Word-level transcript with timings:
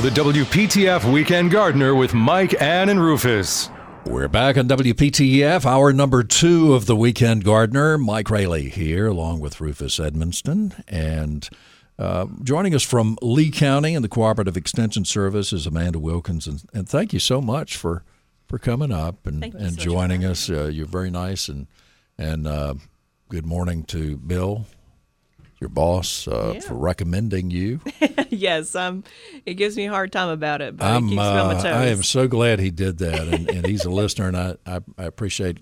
Now, 0.00 0.08
the 0.08 0.22
WPTF 0.22 1.12
Weekend 1.12 1.50
Gardener 1.50 1.94
with 1.94 2.14
Mike, 2.14 2.58
Ann, 2.58 2.88
and 2.88 3.02
Rufus. 3.02 3.68
We're 4.06 4.28
back 4.28 4.56
on 4.56 4.66
WPTF, 4.66 5.66
hour 5.66 5.92
number 5.92 6.22
two 6.22 6.72
of 6.72 6.86
the 6.86 6.96
Weekend 6.96 7.44
Gardener. 7.44 7.98
Mike 7.98 8.30
Raley 8.30 8.70
here, 8.70 9.08
along 9.08 9.40
with 9.40 9.60
Rufus 9.60 9.98
Edmisten. 9.98 10.82
And 10.88 11.46
uh, 11.98 12.28
joining 12.42 12.74
us 12.74 12.82
from 12.82 13.18
Lee 13.20 13.50
County 13.50 13.94
and 13.94 14.02
the 14.02 14.08
Cooperative 14.08 14.56
Extension 14.56 15.04
Service 15.04 15.52
is 15.52 15.66
Amanda 15.66 15.98
Wilkins. 15.98 16.46
And, 16.46 16.62
and 16.72 16.88
thank 16.88 17.12
you 17.12 17.20
so 17.20 17.42
much 17.42 17.76
for, 17.76 18.02
for 18.46 18.58
coming 18.58 18.92
up 18.92 19.26
and, 19.26 19.44
and 19.44 19.74
so 19.74 19.82
joining 19.82 20.24
us. 20.24 20.48
Uh, 20.48 20.70
you're 20.72 20.86
very 20.86 21.10
nice. 21.10 21.46
And, 21.46 21.66
and 22.16 22.46
uh, 22.46 22.72
good 23.28 23.44
morning 23.44 23.84
to 23.84 24.16
Bill, 24.16 24.64
your 25.60 25.68
boss, 25.68 26.26
uh, 26.26 26.52
Yeah. 26.54 26.60
for 26.60 26.74
recommending 26.74 27.50
you. 27.50 27.80
yes, 28.30 28.74
um, 28.74 29.04
it 29.44 29.54
gives 29.54 29.76
me 29.76 29.86
a 29.86 29.90
hard 29.90 30.10
time 30.10 30.30
about 30.30 30.62
it, 30.62 30.76
but 30.76 30.86
I'm, 30.86 31.02
keeps 31.08 31.16
me 31.16 31.22
on 31.22 31.46
my 31.48 31.54
uh, 31.54 31.62
toes. 31.62 31.64
I 31.66 31.86
am 31.86 32.02
so 32.02 32.26
glad 32.26 32.58
he 32.60 32.70
did 32.70 32.98
that, 32.98 33.28
and, 33.28 33.48
and 33.50 33.66
he's 33.66 33.84
a 33.84 33.90
listener, 33.90 34.28
and 34.28 34.36
I, 34.36 34.56
I, 34.66 34.80
I 34.98 35.04
appreciate. 35.04 35.58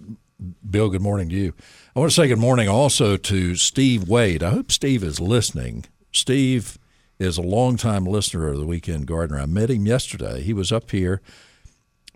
Bill, 0.70 0.88
good 0.88 1.02
morning 1.02 1.28
to 1.30 1.34
you. 1.34 1.52
I 1.96 1.98
want 1.98 2.12
to 2.12 2.14
say 2.14 2.28
good 2.28 2.38
morning 2.38 2.68
also 2.68 3.16
to 3.16 3.56
Steve 3.56 4.08
Wade. 4.08 4.40
I 4.44 4.50
hope 4.50 4.70
Steve 4.70 5.02
is 5.02 5.18
listening. 5.18 5.84
Steve 6.12 6.78
is 7.18 7.38
a 7.38 7.42
longtime 7.42 8.04
listener 8.04 8.46
of 8.46 8.56
the 8.58 8.66
Weekend 8.66 9.08
Gardener. 9.08 9.40
I 9.40 9.46
met 9.46 9.68
him 9.68 9.84
yesterday. 9.84 10.40
He 10.42 10.52
was 10.52 10.70
up 10.70 10.92
here 10.92 11.20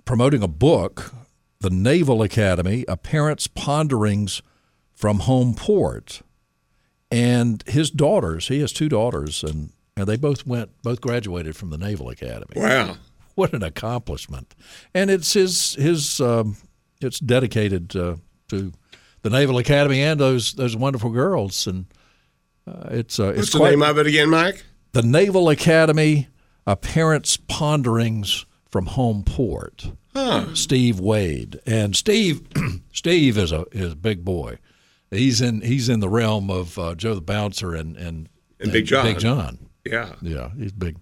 promoting 0.04 0.40
a 0.40 0.46
book, 0.46 1.12
The 1.58 1.70
Naval 1.70 2.22
Academy: 2.22 2.84
A 2.86 2.96
Parent's 2.96 3.48
Ponderings 3.48 4.40
from 4.94 5.18
Home 5.20 5.52
Port 5.54 6.22
and 7.12 7.62
his 7.66 7.90
daughters 7.90 8.48
he 8.48 8.60
has 8.60 8.72
two 8.72 8.88
daughters 8.88 9.42
and, 9.44 9.70
and 9.96 10.06
they 10.06 10.16
both 10.16 10.46
went 10.46 10.70
both 10.82 11.00
graduated 11.00 11.54
from 11.56 11.70
the 11.70 11.78
naval 11.78 12.08
academy 12.08 12.54
Wow. 12.56 12.96
what 13.34 13.52
an 13.52 13.62
accomplishment 13.62 14.54
and 14.94 15.10
it's 15.10 15.32
his 15.34 15.74
his 15.74 16.20
um, 16.20 16.56
it's 17.00 17.18
dedicated 17.18 17.94
uh, 17.96 18.16
to 18.48 18.72
the 19.22 19.30
naval 19.30 19.58
academy 19.58 20.00
and 20.02 20.18
those 20.18 20.54
those 20.54 20.76
wonderful 20.76 21.10
girls 21.10 21.66
and 21.66 21.86
uh, 22.66 22.88
it's 22.90 23.18
uh, 23.20 23.26
What's 23.26 23.38
it's 23.40 23.52
the 23.52 23.58
quite 23.58 23.70
name 23.70 23.82
of 23.82 23.98
it 23.98 24.06
again, 24.06 24.30
Mike? 24.30 24.64
the 24.92 25.02
naval 25.02 25.48
academy 25.48 26.28
a 26.66 26.76
parent's 26.76 27.36
ponderings 27.36 28.46
from 28.70 28.86
home 28.86 29.22
port 29.24 29.90
Huh. 30.14 30.54
Steve 30.54 31.00
Wade, 31.00 31.58
and 31.64 31.96
Steve, 31.96 32.42
Steve 32.92 33.38
is 33.38 33.50
a 33.50 33.64
is 33.72 33.92
a 33.94 33.96
big 33.96 34.26
boy. 34.26 34.58
He's 35.12 35.40
in 35.40 35.60
he's 35.60 35.88
in 35.88 36.00
the 36.00 36.08
realm 36.08 36.50
of 36.50 36.78
uh, 36.78 36.94
Joe 36.94 37.14
the 37.14 37.20
Bouncer 37.20 37.74
and 37.74 37.96
and, 37.96 38.28
And 38.58 38.72
Big 38.72 38.86
John. 38.86 39.04
Big 39.04 39.18
John, 39.18 39.68
Yeah. 39.84 40.14
yeah, 40.22 40.50
he's 40.56 40.72
big. 40.72 40.96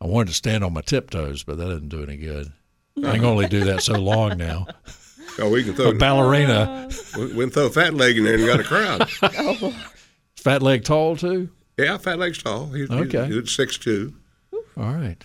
I 0.00 0.06
wanted 0.06 0.28
to 0.28 0.34
stand 0.34 0.64
on 0.64 0.72
my 0.72 0.80
tiptoes, 0.80 1.44
but 1.44 1.58
that 1.58 1.66
didn't 1.66 1.90
do 1.90 2.02
any 2.02 2.16
good. 2.16 2.50
I 3.04 3.16
can 3.16 3.24
only 3.26 3.46
do 3.48 3.64
that 3.64 3.82
so 3.82 3.94
long 3.94 4.36
now. 4.38 4.66
Oh, 5.38 5.48
we 5.48 5.62
can 5.62 5.74
throw 5.74 5.90
A 5.90 5.94
ballerina, 5.94 6.88
we, 7.16 7.28
can 7.30 7.50
throw 7.50 7.66
a 7.66 7.70
Fat 7.70 7.94
Leg 7.94 8.18
in 8.18 8.24
there 8.24 8.34
and 8.34 8.46
got 8.46 8.58
a 8.60 8.64
crowd. 8.64 9.08
fat 10.36 10.60
leg 10.60 10.82
tall 10.84 11.16
too. 11.16 11.48
yeah, 11.78 11.96
Fat 11.98 12.18
Leg's 12.18 12.42
tall. 12.42 12.66
He's, 12.66 12.90
Okay. 12.90 13.26
He's, 13.26 13.34
he's 13.36 13.50
six 13.52 13.78
two. 13.78 14.12
All 14.52 14.92
right. 14.92 15.24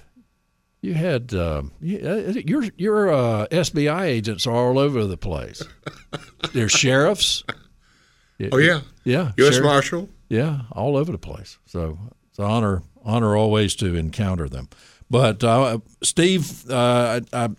You 0.86 0.94
had 0.94 1.34
um, 1.34 1.72
uh, 1.82 2.34
your 2.46 2.64
your 2.78 3.12
uh, 3.12 3.48
SBI 3.48 4.04
agents 4.04 4.46
are 4.46 4.54
all 4.56 4.78
over 4.78 5.06
the 5.06 5.18
place. 5.18 5.64
They're 6.54 6.70
sheriffs. 6.70 7.44
Oh 8.52 8.58
yeah. 8.58 8.82
Yeah, 9.06 9.32
U.S. 9.38 9.54
sheriff- 9.54 9.64
Marshal. 9.66 10.10
Yeah, 10.28 10.64
all 10.74 10.98
over 10.98 11.10
the 11.10 11.18
place. 11.18 11.58
So 11.66 11.98
it's 12.30 12.38
an 12.38 12.44
honor 12.44 12.84
honor 13.06 13.38
always 13.38 13.76
to 13.78 13.96
encounter 13.96 14.50
them. 14.50 14.68
But 15.10 15.42
uh, 15.42 15.80
Steve, 16.04 16.70
uh, 16.70 17.22
I, 17.32 17.46
I 17.46 17.50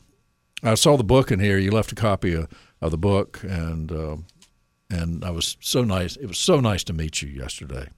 I 0.62 0.74
saw 0.74 0.98
the 0.98 1.02
book 1.04 1.32
in 1.32 1.40
here. 1.40 1.56
You 1.56 1.70
left 1.70 1.92
a 1.92 1.94
copy 1.94 2.34
of, 2.34 2.46
of 2.82 2.90
the 2.90 2.98
book, 2.98 3.40
and 3.42 3.90
uh, 3.90 4.16
and 4.90 5.24
I 5.24 5.30
was 5.30 5.56
so 5.60 5.82
nice. 5.82 6.16
It 6.16 6.26
was 6.26 6.38
so 6.38 6.60
nice 6.60 6.84
to 6.84 6.92
meet 6.92 7.22
you 7.22 7.30
yesterday, 7.30 7.88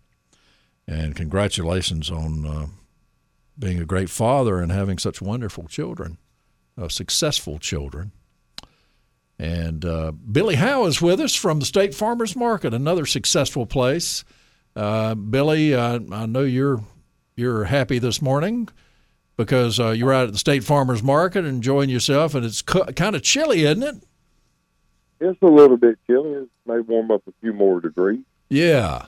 and 0.87 1.17
congratulations 1.17 2.13
on 2.13 2.47
uh, 2.47 2.67
being 3.59 3.81
a 3.81 3.85
great 3.85 4.11
father 4.11 4.61
and 4.61 4.71
having 4.71 4.99
such 4.99 5.21
wonderful 5.21 5.65
children, 5.65 6.19
uh, 6.81 6.89
successful 6.89 7.59
children. 7.59 8.13
And 9.39 9.85
uh, 9.85 10.13
Billy 10.13 10.57
Howe 10.57 10.85
is 10.87 11.01
with 11.01 11.21
us 11.21 11.35
from 11.35 11.61
the 11.61 11.67
State 11.67 11.95
Farmers 11.95 12.35
Market, 12.35 12.75
another 12.75 13.07
successful 13.07 13.67
place. 13.67 14.25
Uh, 14.75 15.15
Billy, 15.15 15.75
uh, 15.75 16.01
I 16.13 16.27
know 16.27 16.43
you're 16.43 16.81
you're 17.37 17.65
happy 17.65 18.01
this 18.01 18.21
morning 18.21 18.69
because 19.37 19.79
uh, 19.79 19.91
you're 19.91 20.13
out 20.13 20.27
at 20.27 20.33
the 20.33 20.39
State 20.39 20.65
Farmers 20.65 21.03
Market 21.03 21.45
enjoying 21.45 21.89
yourself, 21.89 22.35
and 22.35 22.45
it's 22.45 22.63
cu- 22.63 22.85
kind 22.87 23.15
of 23.15 23.23
chilly, 23.23 23.63
isn't 23.63 23.83
it? 23.83 23.95
It's 25.21 25.41
a 25.43 25.47
little 25.47 25.77
bit 25.77 25.99
chilly. 26.07 26.31
It 26.31 26.49
may 26.67 26.81
warm 26.81 27.11
up 27.13 27.23
a 27.29 27.33
few 27.41 27.53
more 27.53 27.81
degrees. 27.81 28.21
Yeah, 28.51 29.07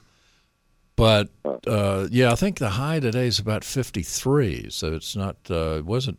but 1.00 1.66
uh, 1.66 2.08
yeah, 2.10 2.30
I 2.30 2.34
think 2.34 2.58
the 2.58 2.70
high 2.70 3.00
today 3.00 3.26
is 3.26 3.38
about 3.38 3.64
53, 3.64 4.70
so 4.70 4.94
it's 4.94 5.16
not 5.16 5.36
uh, 5.50 5.78
it 5.78 5.84
wasn't 5.84 6.18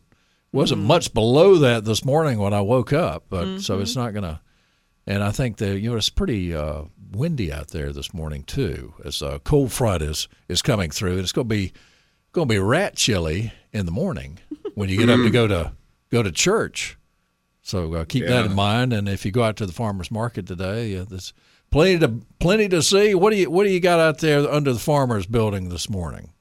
wasn't 0.51 0.81
much 0.81 1.13
below 1.13 1.55
that 1.57 1.85
this 1.85 2.03
morning 2.03 2.39
when 2.39 2.53
I 2.53 2.61
woke 2.61 2.91
up, 2.91 3.25
but 3.29 3.59
so 3.59 3.79
it's 3.79 3.95
not 3.95 4.13
gonna. 4.13 4.41
And 5.07 5.23
I 5.23 5.31
think 5.31 5.57
that 5.57 5.79
you 5.79 5.89
know 5.89 5.97
it's 5.97 6.09
pretty 6.09 6.53
uh, 6.53 6.83
windy 7.11 7.51
out 7.51 7.69
there 7.69 7.93
this 7.93 8.13
morning 8.13 8.43
too, 8.43 8.93
as 9.05 9.21
a 9.21 9.39
cold 9.39 9.71
front 9.71 10.01
is 10.01 10.27
is 10.49 10.61
coming 10.61 10.91
through, 10.91 11.11
and 11.11 11.21
it's 11.21 11.31
gonna 11.31 11.45
be 11.45 11.73
going 12.31 12.47
to 12.47 12.53
be 12.53 12.59
rat 12.59 12.95
chilly 12.95 13.51
in 13.71 13.85
the 13.85 13.91
morning 13.91 14.39
when 14.75 14.89
you 14.89 14.97
get 14.97 15.09
up 15.09 15.17
to 15.17 15.29
go 15.29 15.47
to 15.47 15.73
go 16.09 16.23
to 16.23 16.31
church. 16.31 16.97
So 17.61 17.93
uh, 17.93 18.05
keep 18.05 18.25
that 18.25 18.45
in 18.45 18.55
mind. 18.55 18.93
And 18.93 19.07
if 19.07 19.25
you 19.25 19.31
go 19.31 19.43
out 19.43 19.57
to 19.57 19.65
the 19.65 19.73
farmers 19.73 20.09
market 20.09 20.47
today, 20.47 20.97
uh, 20.97 21.05
there's 21.07 21.33
plenty 21.71 21.97
to 21.99 22.21
plenty 22.39 22.69
to 22.69 22.81
see. 22.81 23.15
What 23.15 23.31
do 23.31 23.37
you 23.37 23.49
what 23.49 23.63
do 23.63 23.69
you 23.71 23.79
got 23.79 23.99
out 23.99 24.19
there 24.19 24.47
under 24.49 24.73
the 24.73 24.79
farmers 24.79 25.25
building 25.25 25.69
this 25.69 25.89
morning? 25.89 26.31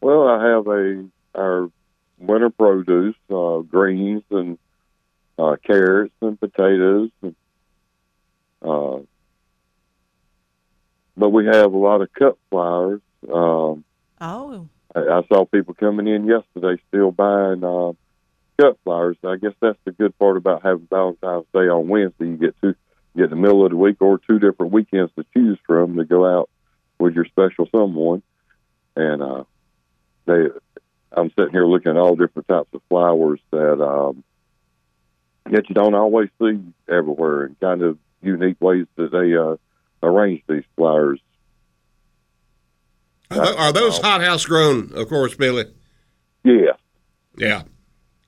Well, 0.00 0.26
I 0.26 0.48
have 0.48 0.66
a 0.66 1.04
our 1.34 1.70
winter 2.18 2.50
produce, 2.50 3.16
uh, 3.30 3.58
greens 3.60 4.22
and 4.30 4.58
uh, 5.38 5.56
carrots 5.64 6.14
and 6.20 6.38
potatoes, 6.38 7.10
and, 7.22 7.34
uh, 8.62 8.98
but 11.16 11.30
we 11.30 11.46
have 11.46 11.72
a 11.72 11.78
lot 11.78 12.00
of 12.00 12.12
cut 12.12 12.38
flowers. 12.50 13.00
Um, 13.32 13.84
oh, 14.20 14.68
I, 14.94 15.00
I 15.00 15.22
saw 15.28 15.44
people 15.44 15.74
coming 15.74 16.06
in 16.06 16.26
yesterday 16.26 16.80
still 16.88 17.10
buying 17.10 17.64
uh, 17.64 17.92
cut 18.60 18.78
flowers. 18.84 19.16
I 19.24 19.36
guess 19.36 19.54
that's 19.60 19.78
the 19.84 19.92
good 19.92 20.16
part 20.18 20.36
about 20.36 20.62
having 20.62 20.86
Valentine's 20.90 21.46
Day 21.52 21.68
on 21.68 21.88
Wednesday. 21.88 22.26
You 22.26 22.36
get 22.36 22.56
two, 22.60 22.68
you 22.68 22.74
get 23.16 23.30
the 23.30 23.36
middle 23.36 23.64
of 23.64 23.70
the 23.70 23.76
week 23.76 23.96
or 24.00 24.18
two 24.18 24.38
different 24.38 24.72
weekends 24.72 25.12
to 25.16 25.24
choose 25.34 25.58
from 25.66 25.96
to 25.96 26.04
go 26.04 26.24
out 26.38 26.48
with 26.98 27.14
your 27.14 27.26
special 27.26 27.68
someone. 27.70 28.22
And 28.96 29.22
uh, 29.22 29.44
they, 30.26 30.46
I'm 31.12 31.30
sitting 31.30 31.52
here 31.52 31.66
looking 31.66 31.90
at 31.90 31.96
all 31.96 32.16
different 32.16 32.48
types 32.48 32.68
of 32.72 32.82
flowers 32.88 33.40
that 33.50 33.82
um, 33.82 34.24
that 35.50 35.68
you 35.68 35.74
don't 35.74 35.94
always 35.94 36.28
see 36.40 36.60
everywhere, 36.88 37.44
and 37.44 37.60
kind 37.60 37.82
of 37.82 37.98
unique 38.22 38.60
ways 38.60 38.86
that 38.96 39.10
they 39.10 39.36
uh, 39.36 39.56
arrange 40.02 40.42
these 40.48 40.64
flowers. 40.76 41.20
Are 43.30 43.56
Are 43.56 43.72
those 43.72 43.98
hothouse 43.98 44.44
grown? 44.46 44.92
Of 44.94 45.08
course, 45.08 45.34
Billy. 45.34 45.64
Yeah. 46.44 46.72
Yeah. 47.36 47.62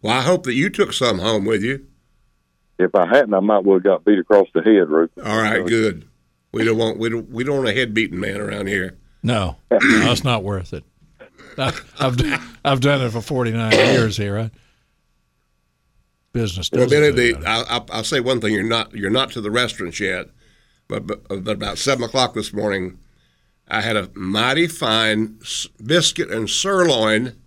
Well, 0.02 0.16
I 0.18 0.22
hope 0.22 0.44
that 0.44 0.54
you 0.54 0.70
took 0.70 0.92
some 0.92 1.18
home 1.18 1.44
with 1.44 1.62
you. 1.62 1.86
If 2.78 2.94
I 2.94 3.06
hadn't, 3.06 3.34
I 3.34 3.40
might 3.40 3.64
well 3.64 3.76
have 3.76 3.84
got 3.84 4.04
beat 4.04 4.18
across 4.18 4.48
the 4.54 4.62
head, 4.62 4.88
Ruth. 4.88 5.10
All 5.24 5.36
right, 5.40 5.64
good. 5.64 6.08
We 6.52 6.64
don't 6.64 6.78
want 6.78 6.98
we 6.98 7.08
don't 7.08 7.30
we 7.30 7.44
don't 7.44 7.56
want 7.56 7.68
a 7.68 7.72
head 7.72 7.94
beating 7.94 8.20
man 8.20 8.40
around 8.40 8.68
here. 8.68 8.96
No, 9.22 9.56
no, 9.70 9.78
it's 9.80 10.24
not 10.24 10.42
worth 10.42 10.72
it. 10.72 10.84
I, 11.56 11.72
I've 11.98 12.16
I've 12.64 12.80
done 12.80 13.00
it 13.00 13.10
for 13.10 13.20
49 13.20 13.72
years 13.72 14.16
here. 14.16 14.38
I, 14.38 14.50
business. 16.34 16.70
Well, 16.70 16.82
doesn't 16.82 17.00
Billy, 17.00 17.10
do 17.12 17.34
the, 17.36 17.40
that. 17.40 17.70
I, 17.70 17.76
I, 17.78 17.84
I'll 17.92 18.04
say 18.04 18.20
one 18.20 18.42
thing: 18.42 18.52
you're 18.52 18.62
not 18.62 18.94
you're 18.94 19.08
not 19.08 19.30
to 19.32 19.40
the 19.40 19.50
restaurants 19.50 19.98
yet, 19.98 20.28
but, 20.86 21.06
but, 21.06 21.26
but 21.28 21.52
about 21.52 21.78
seven 21.78 22.04
o'clock 22.04 22.34
this 22.34 22.52
morning, 22.52 22.98
I 23.66 23.80
had 23.80 23.96
a 23.96 24.10
mighty 24.14 24.66
fine 24.66 25.38
biscuit 25.82 26.30
and 26.30 26.50
sirloin 26.50 27.40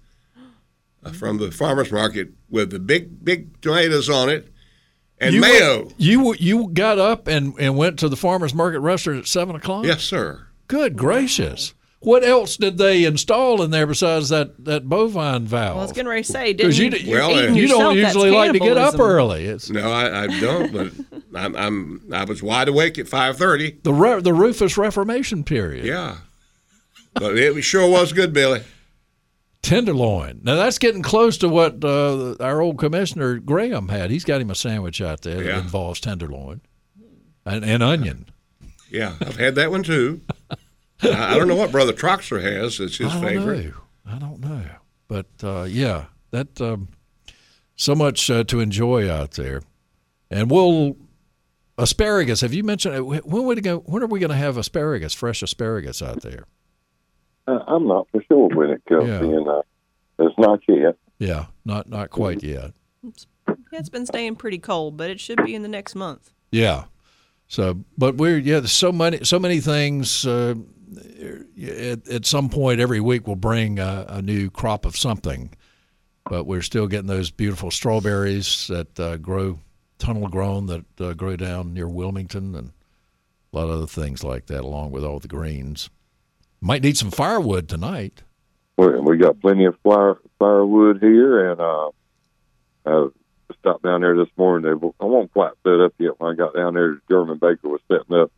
uh, 1.03 1.11
from 1.11 1.37
the 1.37 1.51
farmers 1.51 1.91
market 1.91 2.29
with 2.49 2.71
the 2.71 2.79
big 2.79 3.23
big 3.23 3.61
tomatoes 3.61 4.09
on 4.09 4.29
it, 4.29 4.51
and 5.19 5.33
you 5.33 5.41
mayo. 5.41 5.85
Went, 5.85 5.93
you 5.99 6.35
you 6.35 6.69
got 6.73 6.99
up 6.99 7.27
and, 7.27 7.53
and 7.59 7.77
went 7.77 7.99
to 7.99 8.09
the 8.09 8.15
farmers 8.17 8.53
market 8.53 8.79
restaurant 8.79 9.19
at 9.19 9.27
seven 9.27 9.55
o'clock. 9.55 9.85
Yes, 9.85 10.03
sir. 10.03 10.47
Good 10.67 10.97
gracious! 10.97 11.73
What 11.99 12.23
else 12.23 12.57
did 12.57 12.77
they 12.77 13.05
install 13.05 13.61
in 13.63 13.71
there 13.71 13.87
besides 13.87 14.29
that, 14.29 14.63
that 14.65 14.87
bovine 14.87 15.45
valve? 15.45 15.75
Well, 15.75 15.79
I 15.79 15.81
was 15.81 15.91
getting 15.93 16.07
ready 16.07 16.21
to 16.21 16.31
say, 16.31 16.53
didn't 16.53 16.57
Because 16.57 16.77
you, 16.77 16.85
you, 16.85 16.91
d- 16.91 16.99
you're 16.99 17.19
Well, 17.19 17.31
eating 17.31 17.51
uh, 17.51 17.55
you 17.55 17.67
don't 17.67 17.95
usually 17.97 18.29
like 18.29 18.51
to 18.51 18.59
get 18.59 18.77
up 18.77 18.99
early. 18.99 19.45
It's 19.45 19.71
No, 19.71 19.91
I, 19.91 20.23
I 20.25 20.39
don't. 20.39 20.71
But 20.71 20.91
I'm, 21.35 21.55
I'm 21.55 22.01
I 22.13 22.23
was 22.25 22.43
wide 22.43 22.67
awake 22.67 22.99
at 22.99 23.07
five 23.07 23.37
thirty. 23.37 23.79
the 23.83 23.93
Re- 23.93 24.21
the 24.21 24.33
Rufus 24.33 24.77
Reformation 24.77 25.43
period. 25.43 25.85
Yeah, 25.85 26.17
but 27.13 27.35
it 27.37 27.59
sure 27.63 27.89
was 27.89 28.13
good, 28.13 28.31
Billy. 28.31 28.61
Tenderloin. 29.67 30.39
Now 30.43 30.55
that's 30.55 30.77
getting 30.77 31.01
close 31.01 31.37
to 31.39 31.49
what 31.49 31.83
uh, 31.83 32.35
our 32.39 32.61
old 32.61 32.77
commissioner 32.77 33.37
Graham 33.37 33.89
had. 33.89 34.09
He's 34.09 34.23
got 34.23 34.39
him 34.39 34.49
a 34.49 34.55
sandwich 34.55 35.01
out 35.01 35.21
there 35.23 35.43
that 35.43 35.57
involves 35.57 35.99
tenderloin 35.99 36.61
and, 37.45 37.65
and 37.65 37.83
onion. 37.83 38.29
Yeah, 38.89 39.15
I've 39.19 39.35
had 39.35 39.55
that 39.55 39.69
one 39.69 39.83
too. 39.83 40.21
I, 41.03 41.37
don't 41.37 41.49
know 41.49 41.55
what 41.55 41.73
Brother 41.73 41.91
Troxler 41.91 42.41
has. 42.41 42.79
It's 42.79 42.97
his 42.97 43.13
I 43.13 43.19
favorite. 43.19 43.65
know. 43.65 43.73
I 44.05 44.17
don't 44.17 44.39
know. 44.39 44.63
But 45.09 45.27
uh, 45.43 45.63
yeah, 45.63 46.05
that 46.31 46.61
um, 46.61 46.87
so 47.75 47.93
much 47.93 48.29
uh, 48.29 48.45
to 48.45 48.61
enjoy 48.61 49.11
out 49.11 49.31
there, 49.31 49.61
and 50.31 50.49
we'll 50.49 50.95
asparagus. 51.77 52.39
Have 52.39 52.53
you 52.53 52.63
mentioned 52.63 52.95
uh, 52.95 53.03
when? 53.03 53.19
When 53.19 54.03
are 54.03 54.07
we 54.07 54.19
going 54.19 54.29
to 54.29 54.35
have 54.35 54.57
asparagus, 54.57 55.13
fresh 55.13 55.43
asparagus 55.43 56.01
out 56.01 56.21
there? 56.21 56.45
Uh, 57.47 57.59
I'm 57.67 57.87
not 57.87 58.07
for 58.11 58.21
sure 58.27 58.49
when 58.49 58.71
it 58.71 58.81
comes 58.87 59.07
Yeah. 59.07 59.21
in. 59.21 59.47
Uh, 59.47 59.61
it's 60.19 60.37
not 60.37 60.59
yet. 60.67 60.95
Yeah, 61.19 61.45
not 61.65 61.89
not 61.89 62.09
quite 62.09 62.43
yet. 62.43 62.73
Yeah, 63.03 63.09
it's 63.71 63.89
been 63.89 64.05
staying 64.05 64.35
pretty 64.35 64.57
cold, 64.59 64.97
but 64.97 65.09
it 65.09 65.19
should 65.19 65.43
be 65.45 65.55
in 65.55 65.61
the 65.61 65.67
next 65.67 65.95
month. 65.95 66.31
Yeah. 66.51 66.85
So, 67.47 67.79
but 67.97 68.15
we're 68.15 68.37
yeah. 68.37 68.59
There's 68.59 68.71
so 68.71 68.91
many 68.91 69.23
so 69.23 69.39
many 69.39 69.59
things. 69.59 70.25
Uh, 70.25 70.55
at, 71.61 72.07
at 72.07 72.25
some 72.25 72.49
point 72.49 72.79
every 72.79 72.99
week 73.01 73.27
we'll 73.27 73.35
bring 73.35 73.77
a, 73.79 74.05
a 74.07 74.21
new 74.21 74.49
crop 74.49 74.85
of 74.85 74.95
something, 74.95 75.53
but 76.29 76.45
we're 76.45 76.61
still 76.61 76.87
getting 76.87 77.07
those 77.07 77.29
beautiful 77.29 77.71
strawberries 77.71 78.67
that 78.67 78.99
uh, 78.99 79.17
grow 79.17 79.59
tunnel 79.99 80.27
grown 80.29 80.65
that 80.67 80.85
uh, 81.01 81.13
grow 81.13 81.35
down 81.35 81.73
near 81.73 81.87
Wilmington 81.87 82.55
and 82.55 82.71
a 83.51 83.55
lot 83.57 83.65
of 83.65 83.71
other 83.71 83.87
things 83.87 84.23
like 84.23 84.45
that, 84.47 84.61
along 84.61 84.91
with 84.91 85.03
all 85.03 85.19
the 85.19 85.27
greens. 85.27 85.89
Might 86.59 86.81
need 86.81 86.97
some 86.97 87.11
firewood 87.11 87.69
tonight. 87.69 88.23
We, 88.77 88.87
we 88.99 89.17
got 89.17 89.39
plenty 89.41 89.65
of 89.65 89.77
fire, 89.83 90.17
firewood 90.39 90.99
here, 91.01 91.51
and 91.51 91.61
uh, 91.61 91.89
I 92.85 93.07
stopped 93.59 93.83
down 93.83 94.01
there 94.01 94.15
this 94.15 94.29
morning. 94.37 94.79
They, 94.79 94.87
I 94.99 95.05
won't 95.05 95.31
quite 95.33 95.53
set 95.63 95.79
up 95.79 95.93
yet. 95.97 96.19
When 96.19 96.31
I 96.31 96.35
got 96.35 96.55
down 96.55 96.73
there, 96.73 96.99
German 97.09 97.37
baker 97.37 97.69
was 97.69 97.81
setting 97.87 98.15
up 98.15 98.31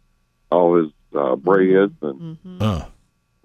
all 0.51 0.77
his 0.81 0.91
uh, 1.15 1.35
breads 1.35 1.93
and 2.01 2.37
Uh, 2.61 2.85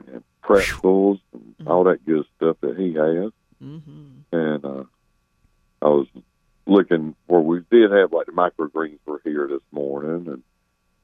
and 0.07 0.23
pretzels 0.43 1.19
and 1.33 1.55
all 1.69 1.85
that 1.85 2.05
good 2.05 2.25
stuff 2.37 2.57
that 2.61 2.77
he 2.77 2.93
has. 2.95 3.33
And 4.33 4.65
uh, 4.65 4.85
I 5.83 5.87
was 5.87 6.07
looking 6.67 7.15
where 7.27 7.41
we 7.41 7.61
did 7.71 7.91
have 7.91 8.13
like 8.13 8.27
the 8.27 8.33
microgreens 8.33 8.99
were 9.07 9.21
here 9.25 9.49
this 9.49 9.63
morning, 9.71 10.27
and, 10.29 10.43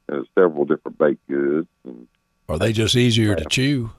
and 0.08 0.26
several 0.34 0.64
different 0.64 0.98
baked 0.98 1.26
goods. 1.28 1.68
And 1.84 2.06
are 2.50 2.58
they 2.58 2.72
just 2.72 2.96
easier 2.96 3.34
to 3.34 3.44
chew? 3.44 3.92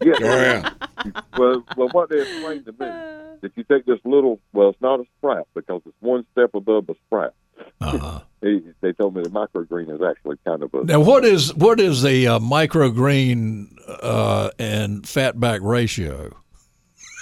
yeah, 0.00 0.14
Oh 0.20 0.40
yeah, 0.40 0.70
well, 1.36 1.64
well, 1.76 1.88
what 1.92 2.08
they 2.08 2.20
explained 2.20 2.66
to 2.66 2.72
me, 2.72 3.38
if 3.42 3.52
you 3.56 3.64
take 3.64 3.84
this 3.86 3.98
little, 4.04 4.40
well, 4.52 4.70
it's 4.70 4.80
not 4.80 5.00
a 5.00 5.04
sprout 5.18 5.48
because 5.54 5.82
it's 5.86 5.96
one 6.00 6.24
step 6.32 6.54
above 6.54 6.88
a 6.88 6.94
sprout. 7.06 7.34
Uh-huh. 7.80 8.20
They, 8.40 8.60
they 8.82 8.92
told 8.92 9.16
me 9.16 9.22
the 9.24 9.30
microgreen 9.30 9.92
is 9.92 10.00
actually 10.00 10.36
kind 10.46 10.62
of 10.62 10.72
a 10.72 10.84
Now, 10.84 11.00
what 11.00 11.24
is 11.24 11.52
what 11.56 11.80
is 11.80 12.02
the 12.02 12.28
uh, 12.28 12.38
microgreen 12.38 13.76
uh, 13.88 14.50
and 14.60 15.02
fatback 15.02 15.58
ratio? 15.60 16.36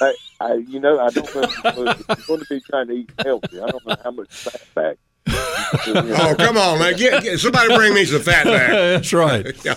I, 0.03 0.15
I, 0.41 0.55
you 0.57 0.79
know, 0.79 1.01
I 1.01 1.09
don't 1.09 1.35
know 1.35 1.43
if 1.43 1.65
you're 1.65 2.17
going 2.27 2.41
to 2.41 2.47
be 2.51 2.61
trying 2.61 2.89
to 2.89 2.93
eat 2.93 3.11
healthy. 3.25 3.61
I 3.61 3.67
don't 3.67 3.87
know 3.87 3.97
how 4.05 4.11
much 4.11 4.29
fat 4.29 4.63
back. 4.75 4.99
Oh 5.29 6.35
come 6.39 6.57
on, 6.57 6.79
man! 6.79 6.97
Get, 6.97 7.23
get, 7.23 7.39
somebody 7.39 7.75
bring 7.75 7.95
me 7.95 8.05
some 8.05 8.23
fat 8.23 8.45
back. 8.45 8.71
That's 8.71 9.13
right. 9.13 9.47
Yeah. 9.65 9.75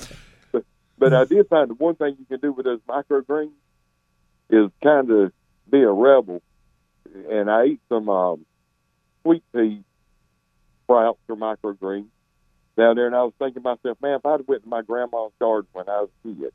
But 0.98 1.14
I 1.14 1.24
did 1.24 1.48
find 1.48 1.70
the 1.70 1.76
one 1.76 1.96
thing 1.96 2.18
you 2.20 2.26
can 2.26 2.42
do 2.42 2.52
with 2.52 2.66
those 2.66 2.82
microgreens 2.82 3.52
is 4.50 4.70
kind 4.84 5.10
of 5.10 5.32
be 5.72 5.82
a 5.82 5.90
rebel. 5.90 6.42
And 7.32 7.50
I 7.50 7.66
eat 7.68 7.80
some 7.88 8.10
um, 8.10 8.46
sweet 9.24 9.44
pea 9.56 9.82
sprouts 10.84 11.20
or 11.30 11.38
microgreens 11.38 12.10
down 12.76 12.98
there, 12.98 13.08
and 13.08 13.16
I 13.16 13.24
was 13.24 13.34
thinking 13.40 13.62
to 13.64 13.70
myself, 13.70 13.98
man, 14.02 14.20
if 14.20 14.26
I'd 14.26 14.48
went 14.48 14.64
to 14.64 14.70
my 14.70 14.82
grandma's 14.82 15.32
garden 15.40 15.70
when 15.72 15.88
I 15.88 16.02
was 16.02 16.10
a 16.26 16.28
kid 16.28 16.54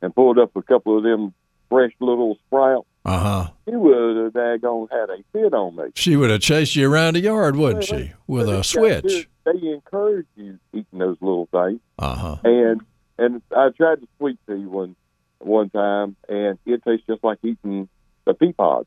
and 0.00 0.14
pulled 0.14 0.38
up 0.38 0.56
a 0.56 0.62
couple 0.62 0.98
of 0.98 1.04
them 1.04 1.32
fresh 1.68 1.92
little 2.00 2.36
sprouts, 2.46 2.88
Uh 3.04 3.18
huh. 3.18 3.50
she 3.68 3.74
would 3.74 4.16
have 4.16 4.32
daggone 4.32 4.88
had 4.90 5.10
a 5.10 5.16
fit 5.32 5.52
on 5.52 5.74
me. 5.76 5.84
She 5.96 6.14
would 6.16 6.30
have 6.30 6.40
chased 6.40 6.76
you 6.76 6.90
around 6.92 7.14
the 7.14 7.20
yard, 7.20 7.56
wouldn't 7.56 7.84
she, 7.84 8.12
with 8.28 8.48
a 8.48 8.62
switch? 8.62 9.28
They 9.44 9.68
encourage 9.68 10.26
you 10.36 10.58
eating 10.72 10.98
those 11.00 11.16
little 11.20 11.48
things. 11.50 11.80
Uh 11.98 12.14
huh. 12.14 12.36
and 12.44 12.80
and 13.18 13.42
I 13.56 13.70
tried 13.76 14.00
the 14.02 14.08
sweet 14.18 14.38
pea 14.46 14.54
one 14.66 14.94
one 15.40 15.68
time, 15.70 16.14
and 16.28 16.58
it 16.64 16.82
tastes 16.84 17.04
just 17.08 17.24
like 17.24 17.38
eating 17.42 17.88
the 18.24 18.34
pea 18.34 18.52
pod, 18.52 18.86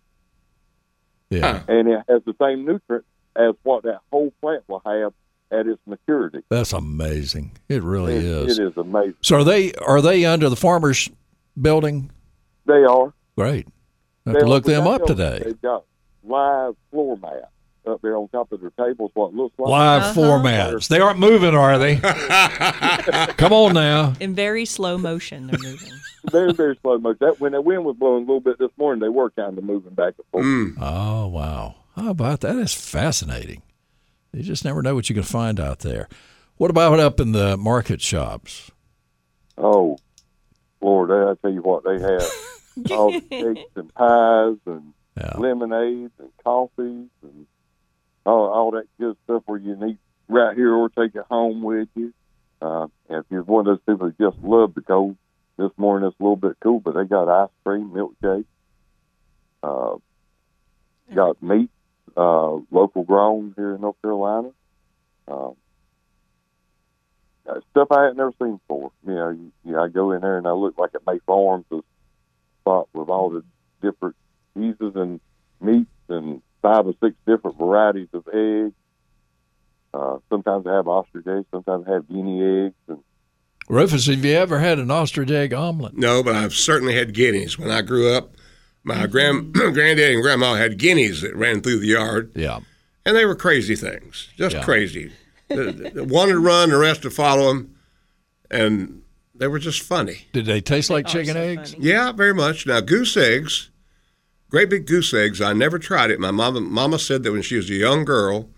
Yeah, 1.29 1.63
and 1.67 1.87
it 1.89 2.03
has 2.07 2.21
the 2.25 2.33
same 2.41 2.65
nutrients 2.65 3.07
as 3.35 3.53
what 3.63 3.83
that 3.83 3.99
whole 4.11 4.31
plant 4.39 4.63
will 4.69 4.81
have 4.85 5.11
at 5.51 5.67
its 5.67 5.81
maturity. 5.85 6.39
that's 6.49 6.71
amazing. 6.71 7.51
It 7.67 7.83
really 7.83 8.15
It- 8.15 8.23
is. 8.23 8.57
It 8.59 8.67
is 8.67 8.77
amazing. 8.77 9.15
So 9.21 9.37
are 9.39 9.43
they 9.43 9.73
are 9.73 10.01
they 10.01 10.23
under 10.23 10.47
the 10.49 10.55
farmers 10.55 11.09
building? 11.61 12.11
They 12.65 12.83
are. 12.83 13.13
Great. 13.37 13.67
I 14.25 14.31
have 14.31 14.39
to 14.39 14.45
look 14.45 14.63
them 14.63 14.87
up 14.87 15.05
today. 15.05 15.41
They've 15.43 15.61
got 15.61 15.85
live 16.23 16.75
floor 16.91 17.17
mats 17.17 17.47
up 17.87 18.01
there 18.01 18.17
on 18.17 18.27
top 18.29 18.51
of 18.51 18.61
their 18.61 18.71
tables. 18.71 19.11
What 19.13 19.33
looks 19.33 19.57
like. 19.59 19.69
Live 19.69 20.13
floor 20.13 20.41
mats. 20.41 20.87
They 20.87 20.99
aren't 20.99 21.19
moving, 21.19 21.53
are 21.53 21.77
they? 21.77 21.97
Come 23.37 23.53
on 23.53 23.73
now. 23.73 24.13
In 24.19 24.33
very 24.33 24.65
slow 24.65 24.97
motion, 24.97 25.47
they're 25.47 25.59
moving. 25.59 25.91
Very 26.31 26.53
very 26.53 26.75
slow 26.81 26.97
motion. 26.97 27.19
That 27.21 27.39
when 27.39 27.51
the 27.51 27.61
wind 27.61 27.85
was 27.85 27.97
blowing 27.97 28.23
a 28.23 28.25
little 28.25 28.39
bit 28.39 28.57
this 28.57 28.71
morning, 28.79 28.99
they 28.99 29.09
were 29.09 29.29
kind 29.29 29.55
of 29.59 29.63
moving 29.63 29.93
back 29.93 30.15
and 30.17 30.25
forth. 30.31 30.43
Mm. 30.43 30.75
Oh 30.81 31.27
wow! 31.27 31.75
How 31.95 32.09
about 32.09 32.39
that? 32.39 32.55
that? 32.55 32.61
Is 32.61 32.73
fascinating. 32.73 33.61
You 34.33 34.41
just 34.41 34.65
never 34.65 34.81
know 34.81 34.95
what 34.95 35.07
you 35.07 35.13
can 35.13 35.23
find 35.23 35.59
out 35.59 35.81
there. 35.81 36.09
What 36.57 36.71
about 36.71 36.99
up 36.99 37.19
in 37.19 37.31
the 37.31 37.57
market 37.57 38.01
shops? 38.01 38.71
Oh, 39.55 39.99
Lord, 40.81 41.11
I 41.11 41.39
tell 41.41 41.53
you 41.53 41.61
what, 41.61 41.83
they 41.83 41.99
have 41.99 42.23
all 42.91 43.11
the 43.11 43.21
cakes 43.55 43.71
and 43.75 43.93
pies 43.93 44.57
and 44.65 44.93
Yeah. 45.17 45.37
lemonades 45.37 46.13
and 46.19 46.29
coffees 46.43 47.09
and 47.23 47.47
all, 48.25 48.51
all 48.51 48.71
that 48.71 48.87
good 48.99 49.15
stuff 49.23 49.43
where 49.45 49.57
you 49.59 49.75
can 49.75 49.89
eat 49.89 49.97
right 50.27 50.55
here 50.57 50.73
or 50.73 50.89
take 50.89 51.15
it 51.15 51.25
home 51.29 51.61
with 51.63 51.87
you. 51.95 52.13
Uh, 52.61 52.87
if 53.09 53.25
you're 53.29 53.43
one 53.43 53.67
of 53.67 53.77
those 53.77 53.81
people 53.87 54.07
that 54.07 54.17
just 54.17 54.43
love 54.43 54.73
the 54.73 54.81
cold, 54.81 55.15
this 55.57 55.71
morning 55.77 56.07
it's 56.09 56.19
a 56.19 56.23
little 56.23 56.35
bit 56.35 56.57
cool, 56.61 56.79
but 56.81 56.95
they 56.95 57.05
got 57.05 57.29
ice 57.29 57.49
cream, 57.65 57.91
milkshake, 57.91 58.45
uh, 59.63 59.95
got 61.13 61.41
meat, 61.41 61.69
uh, 62.17 62.57
local 62.71 63.03
grown 63.03 63.53
here 63.55 63.75
in 63.75 63.81
North 63.81 64.01
Carolina. 64.01 64.51
Um, 65.27 65.55
stuff 67.71 67.87
I 67.91 68.05
had 68.05 68.17
never 68.17 68.33
seen 68.41 68.57
before. 68.67 68.91
You 69.05 69.13
know, 69.13 69.29
you, 69.29 69.51
you, 69.63 69.79
I 69.79 69.87
go 69.87 70.11
in 70.11 70.21
there 70.21 70.37
and 70.37 70.47
I 70.47 70.51
look 70.51 70.77
like 70.77 70.91
at 70.95 71.05
May 71.05 71.19
Farms, 71.25 71.65
a 71.71 71.79
spot 72.65 72.89
with 72.93 73.09
all 73.09 73.29
the 73.29 73.43
different 73.81 74.15
cheeses 74.57 74.93
and 74.95 75.19
meats 75.61 75.89
and 76.09 76.41
five 76.63 76.87
or 76.87 76.93
six 77.03 77.15
different 77.27 77.57
varieties 77.57 78.07
of 78.13 78.27
eggs. 78.33 78.73
Uh, 79.93 80.17
sometimes 80.29 80.65
I 80.67 80.73
have 80.75 80.87
ostrich 80.87 81.25
eggs, 81.27 81.45
sometimes 81.51 81.85
I 81.87 81.93
have 81.93 82.07
guinea 82.09 82.65
eggs, 82.65 82.75
and 82.87 82.99
Rufus, 83.69 84.07
have 84.07 84.23
you 84.25 84.33
ever 84.35 84.59
had 84.59 84.77
an 84.77 84.91
ostrich 84.91 85.31
egg 85.31 85.53
omelet? 85.53 85.95
No, 85.97 86.21
but 86.21 86.35
I've 86.35 86.53
certainly 86.53 86.95
had 86.95 87.13
guineas. 87.13 87.57
When 87.57 87.71
I 87.71 87.81
grew 87.81 88.13
up, 88.13 88.31
my 88.83 89.07
grand 89.07 89.53
granddad 89.53 90.11
and 90.13 90.21
grandma 90.21 90.55
had 90.55 90.77
guineas 90.77 91.21
that 91.21 91.35
ran 91.35 91.61
through 91.61 91.79
the 91.79 91.87
yard, 91.87 92.31
Yeah. 92.35 92.59
and 93.05 93.15
they 93.15 93.25
were 93.25 93.35
crazy 93.35 93.75
things, 93.75 94.29
just 94.37 94.55
Yeah. 94.55 94.63
crazy. 94.63 95.11
The- 95.49 95.91
the- 95.93 96.03
One 96.03 96.27
would 96.27 96.43
run, 96.43 96.69
the 96.71 96.77
rest 96.77 97.03
would 97.05 97.13
follow 97.13 97.47
them, 97.47 97.75
and 98.51 99.01
they 99.37 99.47
were 99.47 99.59
just 99.59 99.81
funny. 99.81 100.25
Did 100.33 100.45
they 100.45 100.61
taste 100.61 100.89
like 100.89 101.05
Are 101.07 101.09
chicken 101.09 101.33
so 101.33 101.39
eggs? 101.41 101.73
funny. 101.73 101.85
Yeah, 101.85 102.11
very 102.11 102.33
much. 102.33 102.65
Now, 102.65 102.79
goose 102.81 103.15
eggs, 103.17 103.69
great 104.49 104.69
big 104.69 104.85
goose 104.85 105.13
eggs. 105.13 105.41
I 105.41 105.53
never 105.53 105.77
tried 105.79 106.11
it. 106.11 106.19
My 106.19 106.31
mama, 106.31 106.61
mama 106.61 106.99
said 106.99 107.23
that 107.23 107.31
when 107.31 107.41
she 107.41 107.55
was 107.57 107.69
a 107.69 107.73
young 107.75 108.05
girl, 108.05 108.49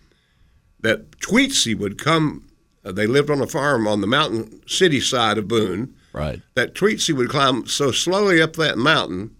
that 0.81 1.11
Tweetsie 1.19 1.77
would 1.77 1.97
come. 1.97 2.47
Uh, 2.85 2.91
they 2.91 3.07
lived 3.07 3.29
on 3.29 3.41
a 3.41 3.47
farm 3.47 3.87
on 3.87 4.01
the 4.01 4.07
mountain 4.07 4.61
city 4.67 4.99
side 4.99 5.37
of 5.37 5.47
Boone. 5.47 5.93
Right. 6.13 6.41
That 6.55 6.73
Tweetsie 6.73 7.15
would 7.15 7.29
climb 7.29 7.67
so 7.67 7.91
slowly 7.91 8.41
up 8.41 8.53
that 8.53 8.77
mountain 8.77 9.35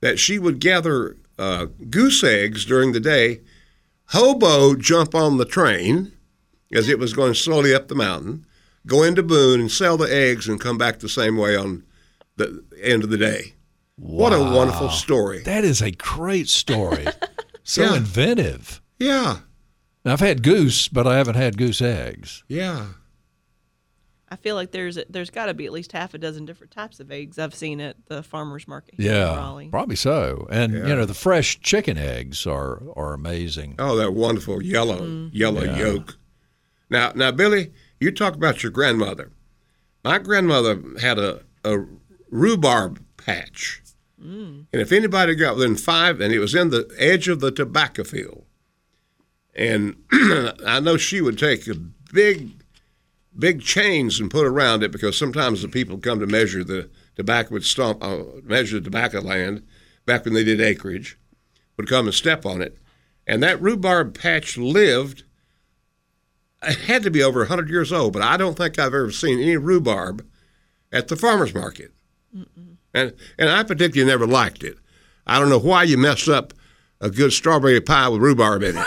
that 0.00 0.18
she 0.18 0.38
would 0.38 0.60
gather 0.60 1.16
uh, 1.38 1.66
goose 1.90 2.22
eggs 2.22 2.64
during 2.64 2.92
the 2.92 3.00
day, 3.00 3.40
hobo 4.10 4.74
jump 4.74 5.14
on 5.14 5.36
the 5.38 5.44
train 5.44 6.12
as 6.72 6.88
it 6.88 6.98
was 6.98 7.12
going 7.12 7.34
slowly 7.34 7.74
up 7.74 7.88
the 7.88 7.94
mountain, 7.94 8.44
go 8.86 9.02
into 9.02 9.22
Boone 9.22 9.60
and 9.60 9.70
sell 9.70 9.96
the 9.96 10.12
eggs 10.12 10.48
and 10.48 10.60
come 10.60 10.78
back 10.78 10.98
the 11.00 11.08
same 11.08 11.36
way 11.36 11.56
on 11.56 11.82
the 12.36 12.64
end 12.82 13.02
of 13.04 13.10
the 13.10 13.18
day. 13.18 13.54
What 13.96 14.32
a 14.32 14.38
wonderful 14.38 14.90
story. 14.90 15.42
That 15.42 15.64
is 15.64 15.80
a 15.82 15.90
great 15.90 16.48
story. 16.48 17.06
so 17.64 17.82
Yeah. 17.82 17.96
inventive. 17.96 18.80
Yeah, 18.98 19.38
Now, 20.04 20.12
I've 20.14 20.20
had 20.20 20.42
goose, 20.42 20.88
but 20.88 21.06
I 21.06 21.16
haven't 21.16 21.34
had 21.36 21.58
goose 21.58 21.82
eggs. 21.82 22.44
yeah. 22.48 22.86
I 24.28 24.34
feel 24.34 24.56
like 24.56 24.72
there's 24.72 24.98
there's 25.08 25.30
got 25.30 25.46
to 25.46 25.54
be 25.54 25.66
at 25.66 25.72
least 25.72 25.92
half 25.92 26.12
a 26.12 26.18
dozen 26.18 26.46
different 26.46 26.72
types 26.72 26.98
of 26.98 27.12
eggs 27.12 27.38
I've 27.38 27.54
seen 27.54 27.80
at 27.80 27.94
the 28.06 28.24
farmers 28.24 28.66
market 28.66 28.94
here 28.96 29.12
Yeah, 29.12 29.36
Raleigh. 29.36 29.68
probably 29.68 29.94
so. 29.94 30.48
And 30.50 30.72
you 30.72 30.82
know, 30.82 31.04
the 31.04 31.14
fresh 31.14 31.60
chicken 31.60 31.96
eggs 31.96 32.44
are 32.44 32.82
are 32.96 33.14
amazing. 33.14 33.76
Oh, 33.78 33.94
that 33.96 34.14
wonderful 34.14 34.60
yellow, 34.62 34.98
Mm-hmm. 35.00 35.28
yellow 35.36 35.62
Yeah. 35.62 35.78
yolk. 35.78 36.18
Now, 36.90 37.12
now, 37.14 37.30
Billy, 37.30 37.72
you 38.00 38.10
talk 38.10 38.34
about 38.34 38.62
your 38.62 38.72
grandmother. 38.72 39.30
My 40.04 40.18
grandmother 40.18 40.80
had 41.00 41.18
a, 41.18 41.42
a 41.64 41.84
rhubarb 42.30 43.02
patch, 43.16 43.82
Mm. 44.18 44.64
and 44.72 44.80
if 44.80 44.92
anybody 44.92 45.34
got 45.34 45.56
within 45.56 45.76
five, 45.76 46.22
and 46.22 46.32
it 46.32 46.38
was 46.38 46.54
in 46.54 46.70
the 46.70 46.90
edge 46.98 47.28
of 47.28 47.40
the 47.40 47.50
tobacco 47.50 48.02
field, 48.02 48.46
and 49.54 49.94
I 50.66 50.80
know 50.80 50.96
she 50.96 51.20
would 51.20 51.38
take 51.38 51.66
a 51.68 51.74
big, 51.74 52.50
big 53.38 53.60
chains 53.60 54.18
and 54.18 54.30
put 54.30 54.46
around 54.46 54.82
it 54.82 54.90
because 54.90 55.18
sometimes 55.18 55.60
the 55.60 55.68
people 55.68 55.98
come 55.98 56.18
to 56.20 56.26
measure 56.26 56.64
the 56.64 56.88
tobacco 57.14 57.50
would 57.52 57.64
stomp, 57.66 58.02
uh, 58.02 58.22
measure 58.42 58.78
the 58.78 58.84
tobacco 58.84 59.20
land 59.20 59.66
back 60.06 60.24
when 60.24 60.32
they 60.32 60.44
did 60.44 60.62
acreage, 60.62 61.18
would 61.76 61.86
come 61.88 62.06
and 62.06 62.14
step 62.14 62.46
on 62.46 62.62
it, 62.62 62.78
and 63.26 63.42
that 63.42 63.60
rhubarb 63.60 64.18
patch 64.18 64.56
lived. 64.56 65.24
It 66.62 66.78
had 66.80 67.02
to 67.02 67.10
be 67.10 67.22
over 67.22 67.40
100 67.40 67.68
years 67.68 67.92
old, 67.92 68.12
but 68.12 68.22
I 68.22 68.36
don't 68.36 68.56
think 68.56 68.78
I've 68.78 68.86
ever 68.94 69.10
seen 69.10 69.38
any 69.40 69.56
rhubarb 69.56 70.24
at 70.92 71.08
the 71.08 71.16
farmer's 71.16 71.54
market. 71.54 71.92
And, 72.94 73.12
and 73.38 73.50
I 73.50 73.62
particularly 73.62 74.10
never 74.10 74.26
liked 74.26 74.62
it. 74.64 74.78
I 75.26 75.38
don't 75.38 75.50
know 75.50 75.58
why 75.58 75.82
you 75.82 75.98
messed 75.98 76.28
up 76.28 76.54
a 77.00 77.10
good 77.10 77.32
strawberry 77.32 77.80
pie 77.80 78.08
with 78.08 78.20
rhubarb 78.22 78.62
in 78.62 78.76
it. 78.76 78.86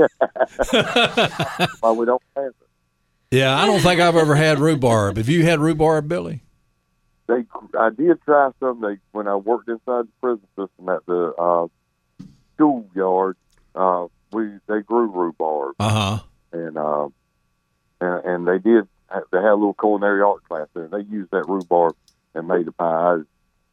Why 1.80 1.92
we 1.92 2.06
don't 2.06 2.22
have 2.36 2.46
it? 2.46 2.54
Yeah, 3.30 3.56
I 3.56 3.66
don't 3.66 3.80
think 3.80 4.00
I've 4.00 4.16
ever 4.16 4.34
had 4.34 4.58
rhubarb. 4.58 5.16
Have 5.18 5.28
you 5.28 5.44
had 5.44 5.60
rhubarb, 5.60 6.08
Billy? 6.08 6.42
They, 7.26 7.44
I 7.78 7.90
did 7.90 8.20
try 8.22 8.50
some. 8.60 8.80
They 8.80 8.96
when 9.12 9.28
I 9.28 9.36
worked 9.36 9.68
inside 9.68 10.06
the 10.06 10.08
prison 10.20 10.46
system 10.56 10.88
at 10.88 11.04
the 11.06 11.32
uh, 11.38 12.24
schoolyard. 12.54 13.36
Uh, 13.74 14.06
we 14.32 14.48
they 14.66 14.80
grew 14.80 15.10
rhubarb, 15.10 15.74
Uh 15.78 15.88
huh. 15.90 16.18
And 16.52 16.76
uh, 16.78 17.08
and, 18.00 18.24
and 18.24 18.46
they 18.48 18.58
did. 18.58 18.88
They 19.32 19.38
had 19.38 19.50
a 19.52 19.54
little 19.54 19.74
culinary 19.74 20.22
art 20.22 20.44
class 20.48 20.68
there. 20.74 20.84
and 20.84 20.92
They 20.92 21.00
used 21.12 21.30
that 21.32 21.48
rhubarb 21.48 21.96
and 22.34 22.46
made 22.46 22.68
a 22.68 22.72
pie. 22.72 23.18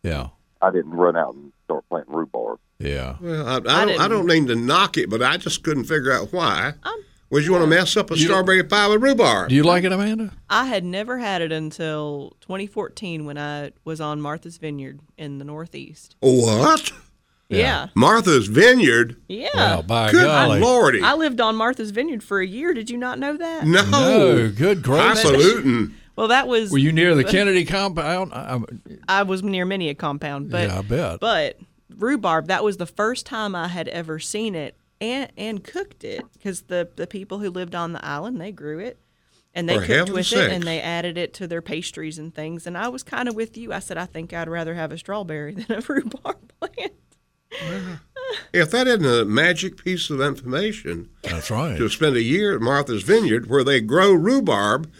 Yeah. 0.02 0.30
I 0.62 0.72
didn't 0.72 0.92
run 0.94 1.16
out 1.16 1.36
and 1.36 1.54
start 1.66 1.86
planting 1.90 2.16
rhubarb. 2.16 2.60
Yeah. 2.80 3.18
Well, 3.22 3.48
I, 3.48 3.52
I, 3.52 3.56
I 3.56 3.60
don't, 3.60 3.70
I 3.70 3.86
didn't- 3.86 4.10
don't 4.10 4.26
mean 4.26 4.48
to 4.48 4.56
knock 4.56 4.98
it, 4.98 5.10
but 5.12 5.22
I 5.22 5.38
just 5.38 5.64
couldn't 5.64 5.84
figure 5.84 6.12
out 6.12 6.34
why. 6.34 6.74
Um, 6.82 7.04
Would 7.30 7.46
you 7.46 7.52
want 7.52 7.64
to 7.64 7.68
mess 7.68 7.96
up 7.96 8.10
a 8.10 8.16
You- 8.18 8.26
strawberry 8.26 8.64
pie 8.64 8.88
with 8.88 9.04
rhubarb? 9.04 9.50
Do 9.50 9.56
you 9.56 9.62
like 9.64 9.84
it, 9.84 9.92
Amanda? 9.92 10.34
I 10.50 10.66
had 10.66 10.84
never 10.84 11.20
had 11.20 11.44
it 11.44 11.52
until 11.52 12.36
2014 12.42 13.26
when 13.26 13.38
I 13.38 13.74
was 13.86 14.02
on 14.02 14.20
Martha's 14.20 14.58
Vineyard 14.58 15.00
in 15.18 15.38
the 15.38 15.46
Northeast. 15.46 16.16
what? 16.22 16.92
Yeah. 17.50 17.88
Martha's 17.96 18.48
Vineyard? 18.48 19.16
Yeah. 19.28 19.48
Well, 19.54 19.84
by 19.84 20.12
Good 20.12 20.26
golly. 20.26 20.60
lordy. 20.60 21.02
I 21.02 21.14
lived 21.14 21.40
on 21.40 21.56
Martha's 21.56 21.92
Vineyard 21.92 22.22
for 22.24 22.42
a 22.42 22.46
year. 22.48 22.74
Did 22.74 22.90
you 22.90 22.98
not 22.98 23.20
know 23.20 23.38
that? 23.38 23.66
no. 23.66 23.84
No, 23.90 24.50
good 24.52 24.84
gracious. 24.84 25.24
Highfalutin. 25.24 25.96
Well, 26.18 26.28
that 26.30 26.48
was 26.48 26.72
Were 26.72 26.78
you 26.78 26.92
near 26.92 27.16
the 27.16 27.24
Kennedy 27.36 27.64
compound? 27.64 28.34
I, 28.34 28.60
I 29.08 29.24
was 29.24 29.44
near 29.44 29.66
many 29.66 29.88
a 29.90 29.96
compound, 29.96 30.50
but 30.50 30.68
yeah, 30.68 30.80
I 30.80 30.82
bet. 30.82 31.20
but 31.20 31.58
rhubarb 31.96 32.48
that 32.48 32.64
was 32.64 32.78
the 32.78 32.86
first 32.86 33.26
time 33.26 33.56
I 33.56 33.68
had 33.70 33.88
ever 33.88 34.20
seen 34.20 34.54
it 34.56 34.76
and 35.00 35.32
and 35.38 35.64
cooked 35.64 36.04
it 36.04 36.24
because 36.34 36.64
the 36.64 36.90
the 36.96 37.08
people 37.08 37.40
who 37.40 37.50
lived 37.50 37.76
on 37.76 37.94
the 37.94 38.04
island 38.06 38.42
they 38.42 38.52
grew 38.52 38.80
it 38.80 39.00
and 39.54 39.70
they 39.70 39.76
For 39.76 39.82
cooked 39.82 39.92
heaven's 40.10 40.32
with 40.32 40.34
it 40.34 40.52
and 40.52 40.64
they 40.64 40.82
added 40.82 41.18
it 41.18 41.34
to 41.36 41.48
their 41.48 41.62
pastries 41.62 42.18
and 42.20 42.34
things 42.36 42.68
and 42.68 42.78
I 42.78 42.90
was 42.90 43.04
kind 43.04 43.30
of 43.30 43.36
with 43.36 43.56
you. 43.58 43.72
I 43.72 43.80
said 43.80 43.98
I 43.98 44.06
think 44.06 44.34
I'd 44.34 44.50
rather 44.50 44.74
have 44.76 44.92
a 44.92 44.98
strawberry 44.98 45.54
than 45.56 45.78
a 45.78 45.82
rhubarb 45.82 46.52
plant. 46.60 46.94
If 48.54 48.72
that 48.72 48.88
isn't 48.88 49.06
a 49.06 49.26
magic 49.26 49.84
piece 49.84 50.10
of 50.10 50.20
information, 50.22 51.10
That's 51.24 51.50
right. 51.50 51.78
to 51.78 51.88
spend 51.90 52.16
a 52.16 52.22
year 52.22 52.54
at 52.56 52.62
Martha's 52.62 53.04
Vineyard 53.04 53.50
where 53.50 53.64
they 53.64 53.80
grow 53.82 54.12
rhubarb, 54.12 54.92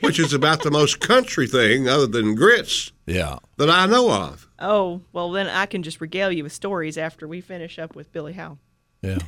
which 0.00 0.18
is 0.18 0.32
about 0.32 0.62
the 0.62 0.70
most 0.70 0.98
country 1.00 1.46
thing 1.46 1.88
other 1.88 2.06
than 2.08 2.34
grits 2.34 2.90
Yeah. 3.06 3.38
that 3.56 3.70
I 3.70 3.86
know 3.86 4.10
of. 4.12 4.48
Oh 4.58 5.00
well, 5.12 5.30
then 5.30 5.46
I 5.48 5.66
can 5.66 5.82
just 5.82 6.00
regale 6.00 6.30
you 6.32 6.42
with 6.42 6.52
stories 6.52 6.98
after 6.98 7.26
we 7.28 7.40
finish 7.40 7.78
up 7.78 7.94
with 7.94 8.12
Billy 8.12 8.32
Howe. 8.32 8.58
Yeah. 9.00 9.18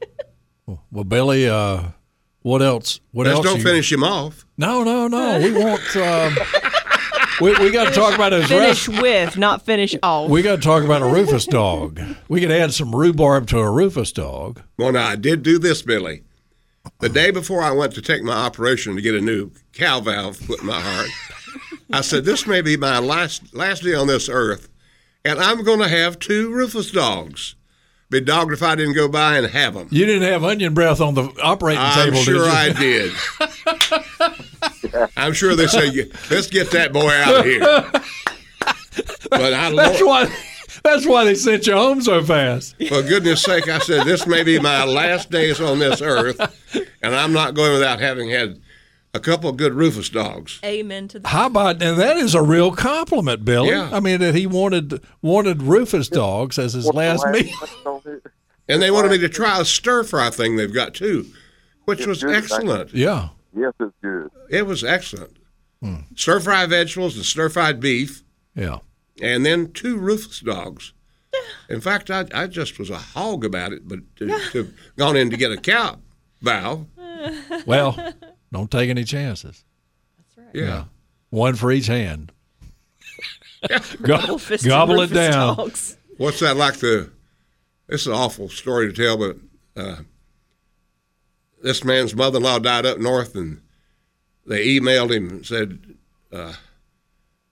well, 0.66 0.84
well, 0.90 1.04
Billy, 1.04 1.48
uh, 1.48 1.88
what 2.42 2.62
else? 2.62 3.00
What 3.12 3.26
Let's 3.26 3.36
else? 3.36 3.46
don't 3.46 3.58
you- 3.58 3.64
finish 3.64 3.90
him 3.92 4.02
off. 4.04 4.44
No, 4.56 4.82
no, 4.84 5.08
no. 5.08 5.38
We 5.38 5.52
want. 5.52 5.96
Um, 5.96 6.36
we 7.40 7.58
we 7.58 7.70
got 7.70 7.88
to 7.88 7.94
talk 7.94 8.14
about 8.14 8.32
his 8.32 8.46
Finish 8.48 8.88
rest. 8.88 9.02
with, 9.02 9.36
not 9.38 9.62
finish 9.64 9.96
off. 10.02 10.30
We 10.30 10.42
got 10.42 10.56
to 10.56 10.62
talk 10.62 10.84
about 10.84 11.02
a 11.02 11.06
Rufus 11.06 11.46
dog. 11.46 12.00
We 12.28 12.40
could 12.40 12.50
add 12.50 12.72
some 12.72 12.94
rhubarb 12.94 13.46
to 13.48 13.58
a 13.58 13.70
Rufus 13.70 14.12
dog. 14.12 14.62
Well, 14.78 14.92
now 14.92 15.06
I 15.06 15.16
did 15.16 15.42
do 15.42 15.58
this, 15.58 15.82
Billy. 15.82 16.22
The 17.00 17.08
day 17.08 17.30
before 17.30 17.62
I 17.62 17.70
went 17.72 17.94
to 17.94 18.02
take 18.02 18.22
my 18.22 18.32
operation 18.34 18.94
to 18.96 19.02
get 19.02 19.14
a 19.14 19.20
new 19.20 19.50
cow 19.72 20.00
valve 20.00 20.40
put 20.46 20.60
in 20.60 20.66
my 20.66 20.80
heart, 20.80 21.08
I 21.92 22.00
said, 22.00 22.24
"This 22.24 22.46
may 22.46 22.62
be 22.62 22.76
my 22.76 22.98
last 22.98 23.54
last 23.54 23.82
day 23.82 23.94
on 23.94 24.06
this 24.06 24.28
earth, 24.28 24.68
and 25.24 25.38
I'm 25.38 25.62
going 25.62 25.80
to 25.80 25.88
have 25.88 26.18
two 26.18 26.50
Rufus 26.52 26.90
dogs. 26.90 27.54
Be 28.10 28.20
dogged 28.20 28.52
if 28.52 28.62
I 28.62 28.74
didn't 28.74 28.94
go 28.94 29.06
by 29.08 29.36
and 29.36 29.46
have 29.46 29.74
them. 29.74 29.86
You 29.90 30.04
didn't 30.04 30.22
have 30.28 30.42
onion 30.42 30.74
breath 30.74 31.00
on 31.00 31.14
the 31.14 31.32
operating 31.42 31.80
table. 31.92 32.00
I'm 32.00 32.12
table, 32.12 32.22
sure 32.22 32.50
did 32.50 32.80
you? 32.80 33.10
I 33.40 34.28
did. 34.28 34.44
I'm 35.16 35.32
sure 35.32 35.54
they 35.54 35.66
say, 35.66 36.10
"Let's 36.30 36.46
get 36.48 36.70
that 36.72 36.92
boy 36.92 37.10
out 37.10 37.40
of 37.40 37.44
here." 37.44 37.92
But 39.30 39.54
I, 39.54 39.72
That's 39.74 40.00
why. 40.02 40.34
That's 40.82 41.06
why 41.06 41.24
they 41.24 41.34
sent 41.34 41.66
you 41.66 41.74
home 41.74 42.00
so 42.00 42.22
fast. 42.24 42.74
for 42.88 43.02
goodness 43.02 43.42
sake, 43.42 43.68
I 43.68 43.78
said, 43.78 44.04
"This 44.06 44.26
may 44.26 44.42
be 44.42 44.58
my 44.58 44.84
last 44.84 45.30
days 45.30 45.60
on 45.60 45.78
this 45.78 46.00
earth, 46.02 46.40
and 47.02 47.14
I'm 47.14 47.32
not 47.32 47.54
going 47.54 47.72
without 47.72 48.00
having 48.00 48.30
had 48.30 48.60
a 49.14 49.20
couple 49.20 49.50
of 49.50 49.56
good 49.56 49.74
Rufus 49.74 50.08
dogs." 50.08 50.58
Amen 50.64 51.06
to 51.08 51.20
that. 51.20 51.28
How 51.28 51.46
about 51.46 51.82
and 51.82 51.98
that 51.98 52.16
is 52.16 52.34
a 52.34 52.42
real 52.42 52.72
compliment, 52.74 53.44
Billy. 53.44 53.68
Yeah. 53.70 53.90
I 53.92 54.00
mean 54.00 54.20
that 54.20 54.34
he 54.34 54.46
wanted 54.46 55.00
wanted 55.22 55.62
Rufus 55.62 56.08
dogs 56.08 56.58
as 56.58 56.72
his 56.72 56.86
last 56.86 57.24
What's 57.26 57.42
meal. 57.44 57.54
last 57.60 57.84
one 57.84 57.94
on 57.96 58.00
here? 58.02 58.22
And 58.68 58.80
they 58.82 58.90
wanted 58.90 59.10
me 59.12 59.18
to 59.18 59.28
try 59.28 59.60
a 59.60 59.64
stir 59.64 60.02
fry 60.02 60.30
thing 60.30 60.56
they've 60.56 60.72
got 60.74 60.94
too, 60.94 61.26
which 61.84 62.06
was 62.06 62.22
good. 62.22 62.34
excellent. 62.36 62.94
Yeah. 62.94 63.28
Yes, 63.56 63.72
it's 63.80 63.94
good. 64.02 64.30
It 64.48 64.66
was 64.66 64.84
excellent. 64.84 65.36
Stir 66.14 66.40
fry 66.40 66.66
vegetables 66.66 67.16
and 67.16 67.24
stir 67.24 67.48
fried 67.48 67.80
beef, 67.80 68.22
Yeah. 68.54 68.78
and 69.22 69.46
then 69.46 69.72
two 69.72 69.96
Rufus 69.96 70.40
dogs. 70.40 70.92
In 71.70 71.80
fact, 71.80 72.10
I, 72.10 72.26
I 72.34 72.46
just 72.48 72.78
was 72.78 72.90
a 72.90 72.98
hog 72.98 73.44
about 73.46 73.72
it, 73.72 73.88
but 73.88 74.00
to, 74.16 74.26
to 74.52 74.72
gone 74.98 75.16
in 75.16 75.30
to 75.30 75.36
get 75.38 75.52
a 75.52 75.56
cow 75.56 75.98
valve. 76.42 76.86
Well, 77.66 78.14
don't 78.52 78.70
take 78.70 78.90
any 78.90 79.04
chances. 79.04 79.64
That's 80.18 80.36
right. 80.54 80.54
Yeah. 80.66 80.84
One 81.30 81.54
for 81.54 81.70
each 81.72 81.86
hand. 81.86 82.32
Go- 84.02 84.38
gobble 84.64 85.00
it 85.00 85.12
down. 85.12 85.56
dogs. 85.56 85.96
What's 86.16 86.40
that 86.40 86.56
like? 86.56 86.76
The 86.78 87.10
this 87.86 88.02
is 88.02 88.06
an 88.08 88.12
awful 88.14 88.48
story 88.48 88.92
to 88.92 89.02
tell, 89.02 89.16
but 89.16 89.36
uh, 89.76 89.96
this 91.62 91.84
man's 91.84 92.14
mother-in-law 92.14 92.60
died 92.60 92.86
up 92.86 92.98
north, 92.98 93.34
and 93.34 93.60
they 94.46 94.66
emailed 94.66 95.14
him 95.14 95.28
and 95.28 95.46
said, 95.46 95.78
uh, 96.32 96.54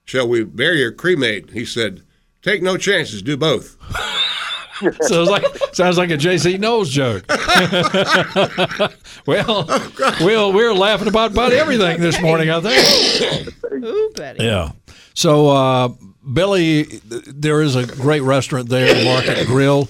"Shall 0.05 0.27
we 0.27 0.43
bury 0.43 0.83
or 0.83 0.91
cremate?" 0.91 1.51
He 1.51 1.65
said, 1.65 2.01
"Take 2.41 2.61
no 2.61 2.77
chances. 2.77 3.21
Do 3.21 3.37
both." 3.37 3.77
Sounds 5.01 5.29
like 5.29 5.43
sounds 5.73 5.97
like 5.97 6.09
a 6.09 6.17
JC 6.17 6.57
Knowles 6.57 6.89
joke. 6.89 7.25
well, 9.27 9.65
well, 10.21 10.53
we're 10.53 10.73
laughing 10.73 11.09
about 11.09 11.31
about 11.31 11.51
everything 11.51 11.99
this 11.99 12.21
morning. 12.21 12.49
I 12.49 12.61
think. 12.61 13.53
Ooh, 13.73 14.11
Betty. 14.15 14.45
Yeah. 14.45 14.71
So, 15.15 15.49
uh, 15.49 15.89
Billy, 16.31 16.83
there 16.83 17.61
is 17.61 17.75
a 17.75 17.85
great 17.85 18.21
restaurant 18.21 18.69
there, 18.69 19.03
Market 19.03 19.47
Grill, 19.47 19.89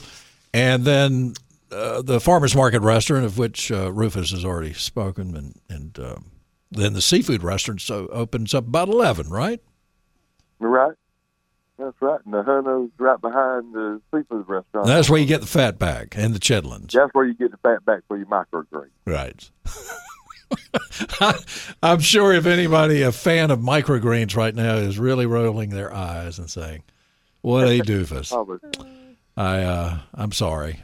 and 0.55 0.83
then 0.83 1.35
uh, 1.71 2.01
the 2.01 2.19
farmers 2.19 2.55
market 2.55 2.81
restaurant, 2.81 3.25
of 3.25 3.37
which 3.37 3.71
uh, 3.71 3.91
Rufus 3.91 4.31
has 4.31 4.43
already 4.45 4.73
spoken, 4.73 5.35
and 5.35 5.55
and 5.69 5.99
um, 5.99 6.31
then 6.71 6.93
the 6.93 7.01
seafood 7.01 7.43
restaurant 7.43 7.81
so 7.81 8.07
opens 8.07 8.53
up 8.53 8.67
about 8.67 8.89
eleven, 8.89 9.29
right? 9.29 9.61
Right? 10.59 10.95
That's 11.77 11.95
right. 12.01 12.19
And 12.25 12.33
the 12.33 12.43
Hunno's 12.43 12.91
right 12.97 13.21
behind 13.21 13.73
the 13.73 14.01
seafood 14.11 14.49
restaurant. 14.49 14.87
That's 14.87 15.09
where 15.09 15.19
you 15.19 15.25
get 15.25 15.41
the 15.41 15.47
fat 15.47 15.79
back 15.79 16.15
and 16.17 16.35
the 16.35 16.39
chitlins. 16.39 16.91
That's 16.91 17.13
where 17.13 17.25
you 17.25 17.33
get 17.33 17.51
the 17.51 17.57
fat 17.57 17.85
back 17.85 18.01
for 18.07 18.17
your 18.17 18.25
microgreens. 18.25 18.89
Right. 19.05 19.49
I'm 21.83 21.99
sure 22.01 22.33
if 22.33 22.45
anybody, 22.45 23.01
a 23.03 23.13
fan 23.13 23.51
of 23.51 23.59
microgreens 23.59 24.35
right 24.35 24.53
now, 24.53 24.75
is 24.75 24.99
really 24.99 25.25
rolling 25.25 25.69
their 25.69 25.93
eyes 25.93 26.37
and 26.37 26.49
saying, 26.49 26.83
"What 27.41 27.67
a 27.67 27.79
doofus!" 27.79 28.33
I, 29.37 29.61
uh, 29.61 29.99
I'm 30.13 30.33
sorry. 30.33 30.81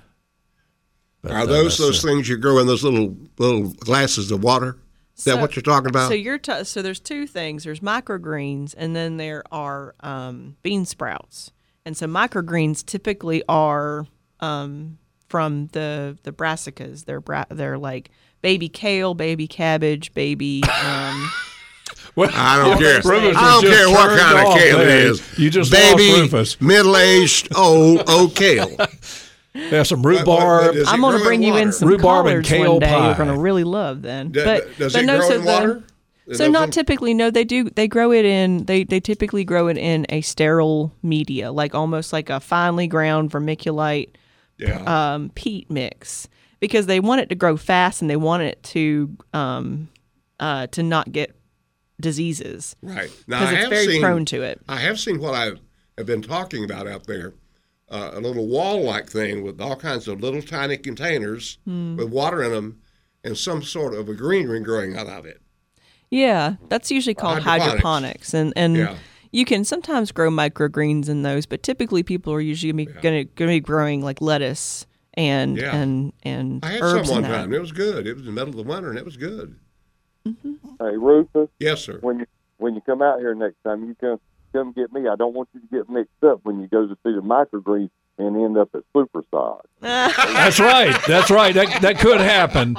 But, 1.25 1.33
Are 1.33 1.47
those 1.47 1.77
that's, 1.77 1.77
those 1.79 2.05
uh, 2.05 2.07
things 2.07 2.29
you 2.29 2.37
grow 2.37 2.59
in 2.59 2.67
those 2.67 2.83
little 2.83 3.17
little 3.39 3.69
glasses 3.73 4.29
of 4.29 4.43
water? 4.43 4.77
Is 5.17 5.23
that 5.23 5.39
what 5.41 5.55
you're 5.55 5.63
talking 5.63 5.89
about? 5.89 6.09
So 6.09 6.13
you're 6.13 6.37
t- 6.37 6.63
so 6.65 6.83
there's 6.83 6.99
two 6.99 7.25
things. 7.25 7.63
There's 7.63 7.79
microgreens, 7.79 8.75
and 8.77 8.95
then 8.95 9.17
there 9.17 9.43
are 9.51 9.95
um, 10.01 10.55
bean 10.61 10.85
sprouts. 10.85 11.51
And 11.83 11.97
so 11.97 12.05
microgreens 12.05 12.85
typically 12.85 13.41
are 13.49 14.05
um, 14.39 14.99
from 15.27 15.67
the 15.71 16.15
the 16.21 16.31
brassicas. 16.31 17.05
They're 17.05 17.21
bra- 17.21 17.45
they're 17.49 17.79
like 17.79 18.11
baby 18.43 18.69
kale, 18.69 19.15
baby 19.15 19.47
cabbage, 19.47 20.13
baby. 20.13 20.61
Um, 20.65 21.31
I 22.17 22.63
don't 22.63 22.77
care. 22.77 23.01
I 23.03 23.31
don't 23.31 23.63
care 23.63 23.89
what 23.89 24.09
turned 24.09 24.21
kind 24.21 24.47
of 24.47 24.53
kale 24.53 24.79
it 24.79 24.85
there. 24.85 25.07
is. 25.07 25.39
You 25.39 25.49
just 25.49 25.71
baby, 25.71 26.11
lost 26.11 26.21
Rufus. 26.21 26.61
middle-aged, 26.61 27.55
old, 27.55 28.07
old 28.07 28.35
kale. 28.35 28.77
They 29.55 29.77
have 29.77 29.87
some 29.87 30.01
What- 30.01 30.25
what- 30.27 30.39
rhubarb. 30.41 30.75
I'm 30.87 30.99
going 31.01 31.17
to 31.17 31.23
bring 31.23 31.41
you 31.41 31.55
in 31.55 31.71
some 31.71 31.87
Rhubarb 31.89 32.27
and 32.27 32.43
kale 32.45 32.73
one 32.73 32.79
day. 32.81 32.87
pie. 32.87 33.05
You're 33.07 33.15
going 33.15 33.33
to 33.33 33.39
really 33.39 33.63
love 33.63 34.01
then. 34.01 34.31
D- 34.31 34.43
but 34.43 34.77
does 34.77 34.93
but 34.93 35.03
it 35.03 35.05
no, 35.05 35.17
grow 35.19 35.27
so 35.29 35.35
in 35.35 35.41
the- 35.45 35.51
water? 35.51 35.83
So 36.33 36.49
not 36.49 36.71
typically. 36.71 37.13
No, 37.13 37.29
they 37.31 37.43
do. 37.43 37.69
They 37.69 37.87
grow 37.87 38.11
it 38.11 38.25
in. 38.25 38.65
They 38.65 38.83
they 38.83 38.99
typically 38.99 39.43
grow 39.45 39.67
it 39.67 39.77
in 39.77 40.05
a 40.09 40.21
sterile 40.21 40.91
media, 41.03 41.51
like 41.51 41.75
almost 41.75 42.11
like 42.11 42.29
a 42.31 42.39
finely 42.39 42.87
ground 42.87 43.29
vermiculite 43.31 44.09
Yeah. 44.57 45.13
um, 45.13 45.29
peat 45.35 45.69
mix, 45.69 46.27
because 46.59 46.87
they 46.87 46.99
want 46.99 47.21
it 47.21 47.29
to 47.29 47.35
grow 47.35 47.57
fast 47.57 48.01
and 48.01 48.09
they 48.09 48.15
want 48.15 48.41
it 48.41 48.61
to 48.73 49.15
um, 49.35 49.87
uh, 50.39 50.65
to 50.67 50.81
not 50.81 51.11
get 51.11 51.35
diseases 52.01 52.75
right. 52.81 53.11
Now 53.27 53.39
because 53.39 53.49
I 53.49 53.53
it's 53.53 53.61
have 53.63 53.69
very 53.69 53.85
seen, 53.87 54.01
prone 54.01 54.25
to 54.25 54.41
it. 54.41 54.59
I 54.67 54.77
have 54.77 54.99
seen 54.99 55.19
what 55.19 55.33
I 55.35 55.51
have 55.97 56.05
been 56.07 56.21
talking 56.21 56.63
about 56.63 56.87
out 56.87 57.07
there. 57.07 57.33
Uh, 57.87 58.11
a 58.15 58.19
little 58.19 58.47
wall-like 58.47 59.07
thing 59.07 59.43
with 59.43 59.61
all 59.61 59.75
kinds 59.75 60.07
of 60.07 60.19
little 60.19 60.41
tiny 60.41 60.75
containers 60.75 61.59
Hmm. 61.65 61.97
with 61.97 62.09
water 62.09 62.41
in 62.41 62.51
them, 62.51 62.81
and 63.23 63.37
some 63.37 63.61
sort 63.61 63.93
of 63.93 64.09
a 64.09 64.15
greenery 64.15 64.59
growing 64.61 64.97
out 64.97 65.05
of 65.07 65.25
it. 65.27 65.39
Yeah, 66.09 66.55
that's 66.67 66.89
usually 66.89 67.13
called 67.13 67.39
Hydroponics. 67.43 67.65
hydroponics, 67.71 68.33
and 68.33 68.53
and 68.55 68.75
Yeah. 68.75 68.95
you 69.31 69.45
can 69.45 69.63
sometimes 69.65 70.11
grow 70.11 70.31
microgreens 70.31 71.09
in 71.09 71.21
those, 71.21 71.45
but 71.45 71.61
typically 71.61 72.01
people 72.01 72.33
are 72.33 72.41
usually 72.41 72.85
going 72.85 73.27
to 73.35 73.45
be 73.47 73.59
growing 73.59 74.01
like 74.03 74.19
lettuce 74.19 74.87
and 75.13 75.55
Yeah. 75.57 75.75
and 75.75 76.11
and 76.23 76.65
I 76.65 76.71
had 76.71 76.81
herbs 76.81 77.07
some 77.09 77.17
one 77.17 77.23
that. 77.23 77.37
time. 77.37 77.53
It 77.53 77.61
was 77.61 77.71
good. 77.71 78.07
It 78.07 78.13
was 78.13 78.21
in 78.21 78.25
the 78.27 78.31
middle 78.31 78.49
of 78.49 78.55
the 78.55 78.63
winter, 78.71 78.89
and 78.89 78.97
it 78.97 79.05
was 79.05 79.15
good. 79.17 79.57
Hey, 80.25 80.97
Rufus, 80.97 81.49
Yes, 81.59 81.81
sir. 81.81 81.99
when 82.01 82.17
you 82.19 82.25
when 82.57 82.73
you 82.73 82.81
come 82.81 83.03
out 83.03 83.19
here 83.19 83.35
next 83.35 83.57
time, 83.63 83.85
you 83.85 83.95
come 83.99 84.19
come 84.55 84.71
get 84.71 84.93
me. 84.93 85.07
I 85.07 85.15
don't 85.15 85.33
want 85.33 85.49
you 85.53 85.59
to 85.59 85.67
get 85.67 85.89
mixed 85.89 86.23
up 86.23 86.39
when 86.43 86.61
you 86.61 86.67
go 86.67 86.87
to 86.87 86.95
see 87.03 87.13
the 87.13 87.21
microgreens 87.21 87.89
and 88.17 88.35
end 88.37 88.57
up 88.57 88.69
at 88.73 88.83
Superside. 88.95 89.61
That's 89.81 90.59
right. 90.59 90.97
That's 91.07 91.29
right. 91.29 91.53
That 91.53 91.81
that 91.81 91.99
could 91.99 92.21
happen. 92.21 92.77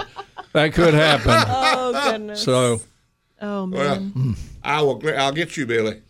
That 0.53 0.73
could 0.73 0.95
happen. 0.95 1.35
Oh 1.89 1.93
goodness. 2.11 2.43
So 2.43 2.81
oh 3.41 3.67
man. 3.67 4.13
Well. 4.17 4.35
I 4.65 4.83
will. 4.83 5.01
I'll 5.17 5.31
get 5.33 5.57
you, 5.57 5.67
Billy. 5.67 6.03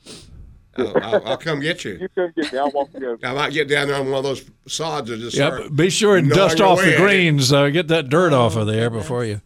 I'll, 0.78 0.96
I'll, 1.02 1.28
I'll 1.28 1.36
come 1.36 1.60
get 1.60 1.84
you. 1.84 1.98
You 2.00 2.08
come 2.14 2.32
get 2.34 2.50
me. 2.50 2.58
I 2.58 2.64
want 2.64 2.92
to 2.94 3.00
go. 3.00 3.18
I 3.22 3.34
might 3.34 3.52
get 3.52 3.68
down 3.68 3.88
there 3.88 3.96
on 3.96 4.06
one 4.08 4.18
of 4.18 4.24
those 4.24 4.50
sods 4.66 5.10
and 5.10 5.20
just 5.20 5.36
Yep. 5.36 5.74
Be 5.74 5.90
sure 5.90 6.16
and 6.16 6.30
dust 6.30 6.62
off 6.62 6.80
the 6.80 6.96
greens. 6.96 7.52
Uh, 7.52 7.68
get 7.68 7.88
that 7.88 8.08
dirt 8.08 8.32
off 8.32 8.56
of 8.56 8.66
there 8.66 8.88
before 8.88 9.24
you. 9.26 9.42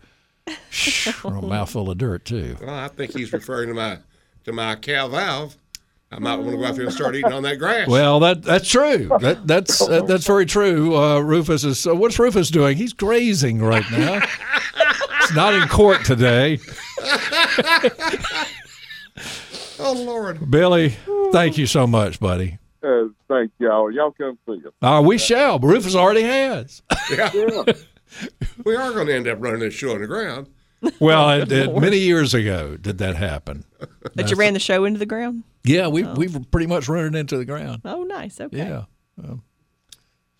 Shh, 0.70 1.08
a 1.24 1.30
mouthful 1.42 1.90
of 1.90 1.98
dirt 1.98 2.24
too. 2.24 2.56
Well, 2.60 2.70
I 2.70 2.88
think 2.88 3.16
he's 3.16 3.32
referring 3.32 3.68
to 3.70 3.74
my 3.74 3.98
to 4.44 4.52
my 4.52 4.76
cow 4.76 5.08
valve. 5.08 5.56
I 6.12 6.18
might 6.18 6.36
want 6.36 6.50
to 6.50 6.56
go 6.56 6.64
out 6.64 6.74
there 6.74 6.86
and 6.86 6.92
start 6.92 7.14
eating 7.14 7.32
on 7.32 7.44
that 7.44 7.58
grass. 7.60 7.86
Well, 7.86 8.18
that 8.20 8.42
that's 8.42 8.68
true. 8.68 9.08
That 9.20 9.46
that's 9.46 9.78
that, 9.86 10.08
that's 10.08 10.26
very 10.26 10.44
true. 10.44 10.96
Uh, 10.96 11.20
Rufus 11.20 11.62
is. 11.62 11.86
Uh, 11.86 11.94
what's 11.94 12.18
Rufus 12.18 12.50
doing? 12.50 12.76
He's 12.76 12.92
grazing 12.92 13.62
right 13.62 13.88
now. 13.92 14.20
He's 15.20 15.34
not 15.34 15.54
in 15.54 15.68
court 15.68 16.04
today. 16.04 16.58
oh 19.78 19.92
Lord, 19.96 20.50
Billy, 20.50 20.96
thank 21.32 21.56
you 21.56 21.66
so 21.66 21.86
much, 21.86 22.18
buddy. 22.18 22.58
Uh, 22.82 23.04
thank 23.28 23.52
y'all. 23.58 23.90
Y'all 23.92 24.10
come 24.10 24.36
see 24.46 24.66
us. 24.66 24.72
Uh, 24.82 25.00
we 25.04 25.16
shall. 25.16 25.58
Rufus 25.60 25.94
already 25.94 26.22
has. 26.22 26.82
yeah, 27.10 27.30
Yeah. 27.34 27.62
we 28.64 28.74
are 28.74 28.92
going 28.92 29.06
to 29.06 29.14
end 29.14 29.28
up 29.28 29.38
running 29.40 29.60
this 29.60 29.74
show 29.74 29.92
on 29.94 30.00
the 30.00 30.06
ground. 30.08 30.48
Well, 30.98 31.30
it, 31.42 31.52
it, 31.52 31.76
many 31.76 31.98
years 31.98 32.32
ago 32.32 32.76
did 32.76 32.98
that 32.98 33.14
happen. 33.16 33.64
That 34.14 34.30
you 34.30 34.36
ran 34.36 34.54
the 34.54 34.60
show 34.60 34.84
into 34.84 34.98
the 34.98 35.06
ground. 35.06 35.44
Yeah, 35.64 35.88
we 35.88 36.04
we've 36.04 36.50
pretty 36.50 36.66
much 36.66 36.88
run 36.88 37.14
it 37.14 37.18
into 37.18 37.36
the 37.36 37.44
ground. 37.44 37.82
Oh, 37.84 38.02
nice. 38.04 38.40
Okay. 38.40 38.56
Yeah. 38.56 38.84
Um, 39.22 39.42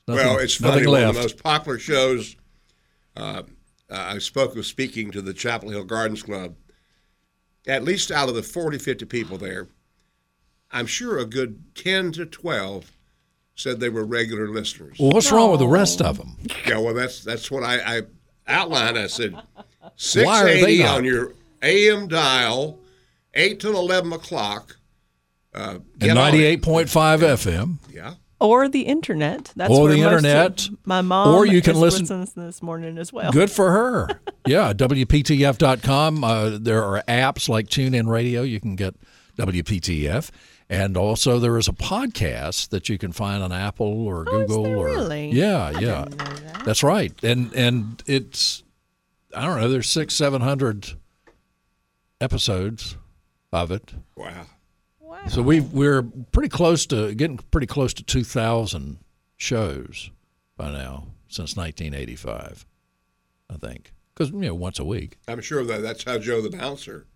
well, 0.07 0.39
it's 0.39 0.55
funny. 0.55 0.77
nothing 0.77 0.91
One 0.91 1.03
of 1.05 1.15
the 1.15 1.21
most 1.21 1.43
popular 1.43 1.79
shows. 1.79 2.37
Uh, 3.17 3.43
I 3.91 4.19
spoke 4.19 4.57
of 4.57 4.65
speaking 4.67 5.11
to 5.11 5.21
the 5.21 5.35
Chapel 5.35 5.71
Hill 5.71 5.85
Gardens 5.85 6.23
Club. 6.23 6.55
At 7.67 7.85
least 7.85 8.11
out 8.11 8.29
of 8.29 8.35
the 8.35 8.43
40, 8.43 8.79
50 8.79 9.05
people 9.05 9.37
there, 9.37 9.69
I'm 10.73 10.87
sure 10.87 11.19
a 11.19 11.27
good 11.27 11.63
10 11.75 12.13
to 12.13 12.27
12 12.27 12.91
said 13.55 13.81
they 13.81 13.91
were 13.91 14.05
regular 14.05 14.49
listeners. 14.49 14.97
Well, 14.99 15.11
what's 15.11 15.31
wrong 15.31 15.51
with 15.51 15.61
the 15.61 15.69
rest 15.69 16.01
of 16.01 16.17
them? 16.17 16.37
Yeah, 16.67 16.79
well, 16.79 16.95
that's 16.95 17.23
that's 17.23 17.51
what 17.51 17.63
I, 17.63 17.99
I 17.99 18.03
outlined. 18.47 18.99
I 18.99 19.07
said 19.07 19.35
Why 19.35 19.43
are 19.43 19.99
680 20.05 20.85
on 20.85 21.05
your 21.05 21.35
AM 21.63 22.09
dial, 22.09 22.79
8 23.35 23.61
till 23.61 23.77
11 23.79 24.13
o'clock. 24.13 24.77
Uh, 25.55 25.79
And 26.01 26.03
on 26.03 26.09
it. 26.11 26.15
ninety-eight 26.15 26.63
point 26.63 26.89
five 26.89 27.21
FM. 27.21 27.79
Yeah. 27.93 28.15
Or 28.39 28.69
the 28.69 28.83
internet. 28.83 29.53
That's 29.55 29.71
Or 29.71 29.83
where 29.85 29.93
the 29.93 30.03
most 30.03 30.25
internet. 30.25 30.69
my 30.87 31.03
mom. 31.03 31.35
Or 31.35 31.45
you 31.45 31.61
can 31.61 31.79
listen- 31.79 32.07
listening 32.21 32.47
this 32.47 32.63
morning 32.63 32.97
as 32.99 33.13
well. 33.13 33.31
Good 33.33 33.51
for 33.51 33.71
her. 33.71 34.09
Yeah, 34.47 34.73
WPTF.com. 34.73 36.25
Uh, 36.25 36.59
there 36.59 36.83
are 36.83 37.03
apps 37.07 37.47
like 37.47 37.67
TuneIn 37.69 38.09
Radio. 38.09 38.41
You 38.43 38.59
can 38.59 38.75
get 38.75 38.95
WPTF. 39.37 40.31
And 40.71 40.97
also, 40.97 41.39
there 41.39 41.59
is 41.59 41.69
a 41.69 41.73
podcast 41.73 42.71
that 42.71 42.89
you 42.89 42.97
can 42.97 43.13
find 43.13 43.43
on 43.43 43.53
Apple 43.53 44.07
or 44.07 44.25
Oh, 44.27 44.41
is 44.41 44.47
Google 44.49 44.63
there 44.65 44.77
or 44.79 44.85
really? 44.87 45.31
yeah, 45.31 45.79
yeah. 45.79 46.07
That's 46.65 46.83
right. 46.83 47.13
And 47.23 47.53
and 47.55 48.03
it's 48.07 48.63
I 49.37 49.45
don't 49.45 49.61
know. 49.61 49.69
There's 49.69 49.91
six, 49.91 50.15
seven 50.15 50.41
hundred 50.41 50.95
episodes 52.21 52.97
of 53.53 53.71
it. 53.71 53.93
Wow. 54.17 54.47
So 55.29 55.43
we 55.43 55.61
we're 55.61 56.03
pretty 56.33 56.49
close 56.49 56.87
to 56.87 57.15
getting 57.15 57.37
pretty 57.39 57.67
close 57.67 57.95
to 57.95 58.03
two 58.03 58.25
thousand 58.25 58.99
shows 59.37 60.11
by 60.57 60.73
now 60.73 61.07
since 61.29 61.57
1985. 61.57 62.67
I 63.49 63.57
think 63.57 63.93
because 64.15 64.31
you 64.33 64.39
know 64.41 64.55
once 64.55 64.79
a 64.79 64.85
week. 64.85 65.19
I'm 65.29 65.41
sure 65.41 65.65
that 65.65 65.83
that's 65.83 66.05
how 66.05 66.19
Joe 66.19 66.41
the 66.43 66.51
bouncer 66.51 67.07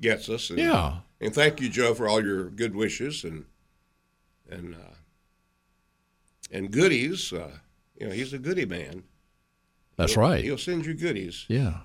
gets 0.00 0.28
us. 0.28 0.50
And, 0.50 0.58
Yeah. 0.58 0.96
And 1.20 1.34
thank 1.34 1.60
you, 1.62 1.70
Joe, 1.70 1.94
for 1.94 2.06
all 2.06 2.22
your 2.22 2.50
good 2.50 2.74
wishes 2.74 3.24
and 3.24 3.46
and 4.50 4.74
uh, 4.74 4.94
and 6.52 6.70
goodies. 6.70 7.32
Uh, 7.32 7.52
you 7.98 8.06
know, 8.08 8.12
he's 8.12 8.34
a 8.34 8.38
goodie 8.38 8.66
man. 8.66 9.04
That's 9.96 10.12
He'll- 10.12 10.22
right. 10.22 10.44
He'll 10.44 10.58
send 10.58 10.84
you 10.84 10.92
goodies. 10.92 11.46
Yeah. 11.48 11.78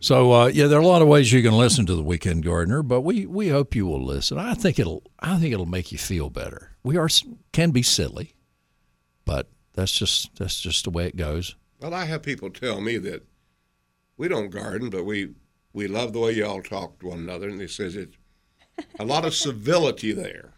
So 0.00 0.32
uh, 0.32 0.46
yeah, 0.46 0.66
there 0.66 0.78
are 0.78 0.82
a 0.82 0.86
lot 0.86 1.02
of 1.02 1.08
ways 1.08 1.32
you 1.32 1.42
can 1.42 1.56
listen 1.56 1.86
to 1.86 1.94
the 1.94 2.02
Weekend 2.02 2.44
Gardener, 2.44 2.82
but 2.82 3.02
we, 3.02 3.26
we 3.26 3.48
hope 3.48 3.74
you 3.74 3.86
will 3.86 4.04
listen. 4.04 4.38
I 4.38 4.54
think 4.54 4.78
it'll 4.78 5.02
I 5.20 5.38
think 5.38 5.52
it'll 5.52 5.66
make 5.66 5.92
you 5.92 5.98
feel 5.98 6.30
better. 6.30 6.76
We 6.82 6.96
are 6.96 7.08
can 7.52 7.70
be 7.70 7.82
silly, 7.82 8.34
but 9.24 9.48
that's 9.74 9.92
just 9.92 10.34
that's 10.36 10.60
just 10.60 10.84
the 10.84 10.90
way 10.90 11.06
it 11.06 11.16
goes. 11.16 11.56
Well, 11.80 11.94
I 11.94 12.04
have 12.04 12.22
people 12.22 12.50
tell 12.50 12.80
me 12.80 12.98
that 12.98 13.26
we 14.16 14.28
don't 14.28 14.50
garden, 14.50 14.90
but 14.90 15.04
we 15.04 15.30
we 15.72 15.86
love 15.86 16.12
the 16.12 16.20
way 16.20 16.32
y'all 16.32 16.62
talk 16.62 17.00
to 17.00 17.08
one 17.08 17.18
another, 17.18 17.48
and 17.48 17.60
they 17.60 17.66
says 17.66 17.96
it's 17.96 18.16
a 18.98 19.04
lot 19.04 19.24
of 19.24 19.34
civility 19.34 20.12
there. 20.12 20.54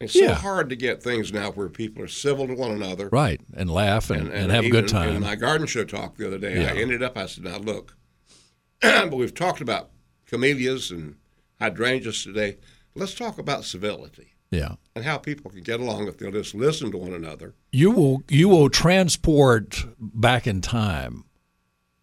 It's 0.00 0.12
so 0.12 0.20
Yeah. 0.20 0.34
hard 0.34 0.68
to 0.70 0.76
get 0.76 1.02
things 1.02 1.32
now 1.32 1.50
where 1.50 1.68
people 1.68 2.02
are 2.04 2.08
civil 2.08 2.46
to 2.46 2.54
one 2.54 2.70
another. 2.70 3.08
Right, 3.10 3.40
and 3.56 3.68
laugh 3.68 4.10
and, 4.10 4.28
and, 4.28 4.52
have 4.52 4.64
a 4.64 4.70
good 4.70 4.86
time. 4.86 5.16
In 5.16 5.20
my 5.22 5.34
garden 5.34 5.66
show 5.66 5.84
talk 5.84 6.16
the 6.16 6.26
other 6.28 6.38
day, 6.38 6.62
Yeah. 6.62 6.72
I 6.72 6.76
ended 6.76 7.02
up. 7.02 7.18
I 7.18 7.26
said, 7.26 7.44
"Now 7.44 7.58
look, 7.58 7.96
but 8.80 9.16
we've 9.16 9.34
talked 9.34 9.60
about 9.60 9.90
camellias 10.26 10.90
and 10.90 11.16
hydrangeas 11.60 12.22
today. 12.22 12.58
Let's 12.94 13.14
talk 13.14 13.38
about 13.38 13.64
civility 13.64 14.34
yeah. 14.50 14.74
and 14.94 15.04
how 15.04 15.18
people 15.18 15.50
can 15.50 15.62
get 15.62 15.80
along 15.80 16.08
if 16.08 16.18
they'll 16.18 16.32
just 16.32 16.54
listen 16.54 16.90
to 16.92 16.98
one 16.98 17.12
another." 17.12 17.54
you 17.72 17.90
will 17.90 18.22
you 18.28 18.48
will 18.48 18.70
transport 18.70 19.84
back 19.98 20.46
in 20.46 20.60
time. 20.60 21.24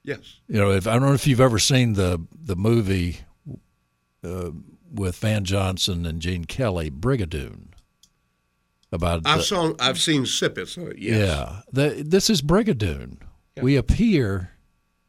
Yes. 0.03 0.39
You 0.47 0.59
know, 0.59 0.71
if 0.71 0.87
I 0.87 0.93
don't 0.93 1.01
know 1.01 1.13
if 1.13 1.25
you've 1.25 1.41
ever 1.41 1.59
seen 1.59 1.93
the 1.93 2.21
the 2.31 2.55
movie 2.55 3.19
uh, 4.23 4.51
with 4.93 5.17
Van 5.17 5.43
Johnson 5.43 6.05
and 6.05 6.21
Gene 6.21 6.45
Kelly, 6.45 6.91
Brigadoon. 6.91 7.69
about. 8.91 9.21
I've 9.25 9.39
the- 9.39 9.43
saw 9.43 9.73
I've 9.79 9.99
seen 9.99 10.25
snippets 10.25 10.77
of 10.77 10.89
it. 10.89 10.97
Yes. 10.99 11.27
Yeah, 11.27 11.61
the, 11.71 12.03
this 12.03 12.29
is 12.29 12.41
Brigadoon. 12.41 13.17
We 13.61 13.77
appear 13.77 14.51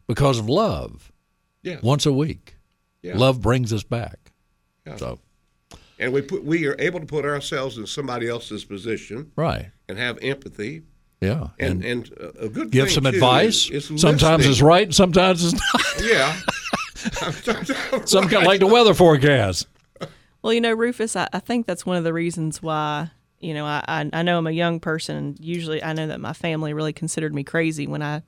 because 0.07 0.38
of 0.38 0.48
love 0.48 1.11
Yeah. 1.66 1.79
once 1.83 2.07
a 2.07 2.12
week. 2.12 2.57
Yeah. 3.02 3.16
Love 3.16 3.40
brings 3.42 3.72
us 3.72 3.83
back. 3.83 4.33
Yeah. 4.87 4.96
So 4.96 5.18
And 5.98 6.12
we 6.12 6.22
put 6.22 6.44
we 6.44 6.66
are 6.66 6.76
able 6.79 7.00
to 7.00 7.07
put 7.07 7.24
ourselves 7.24 7.76
in 7.76 7.87
somebody 7.87 8.29
else's 8.29 8.64
position 8.64 9.33
right, 9.37 9.70
and 9.88 9.98
have 9.98 10.18
empathy 10.22 10.83
yeah, 11.20 11.48
and 11.59 11.85
and, 11.85 12.11
uh, 12.20 12.31
a 12.40 12.48
good 12.48 12.70
give 12.70 12.87
thing, 12.87 12.94
some 12.94 13.05
too, 13.05 13.11
advice. 13.11 13.68
is- 13.70 13.90
is 13.90 14.00
sometimes 14.00 14.46
it's 14.46 14.61
right, 14.62 14.92
sometimes 14.94 15.44
it's 15.44 15.55
not. 15.55 15.83
Yeah. 16.02 16.37
Some 18.05 18.24
kind 18.29 18.42
of 18.42 18.44
like 18.44 18.61
the 18.61 18.66
weather 18.66 18.94
forecast. 18.94 19.66
Well, 20.42 20.52
you 20.52 20.61
know, 20.61 20.72
Rufus, 20.72 21.14
I, 21.16 21.29
I 21.33 21.38
think 21.40 21.66
that's 21.66 21.87
one 21.87 21.96
of 21.96 22.05
the 22.05 22.12
reasons 22.12 22.62
why, 22.62 23.11
you 23.40 23.55
know, 23.55 23.64
I, 23.64 23.83
I, 23.87 24.11
I 24.12 24.22
know 24.22 24.38
I'm 24.38 24.46
a 24.46 24.50
young 24.52 24.81
person. 24.81 25.16
And 25.16 25.40
usually 25.40 25.83
I 25.83 25.92
know 25.92 26.07
that 26.09 26.20
my 26.20 26.33
family 26.33 26.72
really 26.74 26.92
considered 26.92 27.35
me 27.35 27.44
crazy 27.44 27.87
when 27.87 28.02
I 28.02 28.22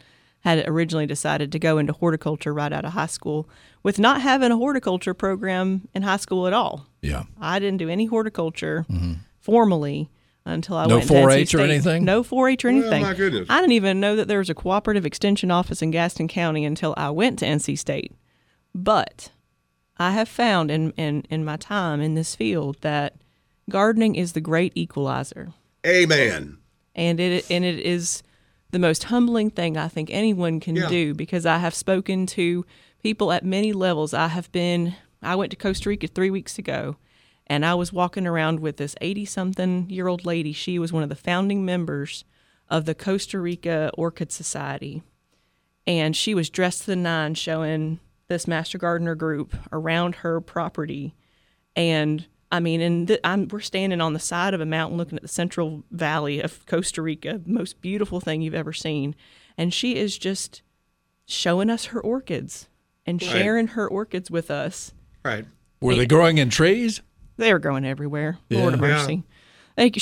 had 0.57 0.69
originally 0.69 1.07
decided 1.07 1.53
to 1.53 1.59
go 1.59 1.79
into 1.79 1.93
horticulture 1.93 2.53
right 2.55 2.73
out 2.73 2.85
of 2.85 2.93
high 2.93 3.07
school 3.07 3.49
with 3.83 3.99
not 3.99 4.21
having 4.23 4.51
a 4.51 4.57
horticulture 4.57 5.15
program 5.15 5.89
in 5.95 6.03
high 6.03 6.17
school 6.17 6.47
at 6.47 6.53
all. 6.53 6.87
Yeah, 7.03 7.25
I 7.41 7.59
didn't 7.59 7.79
do 7.79 7.89
any 7.89 8.07
horticulture 8.07 8.85
formally 9.41 10.11
until 10.45 10.77
I 10.77 10.87
Mm-hmm. 10.87 10.91
No 10.91 10.97
went 10.97 11.09
to 11.09 11.15
NC 11.15 11.25
4-H 11.27 11.55
or 11.55 11.59
State. 11.59 11.71
anything? 11.71 12.05
No 12.05 12.23
4-H 12.23 12.65
or 12.65 12.69
anything. 12.69 13.03
my 13.03 13.15
goodness. 13.15 13.47
I 13.51 13.61
didn't 13.61 13.73
even 13.73 14.01
know 14.01 14.17
that 14.17 14.29
there 14.29 14.39
was 14.39 14.49
a 14.51 14.55
cooperative 14.55 15.05
extension 15.05 15.51
office 15.51 15.83
in 15.83 15.91
Gaston 15.91 16.29
County 16.29 16.65
until 16.65 16.95
I 16.97 17.11
went 17.11 17.39
to 17.41 17.45
NC 17.47 17.79
State. 17.79 18.13
But 18.75 19.31
I 19.99 20.13
have 20.13 20.29
found 20.29 20.71
in, 20.71 20.93
in, 20.93 21.25
in 21.29 21.45
my 21.45 21.57
time 21.57 22.01
in 22.01 22.15
this 22.15 22.35
field 22.35 22.79
that 22.81 23.15
gardening 23.69 24.15
is 24.15 24.33
the 24.33 24.41
great 24.41 24.73
equalizer. 24.75 25.49
Amen. 25.87 26.59
And 26.95 27.21
it 27.21 27.49
and 27.51 27.65
it 27.65 27.79
is 27.79 28.23
the 28.71 28.79
most 28.79 29.05
humbling 29.05 29.51
thing 29.51 29.77
I 29.77 29.89
think 29.89 30.11
anyone 30.13 30.61
can 30.61 30.77
Yeah. 30.77 30.89
do 30.89 31.15
because 31.15 31.47
I 31.47 31.59
have 31.59 31.75
spoken 31.75 32.27
to 32.27 32.65
people 33.03 33.33
at 33.33 33.45
many 33.45 33.73
levels. 33.73 34.13
I 34.15 34.29
have 34.29 34.51
been 34.53 34.95
I 35.21 35.35
went 35.35 35.51
to 35.51 35.57
Costa 35.57 35.89
Rica 35.89 36.07
3 36.07 36.31
weeks 36.31 36.59
ago 36.59 36.97
and 37.49 37.65
I 37.67 37.75
was 37.75 37.93
walking 37.93 38.27
around 38.27 38.61
with 38.61 38.77
this 38.77 38.95
80 39.01 39.25
something 39.25 39.91
year 39.91 40.07
old 40.07 40.25
lady. 40.25 40.53
She 40.53 40.79
was 40.79 40.93
one 40.93 41.03
of 41.03 41.09
the 41.09 41.17
founding 41.17 41.65
members 41.65 42.25
of 42.69 42.85
the 42.85 42.95
Costa 42.95 43.41
Rica 43.41 43.91
Orchid 43.95 44.31
Society 44.31 45.03
and 45.87 46.15
she 46.15 46.35
was 46.35 46.51
dressed 46.51 46.81
to 46.83 46.87
the 46.89 46.97
nine 46.97 47.35
showing 47.35 47.99
this 48.29 48.47
master 48.47 48.77
gardener 48.79 49.15
group 49.15 49.57
around 49.73 50.17
her 50.17 50.41
property 50.41 51.15
and 51.75 52.27
I 52.51 52.61
mean, 52.61 52.81
and 52.81 53.09
th- 53.09 53.21
I'm, 53.25 53.47
we're 53.49 53.61
standing 53.61 54.01
on 54.01 54.15
the 54.15 54.19
side 54.19 54.55
of 54.55 54.61
a 54.61 54.67
mountain 54.67 54.97
looking 54.97 55.17
at 55.17 55.23
the 55.23 55.29
Central 55.29 55.85
Valley 55.91 56.41
of 56.41 56.65
Costa 56.67 57.03
Rica, 57.03 57.41
most 57.45 57.81
beautiful 57.83 58.21
thing 58.21 58.41
you've 58.41 58.55
ever 58.55 58.73
seen. 58.73 59.15
And 59.59 59.73
she 59.75 59.97
is 59.97 60.17
just 60.17 60.63
showing 61.27 61.69
us 61.69 61.87
her 61.87 62.01
orchids 62.01 62.69
and 63.05 63.21
Right. 63.23 63.31
sharing 63.31 63.67
her 63.69 63.87
orchids 63.89 64.31
with 64.31 64.51
us. 64.51 64.93
Right. 65.25 65.45
were 65.81 65.95
they 65.95 66.07
growing 66.07 66.39
in 66.39 66.49
trees? 66.51 67.03
They're 67.37 67.59
growing 67.59 67.85
everywhere. 67.85 68.39
Lord 68.51 68.75
of 68.75 68.81
Yeah. 68.81 68.87
mercy. 68.87 69.23
Like, 69.77 69.97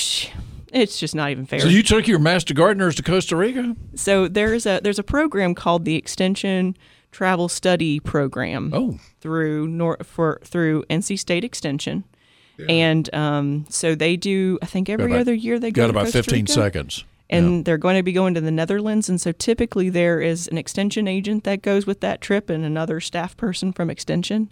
it's 0.71 0.99
just 0.99 1.13
not 1.15 1.29
even 1.31 1.45
fair. 1.45 1.59
So 1.59 1.67
you 1.67 1.83
took 1.83 2.07
your 2.07 2.17
master 2.19 2.53
gardeners 2.53 2.95
to 2.95 3.03
Costa 3.03 3.35
Rica? 3.35 3.75
So 3.95 4.27
there's 4.27 4.65
a 4.65 4.79
there's 4.83 4.97
a 4.99 5.03
program 5.03 5.53
called 5.53 5.85
the 5.85 5.95
Extension 5.95 6.75
Travel 7.11 7.47
Study 7.49 7.99
Program. 7.99 8.71
Oh. 8.73 8.99
through 9.21 9.67
Nor- 9.67 9.97
for 10.03 10.39
through 10.43 10.83
NC 10.89 11.15
State 11.19 11.43
Extension, 11.43 12.05
and 12.69 13.13
um, 13.13 13.65
so 13.69 13.95
they 13.95 14.15
do. 14.15 14.57
I 14.61 14.65
think 14.65 14.89
every 14.89 15.05
about- 15.05 15.19
other 15.21 15.33
year 15.33 15.59
they 15.59 15.71
go 15.71 15.83
Got 15.83 15.89
about 15.89 16.03
Costa 16.05 16.23
15 16.23 16.41
Rica. 16.43 16.51
seconds. 16.51 17.03
and 17.29 17.65
they're 17.65 17.77
going 17.77 17.97
to 17.97 18.03
be 18.03 18.13
going 18.13 18.33
to 18.35 18.41
the 18.41 18.51
Netherlands. 18.51 19.09
And 19.09 19.19
so 19.19 19.31
typically 19.33 19.89
there 19.89 20.21
is 20.21 20.47
an 20.47 20.57
extension 20.57 21.07
agent 21.09 21.43
that 21.43 21.61
goes 21.61 21.85
with 21.85 21.99
that 21.99 22.21
trip 22.21 22.49
and 22.49 22.63
another 22.63 22.99
staff 23.01 23.35
person 23.35 23.73
from 23.73 23.89
extension. 23.89 24.49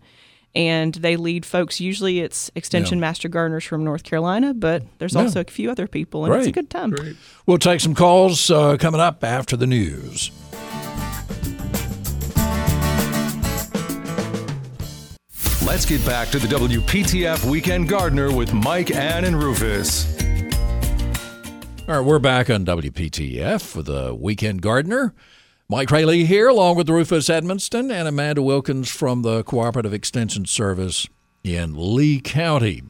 And 0.54 0.94
they 0.96 1.16
lead 1.18 1.46
folks. 1.46 1.80
Usually 1.82 2.20
it's 2.22 2.50
extension 2.56 2.98
Yeah. 2.98 3.02
master 3.02 3.28
gardeners 3.30 3.64
from 3.66 3.84
North 3.84 4.04
Carolina, 4.04 4.54
but 4.54 4.84
there's 5.00 5.14
Yeah. 5.14 5.22
also 5.24 5.42
a 5.42 5.44
few 5.46 5.70
other 5.72 5.88
people, 5.88 6.26
and 6.26 6.34
it's 6.36 6.48
a 6.48 6.52
good 6.52 6.70
time. 6.70 6.94
We'll 7.46 7.58
take 7.58 7.80
some 7.82 7.94
calls 7.96 8.50
uh, 8.50 8.78
coming 8.78 9.02
up 9.02 9.22
after 9.24 9.58
the 9.58 9.68
news. 9.68 10.32
Let's 15.66 15.84
get 15.84 16.06
back 16.06 16.30
to 16.30 16.38
the 16.38 16.48
WPTF 16.48 17.50
Weekend 17.50 17.90
Gardener 17.90 18.32
with 18.32 18.54
Mike, 18.54 18.92
Ann, 18.92 19.26
and 19.26 19.36
Rufus. 19.36 20.06
All 21.88 21.96
right, 21.96 22.06
we're 22.06 22.20
back 22.20 22.52
on 22.52 22.64
WPTF 22.64 23.76
with 23.76 23.88
the 23.88 24.14
Weekend 24.14 24.62
Gardener. 24.62 25.16
Mike 25.68 25.90
Raley 25.90 26.26
here, 26.26 26.50
along 26.50 26.76
with 26.78 26.88
Rufus 26.88 27.30
Edmisten 27.30 27.92
and 27.92 28.08
Amanda 28.08 28.44
Wilkins 28.44 28.92
from 28.92 29.24
the 29.24 29.44
Cooperative 29.44 29.92
Extension 29.92 30.46
Service 30.46 31.08
in 31.44 31.74
Lee 31.76 32.22
County. 32.22 32.84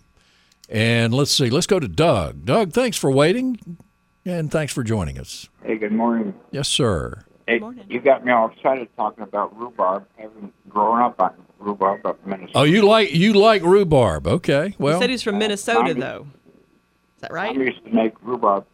And 0.67 1.13
let's 1.13 1.31
see, 1.31 1.49
let's 1.49 1.67
go 1.67 1.79
to 1.79 1.87
Doug. 1.87 2.43
Doug, 2.43 2.73
thanks 2.73 2.97
for 2.97 3.09
waiting 3.09 3.77
and 4.25 4.51
thanks 4.51 4.73
for 4.73 4.83
joining 4.83 5.17
us. 5.17 5.47
Hey, 5.63 5.77
good 5.77 5.93
morning. 5.93 6.33
Yes, 6.51 6.67
sir. 6.67 7.23
Hey, 7.47 7.59
morning. 7.59 7.85
you 7.87 8.01
got 8.01 8.25
me 8.25 8.33
all 8.33 8.49
excited 8.49 8.89
talking 8.97 9.23
about 9.23 9.57
rhubarb. 9.57 10.05
Having 10.17 10.51
grown 10.67 11.01
up 11.01 11.21
on 11.21 11.44
rhubarb 11.59 12.05
up 12.05 12.19
in 12.23 12.29
Minnesota. 12.31 12.59
Oh, 12.59 12.63
you 12.63 12.81
like 12.83 13.13
you 13.13 13.33
like 13.33 13.61
rhubarb? 13.63 14.27
Okay, 14.27 14.69
He 14.69 14.75
well, 14.79 14.99
said 14.99 15.09
he's 15.09 15.23
from 15.23 15.37
Minnesota, 15.37 15.89
Tommy. 15.89 15.93
though. 16.01 16.27
Is 17.15 17.21
that 17.21 17.31
right? 17.31 17.55
I 17.55 17.57
right? 17.59 17.67
used 17.67 17.83
to 17.85 17.91
make 17.91 18.13
rhubarb 18.21 18.65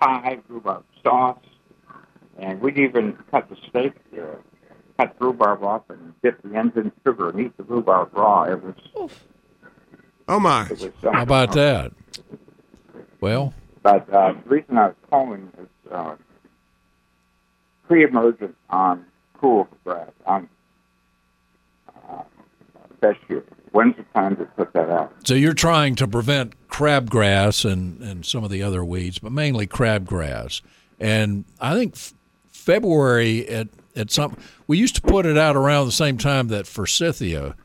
pie, 0.00 0.38
rhubarb 0.48 0.84
sauce, 1.02 1.38
and 2.38 2.60
we'd 2.60 2.78
even 2.78 3.16
cut 3.30 3.48
the 3.48 3.56
steak, 3.68 3.92
uh, 4.16 4.24
cut 4.98 5.16
rhubarb 5.20 5.62
off 5.64 5.82
and 5.90 6.12
dip 6.22 6.40
the 6.42 6.56
ends 6.56 6.76
in 6.76 6.92
sugar 7.04 7.30
and 7.30 7.40
eat 7.40 7.56
the 7.56 7.62
rhubarb 7.64 8.10
raw. 8.14 8.44
It 8.44 8.62
was, 8.62 9.10
Oh 10.28 10.38
my. 10.38 10.64
it 10.66 10.70
was 10.72 10.80
something. 10.80 11.12
how 11.14 11.22
about 11.22 11.52
that? 11.52 11.92
Well, 13.20 13.54
But 13.82 14.12
uh, 14.12 14.34
the 14.44 14.48
reason 14.50 14.76
I 14.78 14.88
was 14.88 14.96
calling 15.10 15.50
is 15.60 15.92
uh, 15.92 16.14
pre-emergent 17.86 18.54
on 18.70 19.04
cool 19.40 19.66
grass 19.84 20.10
on 20.26 20.44
uh, 20.44 20.46
fescue. 23.00 23.42
When's 23.72 23.96
the 23.96 24.04
time 24.14 24.36
to 24.36 24.44
put 24.44 24.72
that 24.72 24.88
out? 24.90 25.14
so 25.24 25.34
you're 25.34 25.52
trying 25.54 25.94
to 25.96 26.08
prevent 26.08 26.54
crabgrass 26.68 27.70
and, 27.70 28.00
and 28.02 28.24
some 28.24 28.44
of 28.44 28.50
the 28.50 28.62
other 28.62 28.84
weeds, 28.84 29.18
but 29.18 29.32
mainly 29.32 29.66
crabgrass. 29.66 30.62
And 30.98 31.44
I 31.60 31.74
think 31.74 31.94
f- 31.94 32.14
February 32.50 33.48
at 33.48 33.68
at 33.94 34.10
some 34.10 34.36
we 34.66 34.78
used 34.78 34.94
to 34.96 35.02
put 35.02 35.26
it 35.26 35.36
out 35.36 35.56
around 35.56 35.86
the 35.86 35.92
same 35.92 36.18
time 36.18 36.48
that 36.48 36.66
forsythia 36.66 37.56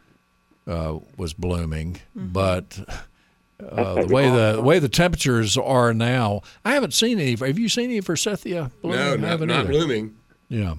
uh, 0.67 0.99
was 1.17 1.33
blooming, 1.33 1.99
but 2.15 2.79
uh, 3.59 3.95
the 3.95 4.07
way 4.07 4.29
the, 4.29 4.53
the 4.53 4.61
way 4.61 4.79
the 4.79 4.89
temperatures 4.89 5.57
are 5.57 5.93
now, 5.93 6.41
I 6.65 6.73
haven't 6.73 6.93
seen 6.93 7.19
any. 7.19 7.35
Have 7.35 7.59
you 7.59 7.69
seen 7.69 7.85
any 7.85 8.01
forsythia 8.01 8.71
blooming? 8.81 8.99
No, 8.99 9.15
not, 9.15 9.27
haven't 9.29 9.67
blooming. 9.67 10.15
Yeah. 10.49 10.75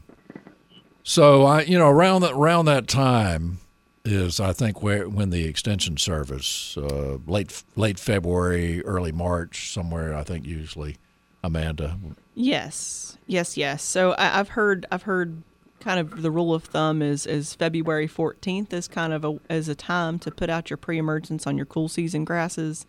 So 1.03 1.45
I, 1.45 1.63
you 1.63 1.79
know, 1.79 1.89
around 1.89 2.23
that 2.23 2.33
around 2.33 2.65
that 2.67 2.89
time 2.89 3.59
is 4.05 4.39
I 4.39 4.53
think 4.53 4.83
where 4.83 5.09
when 5.09 5.31
the 5.31 5.47
extension 5.47 5.97
service 5.97 6.77
uh, 6.77 7.19
late 7.27 7.63
late 7.77 7.99
February, 7.99 8.85
early 8.85 9.13
March, 9.13 9.73
somewhere 9.73 10.15
I 10.15 10.23
think 10.23 10.45
usually 10.45 10.97
Amanda. 11.43 11.99
Yes, 12.35 13.17
yes, 13.27 13.57
yes. 13.57 13.83
So 13.83 14.13
I, 14.13 14.41
I've 14.41 14.51
heard, 14.51 14.87
I've 14.91 15.03
heard, 15.03 15.43
kind 15.81 16.01
of 16.01 16.23
the 16.23 16.31
rule 16.31 16.55
of 16.55 16.65
thumb 16.65 17.03
is 17.03 17.27
is 17.27 17.55
February 17.55 18.07
fourteenth 18.07 18.73
is 18.73 18.89
kind 18.89 19.13
of 19.13 19.25
a 19.25 19.39
as 19.49 19.69
a 19.69 19.75
time 19.75 20.19
to 20.21 20.31
put 20.31 20.51
out 20.51 20.71
your 20.71 20.77
pre-emergence 20.77 21.47
on 21.47 21.57
your 21.57 21.67
cool 21.67 21.89
season 21.89 22.25
grasses. 22.25 22.87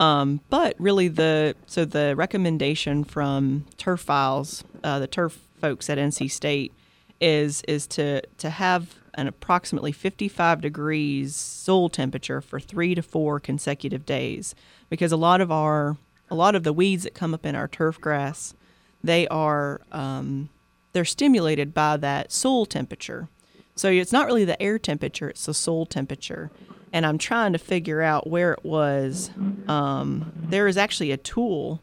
Um, 0.00 0.40
but 0.48 0.76
really, 0.78 1.08
the 1.08 1.54
so 1.66 1.84
the 1.84 2.14
recommendation 2.16 3.04
from 3.04 3.64
turf 3.76 4.00
files, 4.00 4.64
uh, 4.84 4.98
the 4.98 5.08
turf 5.08 5.40
folks 5.60 5.90
at 5.90 5.98
NC 5.98 6.30
State, 6.30 6.72
is 7.20 7.62
is 7.62 7.86
to 7.88 8.22
to 8.38 8.50
have 8.50 8.94
an 9.14 9.26
approximately 9.26 9.92
55 9.92 10.60
degrees 10.60 11.34
soil 11.34 11.88
temperature 11.88 12.40
for 12.40 12.60
three 12.60 12.94
to 12.94 13.02
four 13.02 13.40
consecutive 13.40 14.04
days, 14.06 14.54
because 14.88 15.12
a 15.12 15.16
lot 15.16 15.40
of 15.40 15.50
our 15.50 15.96
a 16.30 16.34
lot 16.34 16.54
of 16.54 16.62
the 16.62 16.72
weeds 16.72 17.04
that 17.04 17.14
come 17.14 17.32
up 17.32 17.46
in 17.46 17.54
our 17.54 17.68
turf 17.68 18.00
grass, 18.00 18.54
they 19.02 19.26
are 19.28 19.80
um, 19.92 20.48
they're 20.92 21.04
stimulated 21.04 21.72
by 21.72 21.96
that 21.96 22.32
soil 22.32 22.66
temperature. 22.66 23.28
So 23.74 23.88
it's 23.90 24.12
not 24.12 24.26
really 24.26 24.44
the 24.44 24.60
air 24.60 24.78
temperature; 24.78 25.28
it's 25.28 25.46
the 25.46 25.54
soil 25.54 25.86
temperature. 25.86 26.50
And 26.92 27.04
I'm 27.04 27.18
trying 27.18 27.52
to 27.52 27.58
figure 27.58 28.00
out 28.00 28.26
where 28.26 28.52
it 28.52 28.64
was. 28.64 29.30
Um, 29.68 30.32
there 30.34 30.66
is 30.66 30.78
actually 30.78 31.12
a 31.12 31.18
tool 31.18 31.82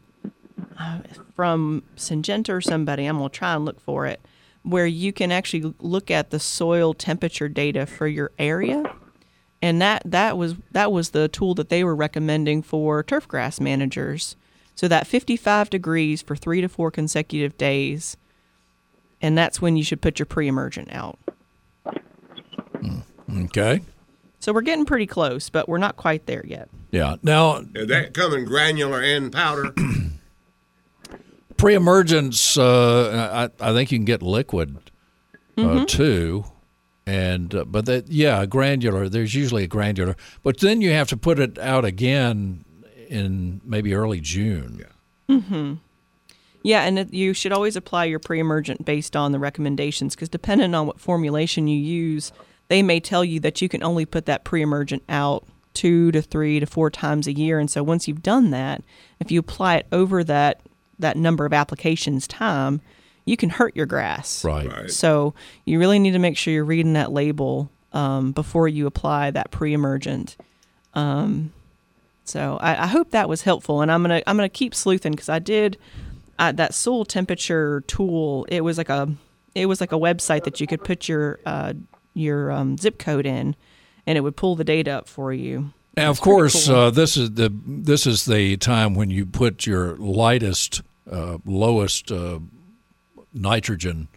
uh, 0.78 0.98
from 1.34 1.84
Syngenta 1.96 2.50
or 2.50 2.60
somebody. 2.60 3.06
I'm 3.06 3.18
gonna 3.18 3.28
try 3.28 3.54
and 3.54 3.64
look 3.64 3.80
for 3.80 4.06
it, 4.06 4.20
where 4.66 4.86
you 4.86 5.12
can 5.12 5.30
actually 5.30 5.72
look 5.78 6.10
at 6.10 6.30
the 6.30 6.40
soil 6.40 6.92
temperature 6.92 7.48
data 7.48 7.86
for 7.86 8.08
your 8.08 8.32
area, 8.38 8.82
and 9.62 9.80
that 9.80 10.02
that 10.04 10.36
was 10.36 10.56
that 10.72 10.90
was 10.90 11.10
the 11.10 11.28
tool 11.28 11.54
that 11.54 11.68
they 11.68 11.84
were 11.84 11.94
recommending 11.94 12.62
for 12.62 13.02
turf 13.04 13.28
grass 13.28 13.60
managers 13.60 14.34
So 14.74 14.88
that 14.88 15.06
55 15.06 15.70
degrees 15.70 16.20
for 16.20 16.36
three 16.36 16.60
to 16.60 16.68
four 16.68 16.90
consecutive 16.90 17.56
days, 17.56 18.16
and 19.22 19.38
that's 19.38 19.62
when 19.62 19.76
you 19.76 19.84
should 19.84 20.02
put 20.02 20.18
your 20.18 20.26
pre-emergent 20.26 20.92
out. 20.92 21.18
Hmm, 22.80 23.00
okay. 23.44 23.80
So 24.40 24.52
we're 24.52 24.60
getting 24.62 24.84
pretty 24.84 25.06
close, 25.06 25.48
but 25.48 25.68
we're 25.68 25.78
not 25.78 25.96
quite 25.96 26.26
there 26.26 26.44
yet. 26.44 26.68
Yeah. 26.90 27.16
Now, 27.22 27.60
Did 27.60 27.88
that 27.88 28.14
coming 28.14 28.44
granular 28.44 29.00
and 29.00 29.32
powder? 29.32 29.72
pre-emergence, 31.56 32.56
uh, 32.58 33.48
I, 33.60 33.70
I 33.70 33.72
think 33.72 33.90
you 33.92 33.98
can 33.98 34.04
get 34.04 34.22
liquid 34.22 34.76
uh, 35.58 35.60
Mm-hmm. 35.62 35.84
too, 35.86 36.44
and 37.06 37.54
uh, 37.54 37.64
but 37.64 37.86
that 37.86 38.08
yeah, 38.08 38.44
granular. 38.46 39.08
There's 39.08 39.34
usually 39.34 39.64
a 39.64 39.66
granular, 39.68 40.16
but 40.42 40.60
then 40.60 40.80
you 40.80 40.90
have 40.92 41.08
to 41.08 41.16
put 41.16 41.38
it 41.38 41.58
out 41.58 41.84
again 41.84 42.64
in 43.08 43.60
maybe 43.64 43.94
early 43.94 44.20
June. 44.20 44.84
Yeah, 45.28 45.74
Yeah. 46.62 46.82
and 46.82 46.98
it, 46.98 47.14
you 47.14 47.32
should 47.32 47.52
always 47.52 47.76
apply 47.76 48.04
your 48.06 48.18
pre-emergent 48.18 48.84
based 48.84 49.16
on 49.16 49.32
the 49.32 49.38
recommendations 49.38 50.14
because 50.14 50.28
depending 50.28 50.74
on 50.74 50.86
what 50.86 51.00
formulation 51.00 51.68
you 51.68 51.78
use, 51.78 52.32
they 52.68 52.82
may 52.82 53.00
tell 53.00 53.24
you 53.24 53.40
that 53.40 53.62
you 53.62 53.68
can 53.68 53.82
only 53.82 54.04
put 54.04 54.26
that 54.26 54.44
pre-emergent 54.44 55.02
out 55.08 55.44
two 55.74 56.10
to 56.12 56.20
three 56.22 56.58
to 56.60 56.66
four 56.66 56.90
times 56.90 57.26
a 57.26 57.32
year. 57.32 57.58
And 57.58 57.70
so 57.70 57.82
once 57.82 58.08
you've 58.08 58.22
done 58.22 58.50
that, 58.50 58.82
if 59.20 59.30
you 59.30 59.38
apply 59.40 59.76
it 59.76 59.86
over 59.92 60.24
that 60.24 60.60
that 60.98 61.16
number 61.16 61.44
of 61.44 61.52
applications 61.52 62.26
time, 62.26 62.80
you 63.24 63.36
can 63.36 63.50
hurt 63.50 63.76
your 63.76 63.86
grass. 63.86 64.44
Right. 64.44 64.70
Right. 64.70 64.90
So 64.90 65.34
you 65.64 65.78
really 65.78 65.98
need 65.98 66.12
to 66.12 66.18
make 66.18 66.36
sure 66.36 66.52
you're 66.54 66.64
reading 66.64 66.94
that 66.94 67.12
label 67.12 67.70
um, 67.92 68.32
before 68.32 68.68
you 68.68 68.86
apply 68.86 69.30
that 69.32 69.50
pre-emergent. 69.50 70.36
Um, 70.94 71.52
so 72.24 72.58
I, 72.60 72.84
I 72.84 72.86
hope 72.86 73.10
that 73.10 73.28
was 73.28 73.42
helpful, 73.42 73.82
and 73.82 73.90
I'm 73.90 74.02
gonna 74.02 74.22
I'm 74.26 74.36
gonna 74.36 74.48
keep 74.48 74.74
sleuthing 74.74 75.12
because 75.12 75.28
I 75.28 75.38
did 75.38 75.78
uh, 76.38 76.52
that 76.52 76.74
soil 76.74 77.04
temperature 77.04 77.82
tool. 77.86 78.46
It 78.48 78.62
was 78.62 78.78
like 78.78 78.88
a 78.88 79.12
it 79.54 79.66
was 79.66 79.80
like 79.80 79.92
a 79.92 79.98
website 79.98 80.44
that 80.44 80.60
you 80.60 80.66
could 80.66 80.82
put 80.82 81.08
your 81.08 81.38
uh, 81.46 81.74
your 82.14 82.50
um, 82.50 82.76
zip 82.76 82.98
code 82.98 83.26
in, 83.26 83.54
and 84.06 84.18
it 84.18 84.22
would 84.22 84.36
pull 84.36 84.56
the 84.56 84.64
data 84.64 84.90
up 84.90 85.08
for 85.08 85.32
you. 85.32 85.72
Now, 85.96 86.10
of 86.10 86.20
course, 86.20 86.66
cool. 86.66 86.76
uh, 86.76 86.90
this 86.90 87.16
is 87.16 87.32
the 87.32 87.50
this 87.66 88.06
is 88.06 88.26
the 88.26 88.56
time 88.58 88.94
when 88.94 89.10
you 89.10 89.24
put 89.24 89.66
your 89.66 89.96
lightest, 89.96 90.82
uh, 91.10 91.38
lowest 91.46 92.12
uh, 92.12 92.40
nitrogen 93.32 94.08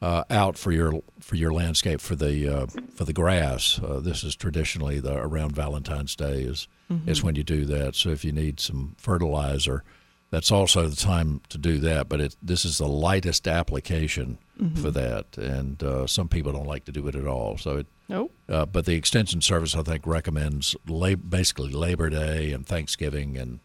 uh, 0.00 0.22
out 0.30 0.56
for 0.56 0.70
your 0.70 1.02
for 1.20 1.34
your 1.34 1.52
landscape 1.52 2.00
for 2.00 2.14
the 2.14 2.48
uh, 2.48 2.66
for 2.94 3.04
the 3.04 3.12
grass. 3.12 3.80
Uh, 3.82 3.98
this 3.98 4.22
is 4.22 4.36
traditionally 4.36 5.00
the 5.00 5.16
around 5.16 5.52
Valentine's 5.52 6.14
Day 6.14 6.42
is 6.42 6.68
is 7.06 7.22
when 7.22 7.34
you 7.34 7.42
do 7.42 7.64
that. 7.66 7.96
So 7.96 8.10
if 8.10 8.24
you 8.24 8.32
need 8.32 8.60
some 8.60 8.94
fertilizer, 8.96 9.82
that's 10.30 10.52
also 10.52 10.88
the 10.88 10.96
time 10.96 11.40
to 11.48 11.58
do 11.58 11.78
that. 11.78 12.08
But 12.08 12.20
it 12.20 12.36
this 12.40 12.64
is 12.64 12.78
the 12.78 12.86
lightest 12.88 13.48
application 13.48 14.38
for 14.76 14.90
that, 14.90 15.38
and 15.38 15.82
uh, 15.82 16.06
some 16.06 16.28
people 16.28 16.52
don't 16.52 16.66
like 16.66 16.84
to 16.84 16.92
do 16.92 17.06
it 17.08 17.14
at 17.14 17.26
all. 17.26 17.56
So 17.56 17.78
it 17.78 17.86
Nope. 18.08 18.32
uh, 18.48 18.66
but 18.66 18.86
the 18.86 18.94
Extension 18.94 19.40
Service, 19.40 19.74
I 19.74 19.82
think, 19.82 20.06
recommends 20.06 20.76
lab- 20.88 21.30
basically 21.30 21.70
Labor 21.70 22.10
Day 22.10 22.52
and 22.52 22.66
Thanksgiving 22.66 23.36
and 23.38 23.60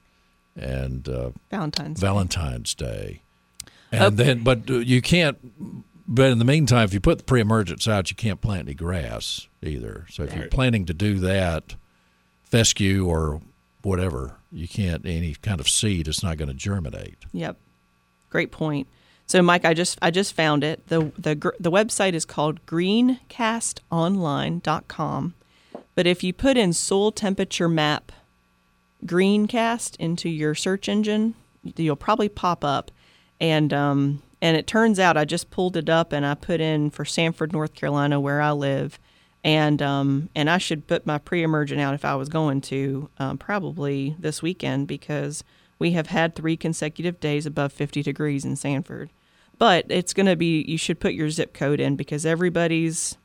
and 0.55 1.09
uh, 1.09 1.31
Valentine's. 1.51 1.99
Valentine's 1.99 2.73
Day, 2.73 3.21
and 3.91 4.17
then 4.17 4.43
but 4.43 4.69
uh, 4.69 4.75
you 4.75 5.01
can't. 5.01 5.37
But 6.07 6.31
in 6.31 6.37
the 6.39 6.45
meantime, 6.45 6.83
if 6.85 6.93
you 6.93 6.99
put 6.99 7.17
the 7.17 7.23
pre-emergence 7.23 7.87
out, 7.87 8.11
you 8.11 8.15
can't 8.15 8.39
plant 8.39 8.67
any 8.67 8.75
grass 8.75 9.47
either. 9.63 10.05
So 10.09 10.23
if 10.23 10.35
you're 10.35 10.47
planning 10.49 10.85
to 10.85 10.93
do 10.93 11.17
that, 11.19 11.75
fescue 12.43 13.07
or 13.07 13.41
whatever, 13.81 14.35
you 14.51 14.67
can't 14.67 15.03
any 15.05 15.33
kind 15.33 15.59
of 15.59 15.67
seed. 15.67 16.07
It's 16.07 16.21
not 16.21 16.37
going 16.37 16.47
to 16.49 16.53
germinate. 16.53 17.17
Yep. 17.33 17.57
Great 18.29 18.51
point. 18.51 18.87
So 19.27 19.41
Mike, 19.41 19.65
I 19.65 19.73
just 19.73 19.97
I 20.01 20.11
just 20.11 20.33
found 20.33 20.63
it. 20.63 20.87
The 20.87 21.11
the 21.17 21.51
the 21.59 21.71
website 21.71 22.13
is 22.13 22.23
called 22.25 22.65
greencastonline.com. 22.65 25.33
But 25.95 26.07
if 26.07 26.23
you 26.23 26.33
put 26.33 26.57
in 26.57 26.73
soil 26.73 27.11
temperature 27.11 27.69
map 27.69 28.11
greencast 29.05 29.95
into 29.97 30.29
your 30.29 30.55
search 30.55 30.89
engine, 30.89 31.35
you'll 31.75 31.95
probably 31.95 32.29
pop 32.29 32.63
up 32.63 32.91
and 33.39 33.73
um 33.73 34.21
and 34.41 34.57
it 34.57 34.67
turns 34.67 34.99
out 34.99 35.17
I 35.17 35.25
just 35.25 35.49
pulled 35.49 35.75
it 35.75 35.89
up 35.89 36.13
and 36.13 36.25
I 36.25 36.35
put 36.35 36.61
in 36.61 36.91
for 36.91 37.05
Sanford, 37.05 37.51
North 37.51 37.73
Carolina 37.73 38.19
where 38.19 38.41
I 38.41 38.51
live 38.51 38.99
and 39.43 39.81
um 39.81 40.29
and 40.35 40.49
I 40.49 40.57
should 40.57 40.87
put 40.87 41.05
my 41.05 41.17
pre-emergent 41.17 41.81
out 41.81 41.93
if 41.93 42.05
I 42.05 42.15
was 42.15 42.29
going 42.29 42.61
to 42.61 43.09
um, 43.17 43.37
probably 43.37 44.15
this 44.19 44.41
weekend 44.41 44.87
because 44.87 45.43
we 45.79 45.91
have 45.91 46.07
had 46.07 46.35
three 46.35 46.57
consecutive 46.57 47.19
days 47.19 47.45
above 47.45 47.73
50 47.73 48.01
degrees 48.03 48.45
in 48.45 48.55
Sanford. 48.55 49.09
But 49.57 49.85
it's 49.89 50.13
going 50.13 50.25
to 50.25 50.35
be 50.35 50.63
you 50.63 50.77
should 50.77 50.99
put 50.99 51.13
your 51.13 51.29
zip 51.29 51.53
code 51.53 51.79
in 51.79 51.95
because 51.95 52.25
everybody's 52.25 53.17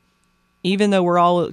even 0.62 0.90
though 0.90 1.02
we're 1.02 1.18
all 1.18 1.50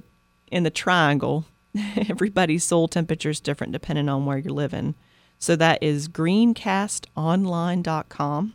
in 0.50 0.64
the 0.64 0.70
triangle, 0.70 1.46
everybody's 2.08 2.64
soil 2.64 2.88
temperature 2.88 3.30
is 3.30 3.40
different 3.40 3.72
depending 3.72 4.08
on 4.08 4.26
where 4.26 4.38
you're 4.38 4.52
living. 4.52 4.94
So 5.38 5.56
that 5.56 5.82
is 5.82 6.08
greencastonline.com 6.08 8.54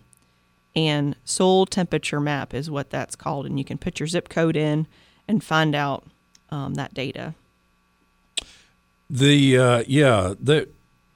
and 0.75 1.15
soil 1.23 1.65
temperature 1.65 2.19
map 2.19 2.53
is 2.53 2.69
what 2.69 2.89
that's 2.89 3.15
called. 3.15 3.45
And 3.45 3.57
you 3.57 3.65
can 3.65 3.77
put 3.77 3.99
your 3.99 4.07
zip 4.07 4.29
code 4.29 4.57
in 4.57 4.87
and 5.27 5.43
find 5.43 5.75
out 5.75 6.05
um, 6.49 6.75
that 6.75 6.93
data. 6.93 7.33
The 9.09 9.57
uh, 9.57 9.83
yeah, 9.87 10.33
there 10.39 10.67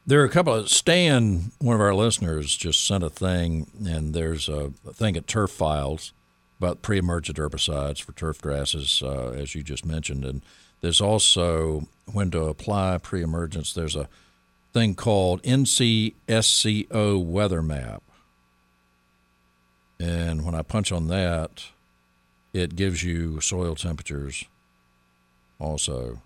there 0.08 0.22
are 0.22 0.26
a 0.26 0.30
couple 0.30 0.54
of 0.54 0.70
Stan, 0.70 1.52
one 1.60 1.76
of 1.76 1.82
our 1.82 1.94
listeners, 1.94 2.56
just 2.56 2.88
sent 2.88 3.04
a 3.04 3.10
thing, 3.10 3.68
and 3.86 4.14
there's 4.14 4.48
a, 4.48 4.70
thing 4.94 5.18
at 5.18 5.28
Turf 5.28 5.52
Files 5.52 6.14
about 6.60 6.82
pre-emergent 6.82 7.38
herbicides 7.38 8.02
for 8.02 8.14
turf 8.14 8.42
grasses, 8.42 9.04
uh, 9.06 9.32
as 9.32 9.54
you 9.54 9.62
just 9.62 9.86
mentioned, 9.86 10.24
and 10.24 10.42
there's 10.80 11.02
also 11.02 11.88
when 12.12 12.32
to 12.32 12.46
apply 12.46 12.98
pre-emergence. 13.00 13.74
There's 13.74 13.98
a 13.98 14.08
thing 14.72 14.96
called 14.96 15.44
NCSCO 15.44 17.24
weather 17.24 17.62
map, 17.62 18.02
and 20.00 20.46
when 20.46 20.56
I 20.56 20.62
punch 20.62 20.92
on 20.94 21.10
that, 21.10 21.66
it 22.54 22.78
gives 22.78 23.04
you 23.04 23.42
soil 23.42 23.76
temperatures. 23.76 24.46
Also, 25.60 26.22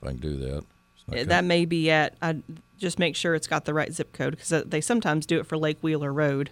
if 0.00 0.08
I 0.08 0.12
can 0.12 0.16
do 0.16 0.36
that. 0.38 0.64
It's 1.08 1.12
not 1.12 1.16
Uh, 1.16 1.20
co- 1.24 1.28
That 1.28 1.44
may 1.44 1.64
be 1.64 1.90
at, 1.90 2.14
I 2.22 2.36
just 2.78 2.98
make 2.98 3.16
sure 3.16 3.34
it's 3.34 3.46
got 3.46 3.64
the 3.64 3.74
right 3.74 3.92
zip 3.92 4.12
code 4.12 4.36
because 4.36 4.64
they 4.66 4.80
sometimes 4.80 5.26
do 5.26 5.38
it 5.40 5.46
for 5.46 5.56
Lake 5.58 5.78
Wheeler 5.82 6.12
Road. 6.12 6.50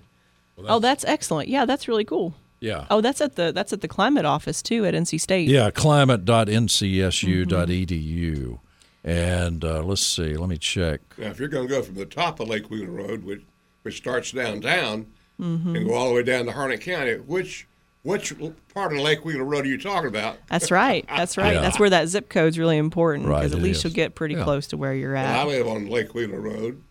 oh, 0.58 0.78
that's 0.80 1.04
excellent. 1.04 1.48
Yeah, 1.48 1.64
that's 1.64 1.86
really 1.88 2.04
cool. 2.04 2.34
yeah. 2.60 2.86
Oh, 2.90 3.00
that's 3.00 3.20
at 3.20 3.36
the 3.36 3.52
that's 3.52 3.72
at 3.72 3.80
the 3.82 3.88
climate 3.88 4.24
office 4.24 4.62
too 4.62 4.84
at 4.86 4.94
NC 4.94 5.20
State. 5.20 5.48
Yeah, 5.48 5.70
climate.ncsu.edu. 5.70 8.58
And 9.04 9.64
uh, 9.64 9.82
let's 9.84 10.02
see, 10.02 10.36
let 10.36 10.48
me 10.48 10.58
check. 10.58 11.00
Now, 11.16 11.28
if 11.28 11.38
you're 11.38 11.46
going 11.48 11.68
to 11.68 11.72
go 11.72 11.80
from 11.82 11.94
the 11.94 12.06
top 12.06 12.40
of 12.40 12.48
Lake 12.48 12.68
Wheeler 12.70 12.90
Road, 12.90 13.22
which, 13.24 13.42
which 13.82 13.96
starts 13.98 14.32
downtown, 14.32 15.06
Mm-hmm. 15.38 15.76
and 15.76 15.86
go 15.86 15.92
all 15.92 16.08
the 16.08 16.14
way 16.14 16.22
down 16.22 16.46
to 16.46 16.52
Harnett 16.52 16.80
County, 16.80 17.12
which 17.16 17.66
which 18.06 18.32
part 18.72 18.92
of 18.92 18.98
Lake 19.00 19.24
Wheeler 19.24 19.44
Road 19.44 19.64
are 19.64 19.68
you 19.68 19.78
talking 19.78 20.08
about? 20.08 20.38
That's 20.48 20.70
right. 20.70 21.04
That's 21.08 21.36
right. 21.36 21.54
Yeah. 21.54 21.60
That's 21.60 21.78
where 21.78 21.90
that 21.90 22.08
zip 22.08 22.28
code's 22.28 22.58
really 22.58 22.76
important 22.78 23.26
Right, 23.26 23.40
because 23.40 23.54
at 23.54 23.60
least 23.60 23.78
is. 23.78 23.84
you'll 23.84 23.92
get 23.94 24.14
pretty 24.14 24.34
Yeah. 24.36 24.44
close 24.44 24.66
to 24.68 24.76
where 24.76 24.94
you're 24.94 25.12
Well, 25.14 25.40
I 25.40 25.44
live 25.44 25.66
on 25.66 25.88
Lake 25.88 26.14
Wheeler 26.14 26.40
Road. 26.40 26.82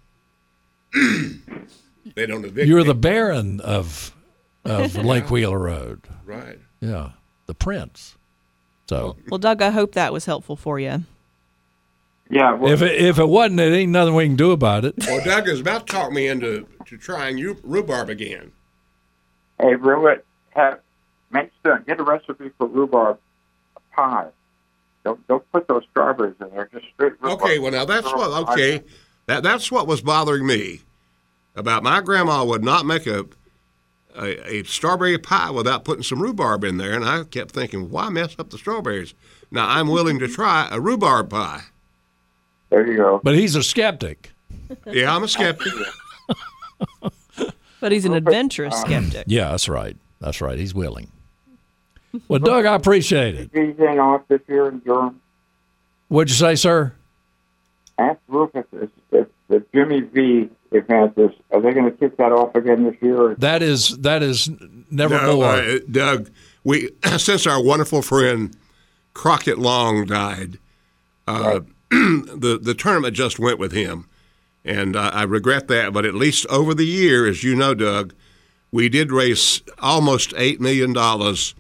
they 2.16 2.26
don't 2.26 2.46
evict 2.46 2.68
You're 2.68 2.82
me. 2.82 2.88
the 2.88 2.96
baron 2.96 3.60
of 3.62 4.14
of 4.64 4.96
Lake 5.04 5.30
Wheeler 5.30 5.60
Road. 5.60 6.02
right. 6.26 6.60
Yeah, 6.82 7.12
the 7.46 7.54
prince. 7.54 8.16
So 8.90 9.16
Well, 9.30 9.38
Doug, 9.40 9.62
I 9.62 9.70
hope 9.72 9.94
that 9.94 10.12
was 10.14 10.26
helpful 10.26 10.56
for 10.56 10.80
you. 10.80 11.04
Yeah, 12.30 12.54
well, 12.54 12.72
if 12.74 12.82
it, 12.82 12.96
if 13.00 13.20
it 13.20 13.28
wasn't, 13.30 13.60
it 13.60 13.72
ain't 13.74 13.92
nothing 13.92 14.16
we 14.16 14.26
can 14.26 14.36
do 14.36 14.52
about 14.52 14.84
it. 14.86 14.96
Well, 15.08 15.24
Doug 15.24 15.48
is 15.48 15.60
about 15.60 15.86
to 15.88 15.94
talk 15.94 16.12
me 16.12 16.28
into 16.28 16.68
to 16.86 16.98
trying 16.98 17.38
you 17.38 17.58
rhubarb 17.64 18.10
again. 18.10 18.52
hey, 19.60 19.76
Ruett, 19.76 20.22
have 20.50 20.80
make 21.36 21.52
sure 21.64 21.80
get 21.80 22.00
a 22.00 22.04
recipe 22.04 22.52
for 22.58 22.68
rhubarb 22.68 23.20
pie. 23.92 24.28
Don't 25.04 25.26
don't 25.28 25.50
put 25.52 25.68
those 25.68 25.84
strawberries 25.92 26.36
in 26.42 26.50
there. 26.50 26.70
Just 26.74 26.86
straight 26.94 27.14
rhubarb. 27.22 27.42
Okay, 27.42 27.60
well 27.60 27.72
now 27.72 27.86
that's 27.86 28.12
what 28.12 28.50
okay, 28.50 28.82
that 29.28 29.44
that's 29.44 29.72
what 29.72 29.88
was 29.88 30.02
bothering 30.02 30.46
me 30.46 30.82
about 31.56 31.84
my 31.84 32.02
grandma 32.02 32.44
would 32.44 32.64
not 32.64 32.86
make 32.86 33.06
a, 33.06 33.26
a 34.18 34.60
a 34.60 34.64
strawberry 34.64 35.18
pie 35.18 35.52
without 35.52 35.86
putting 35.86 36.04
some 36.04 36.22
rhubarb 36.22 36.64
in 36.64 36.78
there, 36.78 36.94
and 36.94 37.06
I 37.06 37.24
kept 37.24 37.52
thinking, 37.52 37.90
why 37.90 38.10
mess 38.10 38.36
up 38.40 38.50
the 38.50 38.58
strawberries? 38.58 39.14
Now 39.52 39.68
I'm 39.68 39.88
willing 39.88 40.20
to 40.20 40.28
try 40.28 40.68
a 40.72 40.80
rhubarb 40.80 41.30
pie. 41.30 41.62
There 42.70 42.86
you 42.88 42.98
go. 42.98 43.22
But 43.24 43.36
he's 43.36 43.56
a 43.56 43.64
skeptic. 43.64 44.32
Yeah, 44.88 45.16
I'm 45.16 45.24
a 45.24 45.28
skeptic. 45.28 45.72
But 47.86 47.92
he's 47.92 48.06
an 48.06 48.14
adventurous 48.14 48.76
skeptic. 48.82 49.26
Yeah, 49.28 49.52
that's 49.52 49.70
right. 49.70 49.96
That's 50.20 50.42
right. 50.42 50.58
He's 50.58 50.74
willing. 50.74 51.12
Well, 52.28 52.40
Doug, 52.40 52.66
I 52.66 52.76
appreciate 52.76 53.36
it. 53.36 53.50
Anything 53.54 54.00
off 54.00 54.22
this 54.28 54.42
year 54.48 54.68
in 54.70 54.80
Durham? 54.80 55.22
What'd 56.08 56.30
you 56.30 56.36
say, 56.36 56.56
sir? 56.56 56.94
Ask 57.98 58.20
Rufus 58.28 58.66
if, 58.74 58.90
if, 59.12 59.28
if 59.50 59.72
Jimmy 59.72 60.02
V 60.02 60.50
St. 60.72 60.86
Francis. 60.86 61.32
Are 61.52 61.62
they 61.62 61.72
going 61.72 61.86
to 61.86 61.92
kick 61.92 62.18
that 62.18 62.32
off 62.32 62.54
again 62.56 62.84
this 62.84 62.96
year? 63.02 63.36
That 63.36 63.62
is 63.64 63.98
that 64.00 64.22
is 64.22 64.50
never 64.92 65.16
No, 65.16 65.36
more. 65.38 65.46
uh, 65.46 65.78
Doug, 65.90 66.30
we 66.64 66.90
since 67.18 67.48
our 67.48 67.64
wonderful 67.64 68.02
friend 68.02 68.56
Crockett 69.14 69.58
Long 69.58 70.06
died, 70.06 70.60
uh, 71.28 71.62
the 71.90 72.60
the 72.62 72.74
tournament 72.74 73.16
just 73.16 73.40
went 73.40 73.60
with 73.60 73.72
him, 73.72 74.08
and 74.66 74.96
uh, 74.96 75.12
I 75.14 75.24
regret 75.24 75.68
that. 75.70 75.94
But 75.94 76.04
at 76.06 76.16
least 76.16 76.46
over 76.48 76.74
the 76.74 76.86
year, 76.86 77.26
as 77.26 77.44
you 77.44 77.56
know, 77.56 77.74
Doug, 77.74 78.14
we 78.72 78.90
did 78.90 79.12
raise 79.12 79.62
almost 79.80 80.34
eight 80.36 80.60
million 80.60 80.92
dollars 80.92 81.56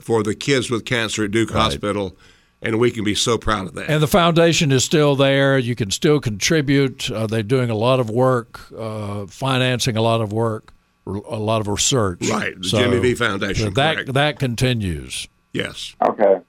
for 0.00 0.22
the 0.22 0.34
kids 0.34 0.70
with 0.70 0.84
cancer 0.84 1.24
at 1.24 1.30
Duke 1.30 1.50
Hospital, 1.50 2.16
and 2.62 2.78
we 2.78 2.90
can 2.90 3.04
be 3.04 3.14
so 3.14 3.38
proud 3.38 3.66
of 3.66 3.74
that. 3.74 3.88
and 3.90 4.02
the 4.02 4.06
foundation 4.06 4.72
is 4.72 4.84
still 4.84 5.16
there. 5.16 5.58
You 5.58 5.74
can 5.74 5.90
still 5.90 6.20
contribute. 6.20 7.10
Uh, 7.10 7.26
they're 7.26 7.42
doing 7.42 7.70
a 7.70 7.74
lot 7.74 8.00
of 8.00 8.10
work, 8.10 8.60
uh, 8.76 9.26
financing 9.26 9.96
a 9.96 10.02
lot 10.02 10.20
of 10.20 10.32
work, 10.32 10.72
a 11.06 11.10
lot 11.38 11.60
of 11.60 11.68
research. 11.68 12.28
Right, 12.28 12.54
the 12.56 12.60
Jimmy 12.68 12.98
V 12.98 13.14
Foundation, 13.14 13.72
That 13.74 13.94
correct. 13.96 14.14
that 14.14 14.38
continues. 14.38 15.28
yes. 15.52 15.94
Okay. 16.04 16.40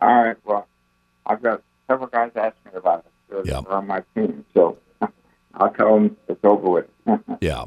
All 0.00 0.14
right. 0.24 0.36
Well, 0.44 0.66
I've 1.26 1.42
got 1.42 1.62
several 1.88 2.08
guys 2.08 2.30
asking 2.36 2.72
about 2.74 3.00
it. 3.00 3.04
They're 3.28 3.44
Yeah. 3.46 3.60
on 3.68 3.86
my 3.86 4.02
team, 4.14 4.44
so 4.54 4.76
I'll 5.54 5.70
tell 5.72 5.94
them 5.94 6.16
it's 6.28 6.44
over 6.44 6.68
with. 6.70 6.86
All 7.06 7.20
Yeah. 7.40 7.64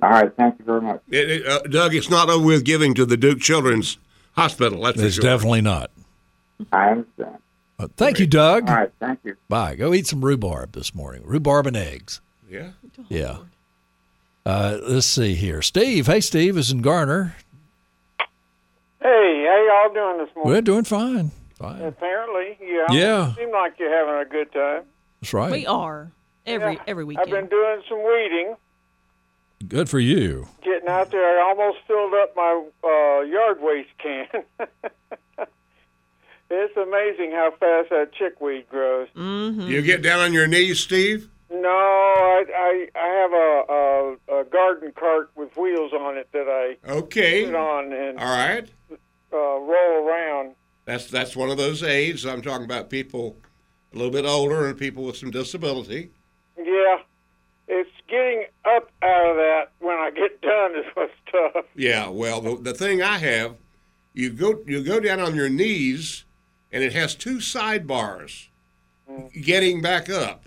right. 0.00 0.32
Thank 0.36 0.58
you 0.58 0.64
very 0.64 0.80
much. 0.80 1.01
It, 1.12 1.30
it, 1.30 1.46
uh, 1.46 1.60
Doug, 1.62 1.94
it's 1.94 2.10
not 2.10 2.28
over 2.30 2.44
with 2.44 2.64
giving 2.64 2.94
to 2.94 3.04
the 3.06 3.16
Duke 3.16 3.38
Children's 3.40 3.98
Hospital. 4.34 4.82
That's 4.82 5.00
It's 5.00 5.14
sure. 5.16 5.22
definitely 5.22 5.60
not. 5.60 5.90
I 6.72 6.88
understand. 6.90 7.36
Uh, 7.78 7.88
thank 7.96 8.18
you, 8.18 8.26
Doug. 8.26 8.68
All 8.68 8.74
right. 8.76 8.90
Thank 8.98 9.20
you. 9.24 9.36
Bye. 9.48 9.74
Go 9.74 9.92
eat 9.92 10.06
some 10.06 10.24
rhubarb 10.24 10.72
this 10.72 10.94
morning. 10.94 11.22
Rhubarb 11.24 11.66
and 11.66 11.76
eggs. 11.76 12.20
Yeah. 12.48 12.70
Yeah. 13.08 13.38
Uh, 14.46 14.78
let's 14.82 15.06
see 15.06 15.34
here. 15.34 15.62
Steve. 15.62 16.06
Hey, 16.06 16.20
Steve 16.20 16.56
is 16.56 16.70
in 16.72 16.80
Garner. 16.82 17.36
Hey, 19.00 19.46
how 19.48 19.84
y'all 19.86 19.94
doing 19.94 20.24
this 20.24 20.34
morning? 20.36 20.52
We're 20.52 20.62
doing 20.62 20.84
fine. 20.84 21.30
Fine. 21.58 21.82
Apparently, 21.82 22.56
yeah. 22.60 22.86
Yeah. 22.90 23.34
Seem 23.34 23.50
like 23.50 23.74
you're 23.78 23.92
having 23.96 24.26
a 24.26 24.30
good 24.30 24.52
time. 24.52 24.82
That's 25.20 25.32
right. 25.34 25.50
We 25.50 25.66
are 25.66 26.10
every 26.46 26.74
Yeah. 26.74 26.82
every 26.86 27.04
weekend. 27.04 27.26
I've 27.26 27.32
been 27.40 27.48
doing 27.50 27.82
some 27.88 27.98
weeding, 28.04 28.54
Good 29.68 29.88
for 29.88 30.00
you. 30.00 30.48
getting 30.62 30.88
out 30.88 31.10
there. 31.10 31.38
I 31.40 31.42
almost 31.48 31.78
filled 31.86 32.14
up 32.14 32.34
my 32.36 32.64
uh, 32.84 33.20
yard 33.22 33.58
waste 33.60 33.90
can. 33.98 34.26
it's 36.50 36.76
amazing 36.76 37.32
how 37.32 37.50
fast 37.58 37.90
that 37.90 38.10
chickweed 38.12 38.68
grows. 38.68 39.08
Mm-hmm. 39.16 39.62
You 39.62 39.82
get 39.82 40.02
down 40.02 40.20
on 40.20 40.32
your 40.32 40.46
knees, 40.46 40.80
Steve? 40.80 41.28
No, 41.50 41.68
I 41.68 42.44
I, 42.54 42.88
I 42.98 43.08
have 43.08 43.32
a, 43.32 44.38
a 44.38 44.40
a 44.40 44.44
garden 44.44 44.92
cart 44.98 45.30
with 45.36 45.56
wheels 45.56 45.92
on 45.92 46.16
it 46.16 46.28
that 46.32 46.48
I 46.48 46.90
Okay. 46.90 47.44
put 47.46 47.54
on 47.54 47.92
and 47.92 48.18
All 48.18 48.24
right. 48.36 48.68
uh, 48.90 49.36
roll 49.36 50.08
around. 50.08 50.54
That's 50.84 51.06
that's 51.08 51.36
one 51.36 51.50
of 51.50 51.58
those 51.58 51.82
aids. 51.82 52.24
I'm 52.26 52.42
talking 52.42 52.64
about 52.64 52.90
people 52.90 53.36
a 53.92 53.96
little 53.96 54.10
bit 54.12 54.24
older 54.24 54.66
and 54.66 54.78
people 54.78 55.04
with 55.04 55.16
some 55.16 55.30
disability. 55.30 56.10
Yeah, 56.56 56.96
it's 57.74 57.90
getting 58.06 58.44
up 58.66 58.90
out 59.02 59.30
of 59.30 59.36
that 59.36 59.64
when 59.80 59.96
I 59.96 60.10
get 60.10 60.40
done 60.42 60.76
is 60.76 60.84
what's 60.94 61.12
tough. 61.30 61.64
Yeah. 61.74 62.08
Well, 62.08 62.40
the, 62.42 62.56
the 62.56 62.74
thing 62.74 63.02
I 63.02 63.16
have, 63.18 63.56
you 64.12 64.30
go 64.30 64.60
you 64.66 64.84
go 64.84 65.00
down 65.00 65.20
on 65.20 65.34
your 65.34 65.48
knees, 65.48 66.24
and 66.70 66.84
it 66.84 66.92
has 66.92 67.14
two 67.14 67.36
sidebars. 67.38 68.48
Getting 69.42 69.82
back 69.82 70.08
up. 70.08 70.44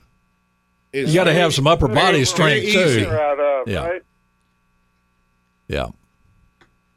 Is 0.93 1.13
You 1.13 1.19
got 1.19 1.25
to 1.25 1.33
have 1.33 1.53
some 1.53 1.67
upper 1.67 1.87
body 1.87 2.23
strength 2.25 2.63
easy. 2.65 3.03
too. 3.03 3.09
Right 3.11 3.39
up, 3.61 3.67
Yeah. 3.67 3.85
right? 3.87 4.01
Yeah. 5.67 5.87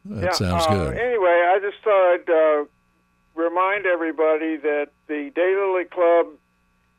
That 0.04 0.22
Yeah, 0.24 0.30
sounds 0.32 0.64
uh, 0.66 0.70
good. 0.74 0.96
Anyway, 0.96 1.26
I 1.26 1.58
just 1.60 1.76
thought 1.82 2.14
I'd 2.14 2.30
uh, 2.30 2.64
remind 3.34 3.86
everybody 3.86 4.56
that 4.56 4.88
the 5.08 5.30
Daylily 5.34 5.90
Club 5.90 6.28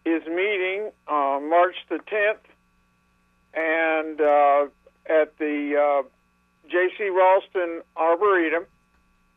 is 0.05 0.27
meeting 0.27 0.91
on 1.07 1.49
March 1.49 1.75
the 1.89 1.95
10th 1.99 2.37
and 3.53 4.21
uh, 4.21 4.67
at 5.07 5.37
the 5.37 6.03
uh, 6.03 6.07
J.C. 6.69 7.03
Raulston 7.05 7.81
Arboretum 7.95 8.65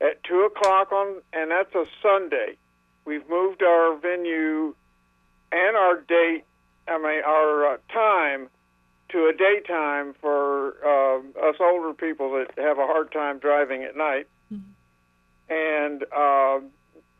at 0.00 0.22
2 0.24 0.40
o'clock 0.42 0.92
on, 0.92 1.22
and 1.32 1.50
that's 1.50 1.74
a 1.74 1.84
Sunday. 2.02 2.56
We've 3.04 3.28
moved 3.28 3.62
our 3.62 3.96
venue 3.96 4.74
and 5.50 5.76
our 5.76 6.00
date, 6.00 6.44
I 6.88 6.98
mean, 6.98 7.22
our 7.24 7.74
uh, 7.74 7.76
time 7.92 8.48
to 9.10 9.26
a 9.26 9.32
daytime 9.32 10.14
for 10.20 10.74
uh, 10.84 11.48
us 11.48 11.56
older 11.60 11.92
people 11.92 12.32
that 12.32 12.58
have 12.58 12.78
a 12.78 12.86
hard 12.86 13.12
time 13.12 13.38
driving 13.38 13.82
at 13.84 13.96
night. 13.96 14.26
And 15.48 16.02
uh, 16.04 16.60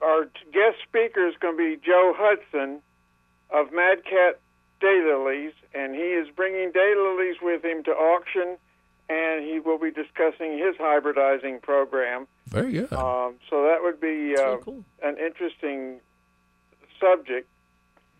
our 0.00 0.24
guest 0.52 0.78
speaker 0.88 1.28
is 1.28 1.34
going 1.40 1.56
to 1.56 1.76
be 1.76 1.80
Joe 1.84 2.14
Hudson 2.16 2.80
of 3.50 3.72
Mad 3.72 4.04
Cat 4.04 4.40
Daylilies, 4.82 5.52
and 5.74 5.94
he 5.94 6.00
is 6.00 6.28
bringing 6.34 6.72
daylilies 6.72 7.40
with 7.40 7.64
him 7.64 7.84
to 7.84 7.90
auction, 7.90 8.56
and 9.08 9.44
he 9.44 9.60
will 9.60 9.78
be 9.78 9.90
discussing 9.90 10.58
his 10.58 10.76
hybridizing 10.76 11.62
program. 11.62 12.26
Very 12.48 12.72
good. 12.72 12.92
Um, 12.92 13.36
so 13.48 13.62
that 13.64 13.78
would 13.82 14.00
be 14.00 14.34
uh, 14.36 14.58
cool. 14.58 14.84
an 15.02 15.16
interesting 15.18 16.00
subject. 17.00 17.48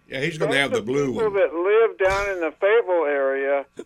Yeah, 0.09 0.21
he's 0.21 0.39
going 0.39 0.53
to 0.53 0.59
have 0.59 0.73
the 0.73 0.83
blue 0.83 1.13
people 1.13 1.31
one. 1.31 1.35
that 1.35 1.55
live 1.55 1.99
down 1.99 2.31
in 2.31 2.41
the 2.41 2.53
Fayetteville 2.61 3.07
area, 3.07 3.65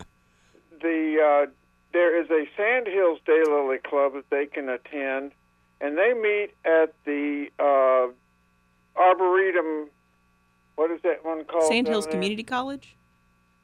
the 0.80 1.46
uh, 1.46 1.50
there 1.92 2.20
is 2.20 2.28
a 2.30 2.48
Sandhills 2.56 3.20
Daylily 3.26 3.82
Club 3.82 4.14
that 4.14 4.28
they 4.30 4.46
can 4.46 4.68
attend, 4.68 5.32
and 5.80 5.96
they 5.96 6.14
meet 6.14 6.50
at 6.64 6.94
the 7.04 7.48
uh, 7.58 8.08
Arboretum. 9.00 9.88
What 10.76 10.90
is 10.90 11.00
that 11.02 11.24
one 11.24 11.44
called? 11.44 11.62
down 11.62 11.70
Sandhills 11.70 12.04
there? 12.04 12.12
Community 12.12 12.44
College. 12.44 12.96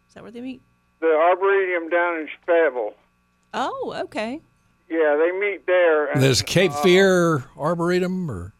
Is 0.08 0.14
that 0.14 0.22
where 0.22 0.32
they 0.32 0.40
meet? 0.40 0.60
The 1.00 1.06
Arboretum 1.06 1.88
down 1.88 2.20
in 2.20 2.28
Fayetteville. 2.46 2.94
Oh, 3.54 3.94
okay. 4.04 4.40
Yeah, 4.88 5.16
they 5.16 5.38
meet 5.38 5.66
there. 5.66 6.06
And, 6.06 6.22
There's 6.22 6.42
Cape 6.42 6.72
uh, 6.72 6.82
Fear 6.82 7.44
Arboretum, 7.56 8.30
or 8.30 8.54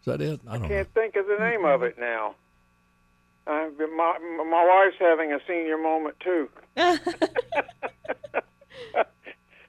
is 0.00 0.06
that 0.06 0.20
it? 0.20 0.40
I 0.48 0.52
don't 0.52 0.62
know. 0.62 0.68
Can't 0.68 0.92
think 0.94 1.16
of 1.16 1.26
the 1.26 1.36
name 1.38 1.64
of 1.64 1.82
it 1.82 1.98
now. 1.98 2.34
Uh, 3.46 3.68
my 3.96 4.18
my 4.44 4.66
wife's 4.68 4.96
having 5.00 5.32
a 5.32 5.38
senior 5.46 5.78
moment 5.78 6.16
too. 6.20 6.48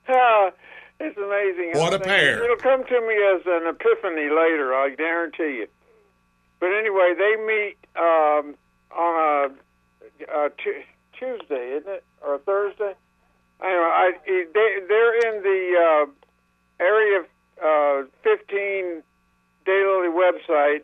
Ah, 0.10 0.52
it's 1.00 1.18
amazing. 1.18 1.80
What 1.80 1.94
a 1.94 1.98
I 1.98 2.00
think 2.00 2.04
pair. 2.06 2.44
It'll 2.44 2.56
come 2.58 2.84
to 2.84 3.02
me 3.02 3.16
as 3.36 3.42
an 3.46 3.68
epiphany 3.68 4.30
later, 4.30 4.74
I 4.74 4.94
guarantee 4.98 5.58
you. 5.62 5.68
But 6.60 6.68
anyway, 6.78 7.14
they 7.18 7.36
meet 7.46 7.78
um, 7.96 8.56
on 8.96 9.52
a, 10.30 10.36
a 10.46 10.50
Tuesday, 11.18 11.78
isn't 11.78 11.90
it, 11.92 12.04
or 12.22 12.36
a 12.36 12.40
Thursday? 12.40 12.94
Anyway, 13.62 13.84
I, 13.84 14.12
they, 14.26 14.76
they're 14.88 15.36
in 15.36 15.44
the 15.44 16.08
uh, 16.08 16.84
area 16.84 17.24
uh, 17.64 18.04
15 18.24 19.04
Daylily 19.66 20.12
website 20.14 20.84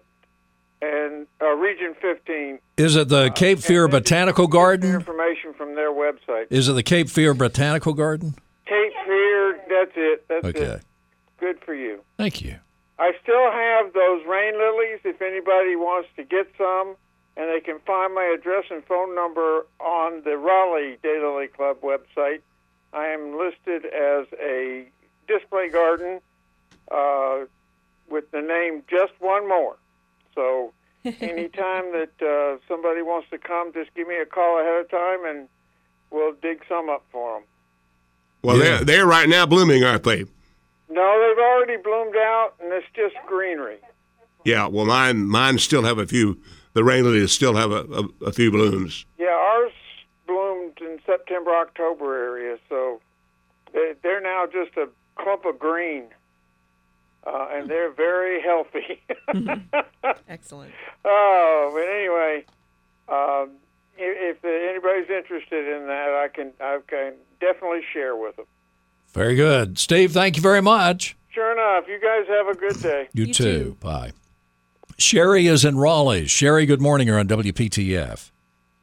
and 0.81 1.25
uh, 1.41 1.47
Region 1.55 1.95
15. 2.01 2.59
Is 2.77 2.95
it 2.95 3.07
the 3.07 3.29
Cape 3.31 3.59
Fear 3.59 3.87
Botanical 3.87 4.47
Garden? 4.47 4.95
Information 4.95 5.53
from 5.53 5.75
their 5.75 5.91
website. 5.91 6.47
Is 6.49 6.67
it 6.67 6.73
the 6.73 6.83
Cape 6.83 7.09
Fear 7.09 7.33
Botanical 7.33 7.93
Garden? 7.93 8.35
Cape 8.65 8.93
Fear, 9.05 9.59
that's 9.69 9.91
it. 9.95 10.25
That's 10.27 10.45
Okay. 10.45 10.59
it. 10.65 10.81
Good 11.39 11.59
for 11.65 11.73
you. 11.73 12.01
Thank 12.17 12.41
you. 12.41 12.57
I 12.97 13.11
still 13.21 13.51
have 13.51 13.93
those 13.93 14.25
rain 14.25 14.57
lilies 14.57 14.99
if 15.03 15.21
anybody 15.21 15.75
wants 15.75 16.09
to 16.15 16.23
get 16.23 16.47
some, 16.57 16.95
and 17.37 17.49
they 17.49 17.59
can 17.59 17.79
find 17.85 18.13
my 18.15 18.33
address 18.37 18.65
and 18.71 18.83
phone 18.85 19.13
number 19.15 19.65
on 19.79 20.21
the 20.23 20.37
Raleigh 20.37 20.97
Daylily 21.03 21.51
Club 21.51 21.81
website. 21.81 22.39
I 22.93 23.07
am 23.07 23.37
listed 23.37 23.85
as 23.85 24.25
a 24.41 24.85
display 25.27 25.69
garden 25.69 26.21
uh, 26.89 27.39
with 28.09 28.31
the 28.31 28.41
name 28.41 28.83
Just 28.89 29.11
One 29.19 29.47
More. 29.49 29.75
So 30.33 30.71
anytime 31.05 31.91
that 31.91 32.11
uh, 32.21 32.57
somebody 32.69 33.01
wants 33.01 33.29
to 33.31 33.37
come, 33.37 33.73
just 33.73 33.93
give 33.93 34.07
me 34.07 34.15
a 34.15 34.25
call 34.25 34.61
ahead 34.61 34.79
of 34.85 34.89
time, 34.89 35.25
and 35.25 35.49
we'll 36.11 36.33
dig 36.41 36.63
some 36.69 36.89
up 36.89 37.03
for 37.11 37.33
them. 37.39 37.43
Well, 38.43 38.57
Yeah. 38.57 38.63
they're, 38.63 38.83
they're 38.85 39.05
right 39.05 39.27
now 39.27 39.45
blooming, 39.45 39.83
aren't 39.83 40.03
they? 40.03 40.23
No, 40.89 41.19
they've 41.35 41.43
already 41.43 41.77
bloomed 41.77 42.15
out, 42.15 42.53
and 42.61 42.71
it's 42.71 42.85
just 42.95 43.15
greenery. 43.27 43.77
Yeah. 44.43 44.67
Well, 44.67 44.85
mine 44.85 45.25
mine 45.27 45.57
still 45.57 45.83
have 45.83 45.97
a 45.97 46.05
few. 46.05 46.39
The 46.73 46.83
rain 46.83 47.03
lilies 47.03 47.31
still 47.31 47.55
have 47.55 47.71
a, 47.71 47.85
a, 47.85 48.27
a 48.27 48.31
few 48.31 48.51
blooms. 48.51 49.05
Yeah, 49.17 49.27
ours 49.29 49.71
bloomed 50.27 50.77
in 50.81 50.99
September, 51.05 51.51
October 51.51 52.15
area, 52.17 52.57
so 52.67 52.99
they, 53.73 53.93
they're 54.03 54.21
now 54.21 54.45
just 54.45 54.75
a 54.77 54.89
clump 55.15 55.45
of 55.45 55.57
green, 55.57 56.05
uh, 57.25 57.47
and 57.51 57.69
they're 57.69 57.91
very 57.91 58.41
healthy. 58.41 59.01
Excellent. 60.27 60.73
oh, 61.05 61.71
but 61.73 61.87
anyway, 61.89 62.45
um, 63.07 63.51
if, 63.97 64.37
if 64.37 64.45
anybody's 64.45 65.09
interested 65.09 65.65
in 65.67 65.87
that, 65.87 66.09
I 66.09 66.27
can 66.27 66.51
I 66.59 66.79
can 66.87 67.13
definitely 67.39 67.81
share 67.93 68.15
with 68.15 68.35
them. 68.35 68.45
Very 69.15 69.35
good. 69.35 69.79
Steve, 69.79 70.11
thank 70.11 70.35
you 70.35 70.41
very 70.41 70.61
much. 70.61 71.15
Sure 71.29 71.53
enough, 71.53 71.87
you 71.87 71.97
guys 72.01 72.27
have 72.27 72.49
a 72.49 72.53
good 72.53 72.81
day. 72.81 73.07
You, 73.13 73.25
You 73.27 73.33
too. 73.33 73.43
too. 73.43 73.77
Bye. 73.79 74.11
Sherry 74.97 75.47
is 75.47 75.63
in 75.63 75.77
Raleigh. 75.77 76.27
Sherry, 76.27 76.65
good 76.65 76.81
morning. 76.81 77.07
You're 77.07 77.17
on 77.19 77.27
WPTF. 77.29 78.31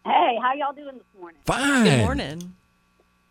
Hey, 0.07 0.39
how 0.41 0.55
y'all 0.55 0.73
doing 0.73 0.95
this 0.97 1.21
morning? 1.21 1.39
Fine. 1.45 1.85
Good 1.85 1.99
morning. 1.99 2.55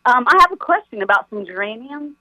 Um, 0.06 0.26
I 0.28 0.38
have 0.42 0.52
a 0.52 0.58
question 0.58 1.02
about 1.02 1.28
some 1.32 1.44
geraniums. 1.44 2.14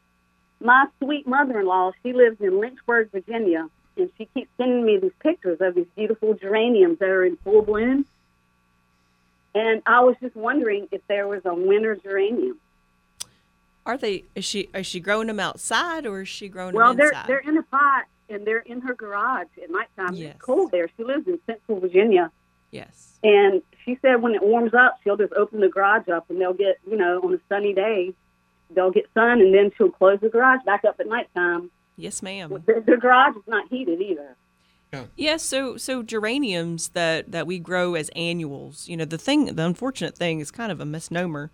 My 0.62 0.86
sweet 1.02 1.26
mother-in-law, 1.26 1.92
she 2.02 2.14
lives 2.14 2.40
in 2.40 2.58
Lynchburg, 2.58 3.10
Virginia, 3.12 3.68
and 3.98 4.10
she 4.16 4.24
keeps 4.32 4.48
sending 4.56 4.86
me 4.86 4.96
these 4.96 5.12
pictures 5.22 5.58
of 5.60 5.74
these 5.74 5.88
beautiful 5.94 6.32
geraniums 6.32 7.00
that 7.00 7.08
are 7.10 7.24
in 7.26 7.36
full 7.44 7.60
bloom. 7.60 8.06
And 9.54 9.82
I 9.84 10.00
was 10.00 10.16
just 10.22 10.36
wondering 10.36 10.88
if 10.90 11.02
there 11.06 11.28
was 11.28 11.42
a 11.44 11.54
winter 11.54 11.96
geranium. 11.96 12.58
Are 13.90 13.98
they? 13.98 14.22
Is 14.36 14.44
she? 14.44 14.68
Is 14.72 14.86
she 14.86 15.00
growing 15.00 15.26
them 15.26 15.40
outside 15.40 16.06
or 16.06 16.20
is 16.20 16.28
she 16.28 16.48
growing 16.48 16.76
Well, 16.76 16.90
them 16.90 16.96
they're 16.98 17.08
inside? 17.08 17.26
they're 17.26 17.38
in 17.40 17.56
a 17.56 17.62
pot 17.64 18.04
and 18.28 18.46
they're 18.46 18.60
in 18.60 18.80
her 18.82 18.94
garage 18.94 19.48
at 19.60 19.68
nighttime. 19.68 20.14
Yes. 20.14 20.34
It's 20.36 20.44
cold 20.44 20.70
there. 20.70 20.88
She 20.96 21.02
lives 21.02 21.26
in 21.26 21.40
Central 21.44 21.80
Virginia, 21.80 22.30
yes. 22.70 23.18
and 23.24 23.62
she 23.84 23.98
said 24.00 24.22
when 24.22 24.36
it 24.36 24.42
warms 24.44 24.74
up, 24.74 24.98
she'll 25.02 25.16
just 25.16 25.32
open 25.32 25.58
the 25.58 25.68
garage 25.68 26.06
up 26.06 26.30
and 26.30 26.40
they'll 26.40 26.54
get 26.54 26.78
you 26.88 26.96
know 26.96 27.20
on 27.24 27.34
a 27.34 27.38
sunny 27.48 27.74
day, 27.74 28.14
they'll 28.72 28.92
get 28.92 29.06
sun, 29.12 29.40
and 29.40 29.52
then 29.52 29.72
she'll 29.76 29.90
close 29.90 30.20
the 30.20 30.28
garage 30.28 30.60
back 30.64 30.84
up 30.84 31.00
at 31.00 31.08
nighttime. 31.08 31.68
Yes, 31.96 32.22
ma'am. 32.22 32.62
The, 32.64 32.84
the 32.86 32.96
garage 32.96 33.34
is 33.34 33.42
not 33.48 33.68
heated 33.68 34.00
either. 34.00 34.36
Yes, 35.16 35.42
so 35.42 35.76
so 35.76 36.04
geraniums 36.04 36.90
that 36.90 37.32
that 37.32 37.48
we 37.48 37.58
grow 37.58 37.94
as 37.96 38.08
annuals. 38.14 38.88
You 38.88 38.96
know, 38.96 39.04
the 39.04 39.18
thing, 39.18 39.46
the 39.46 39.64
unfortunate 39.64 40.16
thing 40.16 40.38
is 40.38 40.52
kind 40.52 40.70
of 40.70 40.78
a 40.80 40.84
misnomer. 40.84 41.50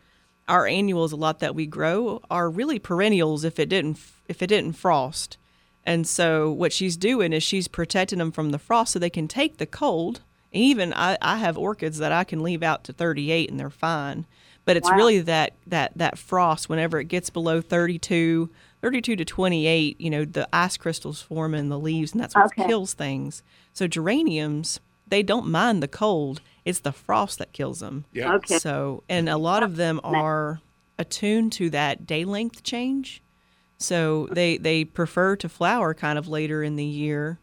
Our 0.48 0.66
annuals, 0.66 1.12
a 1.12 1.16
lot 1.16 1.40
that 1.40 1.54
we 1.54 1.66
grow, 1.66 2.20
are 2.30 2.48
really 2.48 2.78
perennials 2.78 3.44
if 3.44 3.58
it 3.58 3.68
didn't 3.68 3.98
if 4.28 4.42
it 4.42 4.46
didn't 4.48 4.74
frost. 4.74 5.38
And 5.84 6.06
so 6.06 6.50
what 6.50 6.72
she's 6.72 6.96
doing 6.96 7.32
is 7.32 7.42
she's 7.42 7.68
protecting 7.68 8.18
them 8.18 8.32
from 8.32 8.50
the 8.50 8.58
frost 8.58 8.92
so 8.92 8.98
they 8.98 9.10
can 9.10 9.28
take 9.28 9.58
the 9.58 9.66
cold. 9.66 10.20
And 10.52 10.62
Even 10.62 10.92
I, 10.94 11.16
I 11.22 11.36
have 11.36 11.56
orchids 11.58 11.98
that 11.98 12.12
I 12.12 12.24
can 12.24 12.42
leave 12.42 12.62
out 12.62 12.84
to 12.84 12.92
38 12.92 13.50
and 13.50 13.58
they're 13.58 13.70
fine. 13.70 14.26
But 14.64 14.76
it's 14.76 14.90
Wow. 14.90 14.96
really 14.96 15.20
that 15.20 15.54
that 15.66 15.92
that 15.96 16.18
frost 16.18 16.68
whenever 16.68 16.98
it 17.00 17.04
gets 17.06 17.30
below 17.30 17.60
32, 17.60 18.50
32 18.82 19.16
to 19.16 19.24
28, 19.24 20.00
you 20.00 20.10
know, 20.10 20.24
the 20.24 20.48
ice 20.52 20.76
crystals 20.76 21.22
form 21.22 21.54
in 21.54 21.68
the 21.68 21.78
leaves 21.78 22.12
and 22.12 22.20
that's 22.20 22.36
what 22.36 22.46
Okay. 22.46 22.66
kills 22.66 22.94
things. 22.94 23.42
So 23.72 23.86
geraniums, 23.86 24.80
they 25.06 25.22
don't 25.22 25.46
mind 25.48 25.82
the 25.82 25.88
cold. 25.88 26.40
It's 26.64 26.80
the 26.80 26.92
frost 26.92 27.38
that 27.38 27.52
kills 27.52 27.80
them. 27.80 28.04
Yeah. 28.12 28.34
Okay. 28.34 28.58
So, 28.58 29.04
and 29.08 29.28
a 29.28 29.36
lot 29.36 29.62
of 29.62 29.76
them 29.76 30.00
are 30.02 30.60
attuned 30.98 31.52
to 31.52 31.70
that 31.70 32.06
day 32.06 32.24
length 32.24 32.62
change. 32.62 33.22
So 33.78 34.26
they 34.32 34.56
they 34.58 34.84
prefer 34.84 35.36
to 35.36 35.48
flower 35.48 35.94
kind 35.94 36.18
of 36.18 36.26
later 36.28 36.62
in 36.62 36.76
the 36.76 36.84
year. 36.84 37.38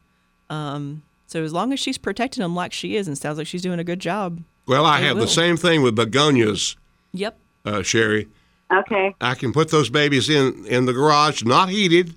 Um, 0.49 1.03
so 1.27 1.43
as 1.43 1.53
long 1.53 1.71
as 1.73 1.79
she's 1.79 1.97
protecting 1.97 2.41
them 2.41 2.55
like 2.55 2.73
she 2.73 2.95
is, 2.95 3.07
and 3.07 3.17
sounds 3.17 3.37
like 3.37 3.47
she's 3.47 3.61
doing 3.61 3.79
a 3.79 3.83
good 3.83 3.99
job. 3.99 4.41
Well, 4.67 4.85
I 4.85 4.99
have 5.01 5.15
will. 5.17 5.23
the 5.25 5.29
same 5.31 5.57
thing 5.57 5.81
with 5.81 5.95
begonias, 5.95 6.75
Yep. 7.11 7.37
uh, 7.65 7.81
Sherry. 7.83 8.27
Okay. 8.71 9.13
I 9.21 9.35
can 9.35 9.51
put 9.53 9.69
those 9.69 9.89
babies 9.89 10.29
in 10.29 10.65
in 10.65 10.85
the 10.85 10.93
garage, 10.93 11.43
not 11.43 11.69
heated, 11.69 12.15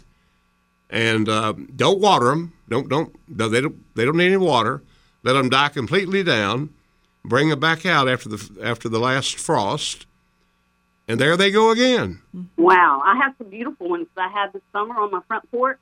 and 0.90 1.28
uh, 1.28 1.52
don't 1.74 2.00
water 2.00 2.26
them. 2.26 2.52
Don't 2.68 2.88
don't 2.88 3.14
no, 3.28 3.48
they 3.48 3.60
don't 3.60 3.94
they 3.94 4.04
don't 4.04 4.16
need 4.16 4.26
any 4.26 4.36
water. 4.38 4.82
Let 5.26 5.32
them 5.32 5.48
die 5.48 5.70
completely 5.70 6.22
down. 6.22 6.72
Bring 7.24 7.48
them 7.48 7.58
back 7.58 7.84
out 7.84 8.08
after 8.08 8.28
the 8.28 8.48
after 8.62 8.88
the 8.88 9.00
last 9.00 9.40
frost, 9.40 10.06
and 11.08 11.18
there 11.18 11.36
they 11.36 11.50
go 11.50 11.70
again. 11.70 12.22
Wow. 12.56 13.02
I 13.04 13.16
have 13.16 13.34
some 13.36 13.48
beautiful 13.50 13.88
ones 13.88 14.06
that 14.14 14.30
I 14.30 14.32
had 14.32 14.52
this 14.52 14.62
summer 14.72 14.94
on 14.94 15.10
my 15.10 15.20
front 15.26 15.50
porch, 15.50 15.80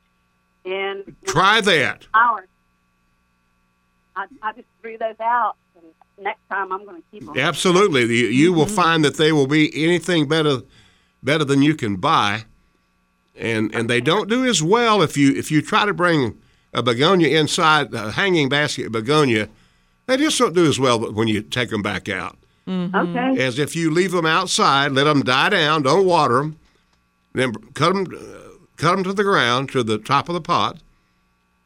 and 0.65 1.15
Try 1.27 1.61
that. 1.61 2.05
flowers. 2.05 2.49
I, 4.17 4.25
I 4.41 4.53
just 4.55 4.67
threw 4.81 4.97
those 4.97 5.21
out, 5.21 5.57
and 5.77 6.25
next 6.25 6.41
time 6.49 6.73
I'm 6.73 6.87
going 6.87 7.03
to 7.03 7.05
keep 7.11 7.27
them. 7.27 7.37
Absolutely, 7.37 8.05
you, 8.05 8.29
you 8.29 8.53
will 8.55 8.65
mm-hmm. 8.65 8.75
find 8.75 9.05
that 9.05 9.19
they 9.19 9.31
will 9.31 9.47
be 9.47 9.71
anything 9.85 10.27
better 10.27 10.63
better 11.23 11.45
than 11.45 11.61
you 11.61 11.75
can 11.75 11.97
buy, 11.97 12.45
and 13.37 13.75
and 13.75 13.91
they 13.91 14.01
don't 14.01 14.31
do 14.31 14.47
as 14.47 14.63
well 14.63 15.03
if 15.03 15.19
you 15.19 15.35
if 15.35 15.51
you 15.51 15.61
try 15.61 15.85
to 15.85 15.93
bring 15.93 16.41
a 16.75 16.83
begonia 16.83 17.39
inside 17.39 17.95
a 17.95 18.13
hanging 18.13 18.49
basket 18.49 18.91
begonia. 18.93 19.49
They 20.07 20.17
just 20.17 20.39
don't 20.39 20.55
do 20.55 20.67
as 20.67 20.79
well 20.79 21.13
when 21.13 21.29
you 21.29 21.41
take 21.41 21.71
them 21.71 21.83
back 21.83 22.09
out. 22.09 22.37
Okay. 22.69 23.43
As 23.43 23.59
if 23.59 23.77
you 23.77 23.91
leave 23.91 24.13
them 24.13 24.27
outside, 24.27 24.93
let 24.93 25.05
them 25.05 25.23
die 25.23 25.51
down, 25.51 25.83
don't 25.83 26.07
water 26.07 26.39
them, 26.39 26.59
then 27.35 27.53
cut 27.75 27.95
them 27.95 28.07
uh, 28.15 28.57
cut 28.77 28.97
them 28.97 29.05
to 29.05 29.13
the 29.13 29.23
ground 29.23 29.71
to 29.71 29.83
the 29.83 29.99
top 29.99 30.29
of 30.29 30.35
the 30.35 30.41
pot, 30.41 30.79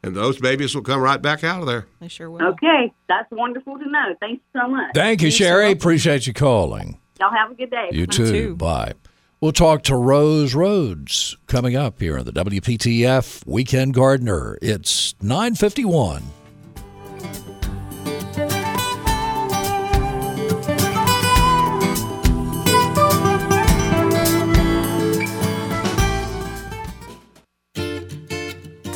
and 0.03 0.15
those 0.15 0.39
babies 0.39 0.75
will 0.75 0.81
come 0.81 0.99
right 1.01 1.21
back 1.21 1.43
out 1.43 1.61
of 1.61 1.67
there. 1.67 1.87
They 2.01 2.09
sure 2.09 2.29
will. 2.29 2.45
Okay. 2.47 2.91
That's 3.07 3.29
wonderful 3.31 3.77
to 3.77 3.89
know. 3.89 4.15
Thanks 4.19 4.43
so 4.53 4.67
much. 4.67 4.91
Thank 4.93 5.21
you, 5.21 5.27
You're 5.27 5.31
so 5.31 5.37
Sherry. 5.37 5.71
Appreciate 5.71 6.27
you 6.27 6.33
calling. 6.33 6.99
Y'all 7.19 7.31
have 7.31 7.51
a 7.51 7.55
good 7.55 7.71
day. 7.71 7.89
You 7.91 8.05
too. 8.05 8.31
too. 8.31 8.55
Bye. 8.55 8.93
We'll 9.41 9.53
talk 9.53 9.83
to 9.83 9.95
Rose 9.95 10.53
Rhodes 10.53 11.37
coming 11.47 11.73
up 11.73 12.01
here 12.01 12.19
on 12.19 12.25
the 12.25 12.33
WPTF 12.33 13.47
Weekend 13.47 13.93
Gardener. 13.93 14.57
It's 14.61 15.15
951. 15.21 16.23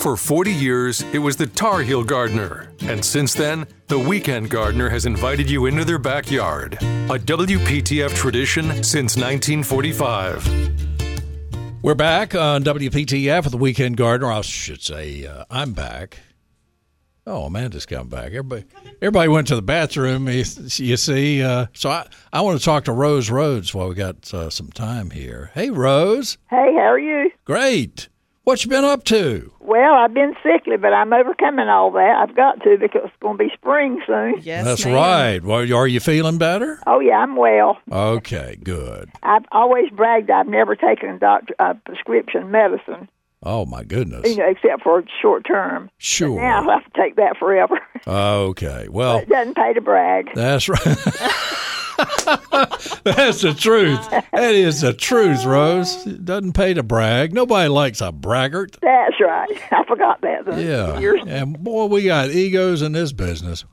For 0.03 0.17
40 0.17 0.51
years, 0.51 1.01
it 1.13 1.19
was 1.19 1.37
the 1.37 1.47
Tar 1.47 1.79
Heel 1.79 2.03
Gardener. 2.03 2.73
And 2.81 3.05
since 3.05 3.33
then, 3.33 3.65
the 3.87 3.97
Weekend 3.97 4.49
Gardener 4.49 4.89
has 4.89 5.05
invited 5.05 5.49
you 5.49 5.65
into 5.65 5.85
their 5.85 5.97
backyard. 5.97 6.73
A 6.73 7.17
WPTF 7.17 8.13
tradition 8.13 8.83
since 8.83 9.15
1945. 9.15 10.45
We're 11.81 11.95
back 11.95 12.35
on 12.35 12.65
WPTF 12.65 13.43
with 13.43 13.51
the 13.51 13.57
Weekend 13.57 13.95
Gardener. 13.95 14.29
I 14.29 14.41
should 14.41 14.81
say 14.81 15.25
uh, 15.25 15.45
I'm 15.49 15.71
back. 15.71 16.19
Oh, 17.25 17.45
Amanda's 17.45 17.85
come 17.85 18.09
back. 18.09 18.33
Everybody, 18.33 18.65
everybody 19.01 19.29
went 19.29 19.47
to 19.47 19.55
the 19.55 19.61
bathroom. 19.61 20.27
You, 20.27 20.43
you 20.79 20.97
see, 20.97 21.41
uh, 21.41 21.67
so 21.71 21.89
I, 21.89 22.07
I 22.33 22.41
want 22.41 22.59
to 22.59 22.65
talk 22.65 22.83
to 22.85 22.91
Rose 22.91 23.29
Rhodes 23.29 23.73
while 23.73 23.87
we 23.87 23.95
got 23.95 24.33
uh, 24.33 24.49
some 24.49 24.69
time 24.69 25.11
here. 25.11 25.51
Hey, 25.53 25.69
Rose. 25.69 26.37
Hey, 26.49 26.73
how 26.75 26.91
are 26.91 26.99
you? 26.99 27.31
Great. 27.45 28.09
What 28.45 28.61
you 28.63 28.69
been 28.69 28.83
up 28.83 29.05
to? 29.05 29.53
Well, 29.61 29.93
I've 29.93 30.13
been 30.13 30.35
sickly, 30.43 30.75
but 30.75 30.91
I'm 30.91 31.13
overcoming 31.13 31.69
all 31.69 31.91
that. 31.91 32.17
I've 32.21 32.35
got 32.35 32.61
to 32.63 32.77
because 32.77 33.03
it's 33.05 33.13
going 33.21 33.37
to 33.37 33.43
be 33.45 33.49
spring 33.53 34.01
soon. 34.05 34.41
Yes, 34.41 34.65
That's 34.65 34.85
ma'am. 34.85 34.93
right. 34.93 35.41
Well, 35.41 35.59
are 35.73 35.87
you 35.87 36.01
feeling 36.01 36.37
better? 36.37 36.77
Oh 36.85 36.99
yeah, 36.99 37.19
I'm 37.19 37.37
well. 37.37 37.77
Okay, 37.89 38.57
good. 38.61 39.09
I've 39.23 39.45
always 39.53 39.89
bragged 39.91 40.29
I've 40.29 40.47
never 40.47 40.75
taken 40.75 41.19
doctor 41.19 41.55
uh, 41.57 41.75
prescription 41.85 42.51
medicine, 42.51 43.07
Oh 43.45 43.65
my 43.65 43.83
goodness. 43.83 44.25
you 44.29 44.37
know, 44.37 44.47
except 44.49 44.83
for 44.83 45.03
short 45.21 45.45
term. 45.45 45.89
Sure. 45.97 46.39
Now 46.39 46.61
I'll 46.63 46.79
have 46.79 46.91
to 46.93 47.01
take 47.01 47.17
that 47.17 47.35
forever. 47.37 47.77
Okay. 48.07 48.87
Well, 48.89 49.17
it 49.19 49.27
doesn't 49.29 49.55
pay 49.55 49.73
to 49.73 49.81
brag. 49.81 50.29
that's 50.33 50.69
right. 50.69 50.81
that's 53.03 53.41
the 53.41 53.53
truth. 53.57 54.09
That 54.09 54.53
is 54.55 54.81
the 54.81 54.93
truth, 54.93 55.45
Rose. 55.45 56.05
It 56.07 56.25
doesn't 56.25 56.53
pay 56.53 56.73
to 56.73 56.83
brag. 56.83 57.33
Nobody 57.33 57.69
likes 57.69 58.01
a 58.01 58.11
braggart. 58.11 58.77
That's 58.81 59.19
right. 59.19 59.49
I 59.71 59.83
forgot 59.85 60.21
that. 60.21 60.45
The 60.45 60.61
Yeah. 60.63 60.99
years- 60.99 61.21
And 61.27 61.61
boy, 61.63 61.85
we 61.85 62.05
got 62.05 62.29
egos 62.29 62.81
in 62.81 62.91
this 62.93 63.11
business. 63.13 63.65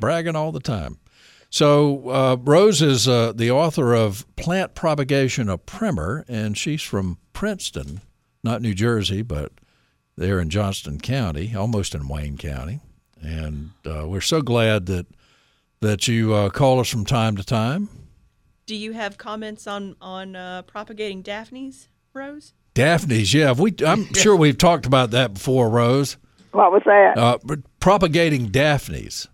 Bragging 0.00 0.36
all 0.36 0.52
the 0.52 0.60
time. 0.60 0.98
So, 1.50 2.08
uh, 2.10 2.36
Rose 2.40 2.82
is 2.82 3.06
uh, 3.06 3.32
the 3.34 3.50
author 3.52 3.94
of 3.94 4.26
Plant 4.36 4.74
Propagation 4.74 5.48
a 5.48 5.56
Primer, 5.56 6.24
and 6.28 6.58
she's 6.58 6.82
from 6.82 7.18
Princeton, 7.32 8.00
not 8.44 8.62
New 8.62 8.74
Jersey, 8.74 9.22
but 9.22 9.52
there 10.16 10.38
in 10.38 10.50
Johnston 10.50 11.00
County, 11.00 11.54
almost 11.54 11.94
in 11.94 12.08
Wayne 12.08 12.36
County. 12.36 12.80
And 13.20 13.70
uh, 13.86 14.06
we're 14.06 14.20
so 14.20 14.42
glad 14.42 14.86
that 14.86 15.06
that 15.80 16.08
you 16.08 16.32
uh, 16.32 16.48
call 16.50 16.80
us 16.80 16.88
from 16.88 17.04
time 17.04 17.36
to 17.36 17.44
time. 17.44 17.88
Do 18.66 18.74
you 18.74 18.92
have 18.92 19.18
comments 19.18 19.66
on 19.66 19.96
on 20.00 20.36
uh, 20.36 20.62
propagating 20.62 21.22
Daphnes, 21.22 21.88
Rose? 22.12 22.52
Daphnes, 22.74 23.32
yeah, 23.32 23.52
we. 23.52 23.74
I'm 23.86 24.04
sure 24.14 24.36
we've 24.36 24.58
talked 24.58 24.86
about 24.86 25.10
that 25.12 25.34
before, 25.34 25.68
Rose. 25.68 26.16
What 26.52 26.70
was 26.70 26.82
that? 26.86 27.18
Uh, 27.18 27.38
but 27.42 27.60
propagating 27.80 28.48
Daphnes, 28.48 29.28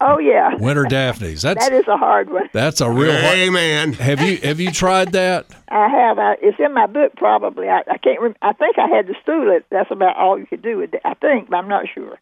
oh 0.00 0.18
yeah, 0.18 0.54
winter 0.56 0.84
Daphnes. 0.84 1.42
That's 1.42 1.68
that 1.68 1.72
is 1.74 1.86
a 1.88 1.96
hard 1.96 2.30
one. 2.30 2.48
that's 2.52 2.80
a 2.80 2.90
real. 2.90 3.12
hard- 3.12 3.38
Amen. 3.38 3.92
Have 3.94 4.20
you 4.20 4.36
have 4.38 4.60
you 4.60 4.70
tried 4.70 5.12
that? 5.12 5.46
I 5.68 5.88
have. 5.88 6.18
I, 6.18 6.36
it's 6.40 6.58
in 6.58 6.72
my 6.74 6.86
book 6.86 7.12
probably. 7.16 7.68
I, 7.68 7.82
I 7.90 7.98
can't. 7.98 8.20
Rem- 8.20 8.36
I 8.42 8.52
think 8.52 8.78
I 8.78 8.86
had 8.88 9.06
to 9.08 9.14
stool 9.22 9.50
it. 9.54 9.66
That's 9.70 9.90
about 9.90 10.16
all 10.16 10.38
you 10.38 10.46
could 10.46 10.62
do 10.62 10.78
with 10.78 10.94
it. 10.94 11.00
I 11.04 11.14
think, 11.14 11.50
but 11.50 11.56
I'm 11.56 11.68
not 11.68 11.86
sure. 11.92 12.18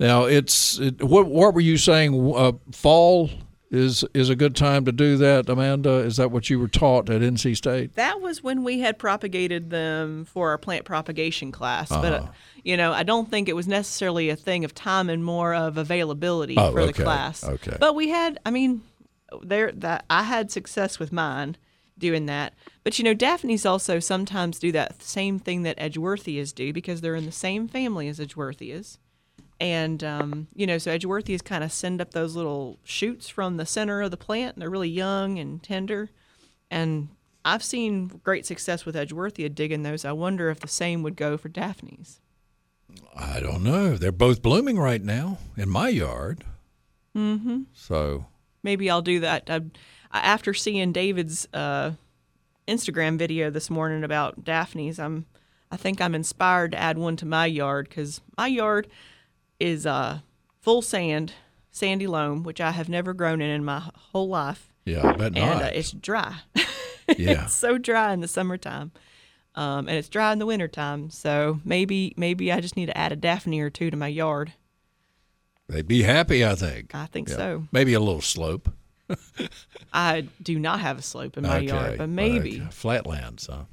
Now 0.00 0.24
it's 0.24 0.78
it, 0.80 1.02
what 1.04 1.26
what 1.26 1.54
were 1.54 1.60
you 1.60 1.76
saying? 1.78 2.32
Uh, 2.34 2.52
fall 2.72 3.30
is 3.74 4.04
is 4.14 4.30
a 4.30 4.36
good 4.36 4.54
time 4.56 4.84
to 4.84 4.92
do 4.92 5.16
that, 5.18 5.48
Amanda? 5.48 5.94
Is 5.98 6.16
that 6.16 6.30
what 6.30 6.48
you 6.48 6.58
were 6.58 6.68
taught 6.68 7.10
at 7.10 7.20
NC 7.22 7.56
State? 7.56 7.94
That 7.96 8.20
was 8.20 8.42
when 8.42 8.64
we 8.64 8.80
had 8.80 8.98
propagated 8.98 9.70
them 9.70 10.24
for 10.24 10.50
our 10.50 10.58
plant 10.58 10.84
propagation 10.84 11.50
class. 11.52 11.88
But, 11.88 12.12
Uh-huh. 12.12 12.28
uh, 12.28 12.32
you 12.62 12.76
know, 12.76 12.92
I 12.92 13.02
don't 13.02 13.30
think 13.30 13.48
it 13.48 13.56
was 13.56 13.66
necessarily 13.68 14.28
a 14.30 14.36
thing 14.36 14.64
of 14.64 14.74
time 14.74 15.10
and 15.10 15.24
more 15.24 15.54
of 15.54 15.76
availability 15.76 16.56
Oh, 16.56 16.70
for 16.72 16.82
the 16.82 16.88
okay. 16.90 17.02
class. 17.02 17.44
Okay. 17.44 17.76
But 17.80 17.94
we 17.94 18.08
had, 18.08 18.38
I 18.46 18.50
mean, 18.50 18.82
there 19.42 19.72
that 19.72 20.04
I 20.08 20.22
had 20.22 20.50
success 20.50 20.98
with 20.98 21.12
mine 21.12 21.56
doing 21.98 22.26
that. 22.26 22.54
But, 22.82 22.98
you 22.98 23.04
know, 23.04 23.14
Daphne's 23.14 23.64
also 23.66 23.98
sometimes 24.00 24.58
do 24.58 24.72
that 24.72 25.02
same 25.02 25.38
thing 25.38 25.62
that 25.62 25.78
Edgeworthias 25.78 26.54
do 26.54 26.72
because 26.72 27.00
they're 27.00 27.14
in 27.14 27.24
the 27.26 27.32
same 27.32 27.68
family 27.68 28.08
as 28.08 28.18
Edgeworthias. 28.18 28.98
And, 29.60 30.02
um, 30.02 30.48
you 30.54 30.66
know, 30.66 30.78
so 30.78 30.96
Edgeworthias 30.96 31.44
kind 31.44 31.62
of 31.62 31.72
send 31.72 32.00
up 32.00 32.10
those 32.10 32.34
little 32.34 32.78
shoots 32.82 33.28
from 33.28 33.56
the 33.56 33.66
center 33.66 34.02
of 34.02 34.10
the 34.10 34.16
plant, 34.16 34.56
and 34.56 34.62
they're 34.62 34.70
really 34.70 34.88
young 34.88 35.38
and 35.38 35.62
tender. 35.62 36.10
And 36.70 37.08
I've 37.44 37.62
seen 37.62 38.20
great 38.24 38.46
success 38.46 38.84
with 38.84 38.96
Edgeworthia 38.96 39.54
digging 39.54 39.82
those. 39.82 40.04
I 40.04 40.12
wonder 40.12 40.50
if 40.50 40.60
the 40.60 40.68
same 40.68 41.02
would 41.02 41.16
go 41.16 41.36
for 41.36 41.48
Daphne's. 41.48 42.20
I 43.16 43.40
don't 43.40 43.62
know. 43.62 43.96
They're 43.96 44.12
both 44.12 44.42
blooming 44.42 44.78
right 44.78 45.02
now 45.02 45.38
in 45.56 45.68
my 45.68 45.88
yard. 45.88 46.44
Mm-hmm. 47.16 47.62
So 47.72 48.26
Maybe 48.64 48.90
I'll 48.90 49.02
do 49.02 49.20
that. 49.20 49.48
I, 49.48 49.60
I, 50.10 50.20
after 50.20 50.54
seeing 50.54 50.90
David's 50.90 51.46
uh, 51.52 51.92
Instagram 52.66 53.18
video 53.18 53.50
this 53.50 53.70
morning 53.70 54.02
about 54.02 54.42
Daphne's, 54.42 54.98
I'm, 54.98 55.26
I 55.70 55.76
think 55.76 56.00
I'm 56.00 56.14
inspired 56.14 56.72
to 56.72 56.78
add 56.78 56.98
one 56.98 57.16
to 57.16 57.26
my 57.26 57.46
yard 57.46 57.88
because 57.88 58.22
my 58.36 58.46
yard 58.48 58.88
is 59.60 59.86
uh, 59.86 60.20
full 60.60 60.82
sand, 60.82 61.32
sandy 61.70 62.06
loam, 62.06 62.42
which 62.42 62.60
I 62.60 62.70
have 62.72 62.88
never 62.88 63.12
grown 63.14 63.40
in 63.40 63.50
in 63.50 63.64
my 63.64 63.80
whole 64.12 64.28
life. 64.28 64.72
yeah, 64.84 65.06
I 65.08 65.12
bet 65.12 65.26
and 65.26 65.36
not. 65.36 65.62
uh, 65.62 65.70
it's 65.72 65.90
dry. 65.92 66.36
Yeah. 67.18 67.44
it's 67.44 67.52
so 67.54 67.76
dry 67.76 68.14
in 68.14 68.20
the 68.20 68.28
summertime, 68.28 68.90
um, 69.54 69.88
and 69.88 69.98
it's 69.98 70.08
dry 70.08 70.32
in 70.32 70.38
the 70.38 70.46
wintertime. 70.46 71.10
So 71.10 71.60
maybe 71.62 72.14
maybe 72.16 72.50
I 72.50 72.60
just 72.60 72.76
need 72.78 72.86
to 72.86 72.96
add 72.96 73.12
a 73.12 73.16
daphne 73.16 73.60
or 73.60 73.68
two 73.68 73.90
to 73.90 73.96
my 73.96 74.08
yard. 74.08 74.54
They'd 75.68 75.86
be 75.86 76.02
happy, 76.02 76.44
I 76.46 76.54
think. 76.54 76.94
I 76.94 77.04
think 77.04 77.28
Yeah. 77.28 77.36
so. 77.36 77.64
Maybe 77.72 77.92
a 77.92 78.00
little 78.00 78.22
slope. 78.22 78.70
I 79.92 80.28
do 80.42 80.58
not 80.58 80.80
have 80.80 80.98
a 80.98 81.02
slope 81.02 81.36
in 81.36 81.42
my 81.42 81.58
okay, 81.58 81.66
yard, 81.66 81.98
but 81.98 82.08
maybe. 82.08 82.60
okay. 82.62 82.70
flatlands. 82.70 83.48
Huh? 83.52 83.64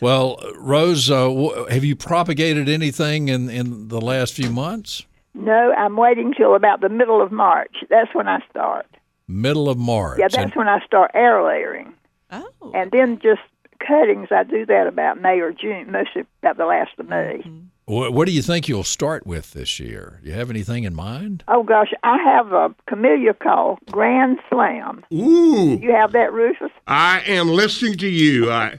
Well, 0.00 0.38
Rose, 0.56 1.10
uh, 1.10 1.64
have 1.70 1.84
you 1.84 1.96
propagated 1.96 2.68
anything 2.68 3.28
in 3.28 3.48
in 3.50 3.88
the 3.88 4.00
last 4.00 4.34
few 4.34 4.50
months? 4.50 5.04
No, 5.34 5.72
I'm 5.76 5.96
waiting 5.96 6.34
till 6.34 6.54
about 6.54 6.80
the 6.80 6.88
middle 6.88 7.22
of 7.22 7.30
March. 7.32 7.76
That's 7.90 8.12
when 8.14 8.26
I 8.28 8.40
start. 8.50 8.86
Middle 9.28 9.68
of 9.68 9.78
March. 9.78 10.18
Yeah, 10.18 10.24
And- 10.26 10.32
that's 10.32 10.56
when 10.56 10.68
I 10.68 10.80
start 10.84 11.10
air 11.14 11.42
layering. 11.42 11.94
Oh. 12.30 12.48
And 12.74 12.90
then 12.90 13.18
just 13.20 13.40
cuttings, 13.86 14.28
I 14.32 14.42
do 14.42 14.66
that 14.66 14.86
about 14.86 15.20
May 15.20 15.38
or 15.40 15.52
June, 15.52 15.90
mostly 15.92 16.24
about 16.42 16.56
the 16.56 16.66
last 16.66 16.90
of 16.98 17.08
May. 17.08 17.42
What, 17.86 18.12
what 18.12 18.26
do 18.26 18.32
you 18.32 18.42
think 18.42 18.68
you'll 18.68 18.84
start 18.84 19.26
with 19.26 19.52
this 19.52 19.78
year? 19.80 20.20
You 20.22 20.32
have 20.32 20.50
anything 20.50 20.84
in 20.84 20.94
mind? 20.94 21.42
Oh 21.48 21.62
gosh, 21.62 21.92
I 22.02 22.18
have 22.18 22.52
a 22.52 22.74
camellia 22.86 23.32
called 23.34 23.78
Grand 23.90 24.38
Slam. 24.50 25.04
Ooh, 25.12 25.78
You 25.80 25.92
have 25.92 26.12
that, 26.12 26.32
Rufus? 26.32 26.70
I 26.86 27.20
am 27.20 27.48
listening 27.48 27.96
to 27.98 28.08
you. 28.08 28.50
I, 28.50 28.78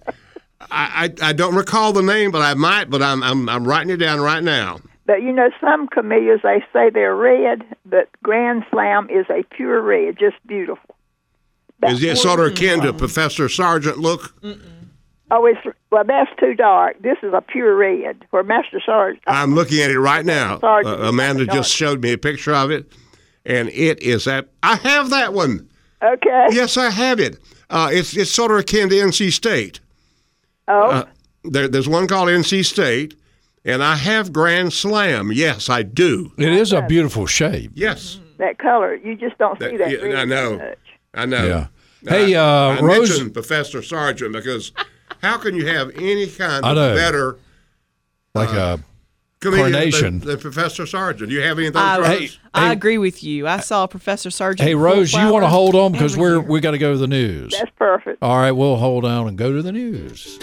I, 0.62 1.10
I 1.22 1.30
I 1.30 1.34
don't 1.34 1.56
recall 1.56 1.94
the 1.94 2.02
name, 2.02 2.32
but 2.32 2.42
I 2.42 2.54
might. 2.54 2.90
But 2.90 3.02
I'm 3.02 3.24
I'm 3.24 3.48
I'm 3.50 3.68
writing 3.68 3.90
it 3.92 3.98
down 3.98 4.20
right 4.20 4.44
now. 4.44 4.80
But 5.06 5.22
you 5.24 5.32
know, 5.32 5.50
some 5.62 5.88
camellias 5.88 6.42
they 6.44 6.64
say 6.74 6.90
they're 6.90 7.16
red, 7.16 7.64
but 7.86 8.10
Grand 8.24 8.64
Slam 8.70 9.10
is 9.10 9.26
a 9.30 9.44
pure 9.56 9.82
red, 9.82 10.18
just 10.20 10.36
beautiful. 10.46 10.96
Is 11.88 12.04
it 12.04 12.18
sort 12.18 12.40
of 12.42 12.48
akin 12.48 12.82
to 12.82 12.94
Professor 12.94 13.48
Sargent 13.48 13.98
look? 13.98 14.34
Oh, 15.32 15.46
it's 15.46 15.60
well, 15.92 16.04
that's 16.06 16.30
too 16.40 16.54
dark. 16.56 17.02
This 17.02 17.18
is 17.24 17.34
a 17.34 17.42
pure 17.42 17.76
red. 17.76 18.26
Where 18.32 18.44
Master 18.44 18.82
Sarge, 18.86 19.18
I'm 19.28 19.56
looking 19.56 19.80
at 19.82 19.90
it 19.90 20.00
right 20.00 20.26
now. 20.26 20.60
Sergeant 20.60 21.02
Uh, 21.02 21.08
Amanda 21.08 21.46
just 21.46 21.72
showed 21.72 22.02
me 22.04 22.12
a 22.14 22.18
picture 22.18 22.54
of 22.54 22.70
it, 22.70 22.92
and 23.46 23.70
it 23.70 24.02
is 24.04 24.26
that 24.26 24.50
I 24.62 24.76
have 24.76 25.10
that 25.12 25.34
one. 25.34 25.70
okay. 26.04 26.48
Yes, 26.52 26.76
I 26.78 26.90
have 26.90 27.20
it. 27.20 27.40
Uh, 27.70 27.90
it's 27.94 28.16
it's 28.18 28.32
sort 28.32 28.52
of 28.52 28.58
akin 28.58 28.90
to 28.90 28.96
NC 28.96 29.32
State. 29.32 29.80
Oh, 30.70 30.90
Uh, 30.92 31.04
there, 31.44 31.68
there's 31.68 31.90
one 31.90 32.08
called 32.08 32.30
NC 32.30 32.64
State, 32.66 33.16
and 33.66 33.84
I 33.84 33.96
have 33.96 34.32
Grand 34.32 34.72
Slam. 34.74 35.32
Yes, 35.34 35.70
I 35.70 35.84
do. 35.84 36.32
It 36.38 36.50
is 36.54 36.72
a 36.74 36.82
beautiful 36.84 37.26
shape. 37.26 37.72
Yes, 37.74 38.20
that 38.38 38.58
color, 38.60 38.96
you 38.96 39.16
just 39.16 39.38
don't 39.38 39.60
see 39.60 39.78
That- 39.78 39.78
that. 39.80 39.92
yeah, 39.92 39.98
red 39.98 40.16
I 40.16 40.26
know. 40.26 40.58
much. 40.58 40.78
I 41.14 41.26
know. 41.26 41.46
Yeah. 41.46 41.68
Hey, 42.10 42.36
uh, 42.36 42.44
I 42.44 42.80
Rose. 42.80 43.10
mentioned 43.10 43.34
Professor 43.34 43.82
Sargent 43.82 44.32
because 44.34 44.72
how 45.22 45.38
can 45.38 45.56
you 45.56 45.66
have 45.68 45.90
any 45.98 46.28
kind 46.28 46.64
of 46.64 46.76
better 46.96 47.38
Like 48.34 48.50
a 48.54 48.80
comedian 49.40 49.72
Carnation. 49.72 50.20
than, 50.20 50.28
than 50.28 50.40
Professor 50.40 50.86
Sargent? 50.86 51.30
Do 51.30 51.36
you 51.36 51.42
have 51.42 51.58
anything? 51.58 51.78
I, 51.78 51.98
Rose? 51.98 52.08
Hey, 52.08 52.30
I 52.54 52.68
hey- 52.68 52.74
agree 52.74 52.98
with 52.98 53.24
you. 53.24 53.48
I 53.48 53.60
saw 53.60 53.88
Professor 53.88 54.30
Sargent. 54.30 54.68
hey 54.68 54.76
Rose, 54.76 55.14
you 55.14 55.32
want 55.32 55.44
to 55.44 55.50
hold 55.50 55.76
on 55.76 55.92
because 55.92 56.18
we're 56.18 56.40
year. 56.40 56.42
we 56.42 56.60
got 56.60 56.72
to 56.72 56.78
go 56.78 56.92
to 56.94 56.98
the 56.98 57.08
news. 57.08 57.56
That's 57.58 57.72
perfect. 57.78 58.22
All 58.22 58.38
right, 58.38 58.52
we'll 58.52 58.78
hold 58.78 59.06
on 59.06 59.28
and 59.28 59.38
go 59.38 59.52
to 59.54 59.62
the 59.62 59.72
news. 59.72 60.40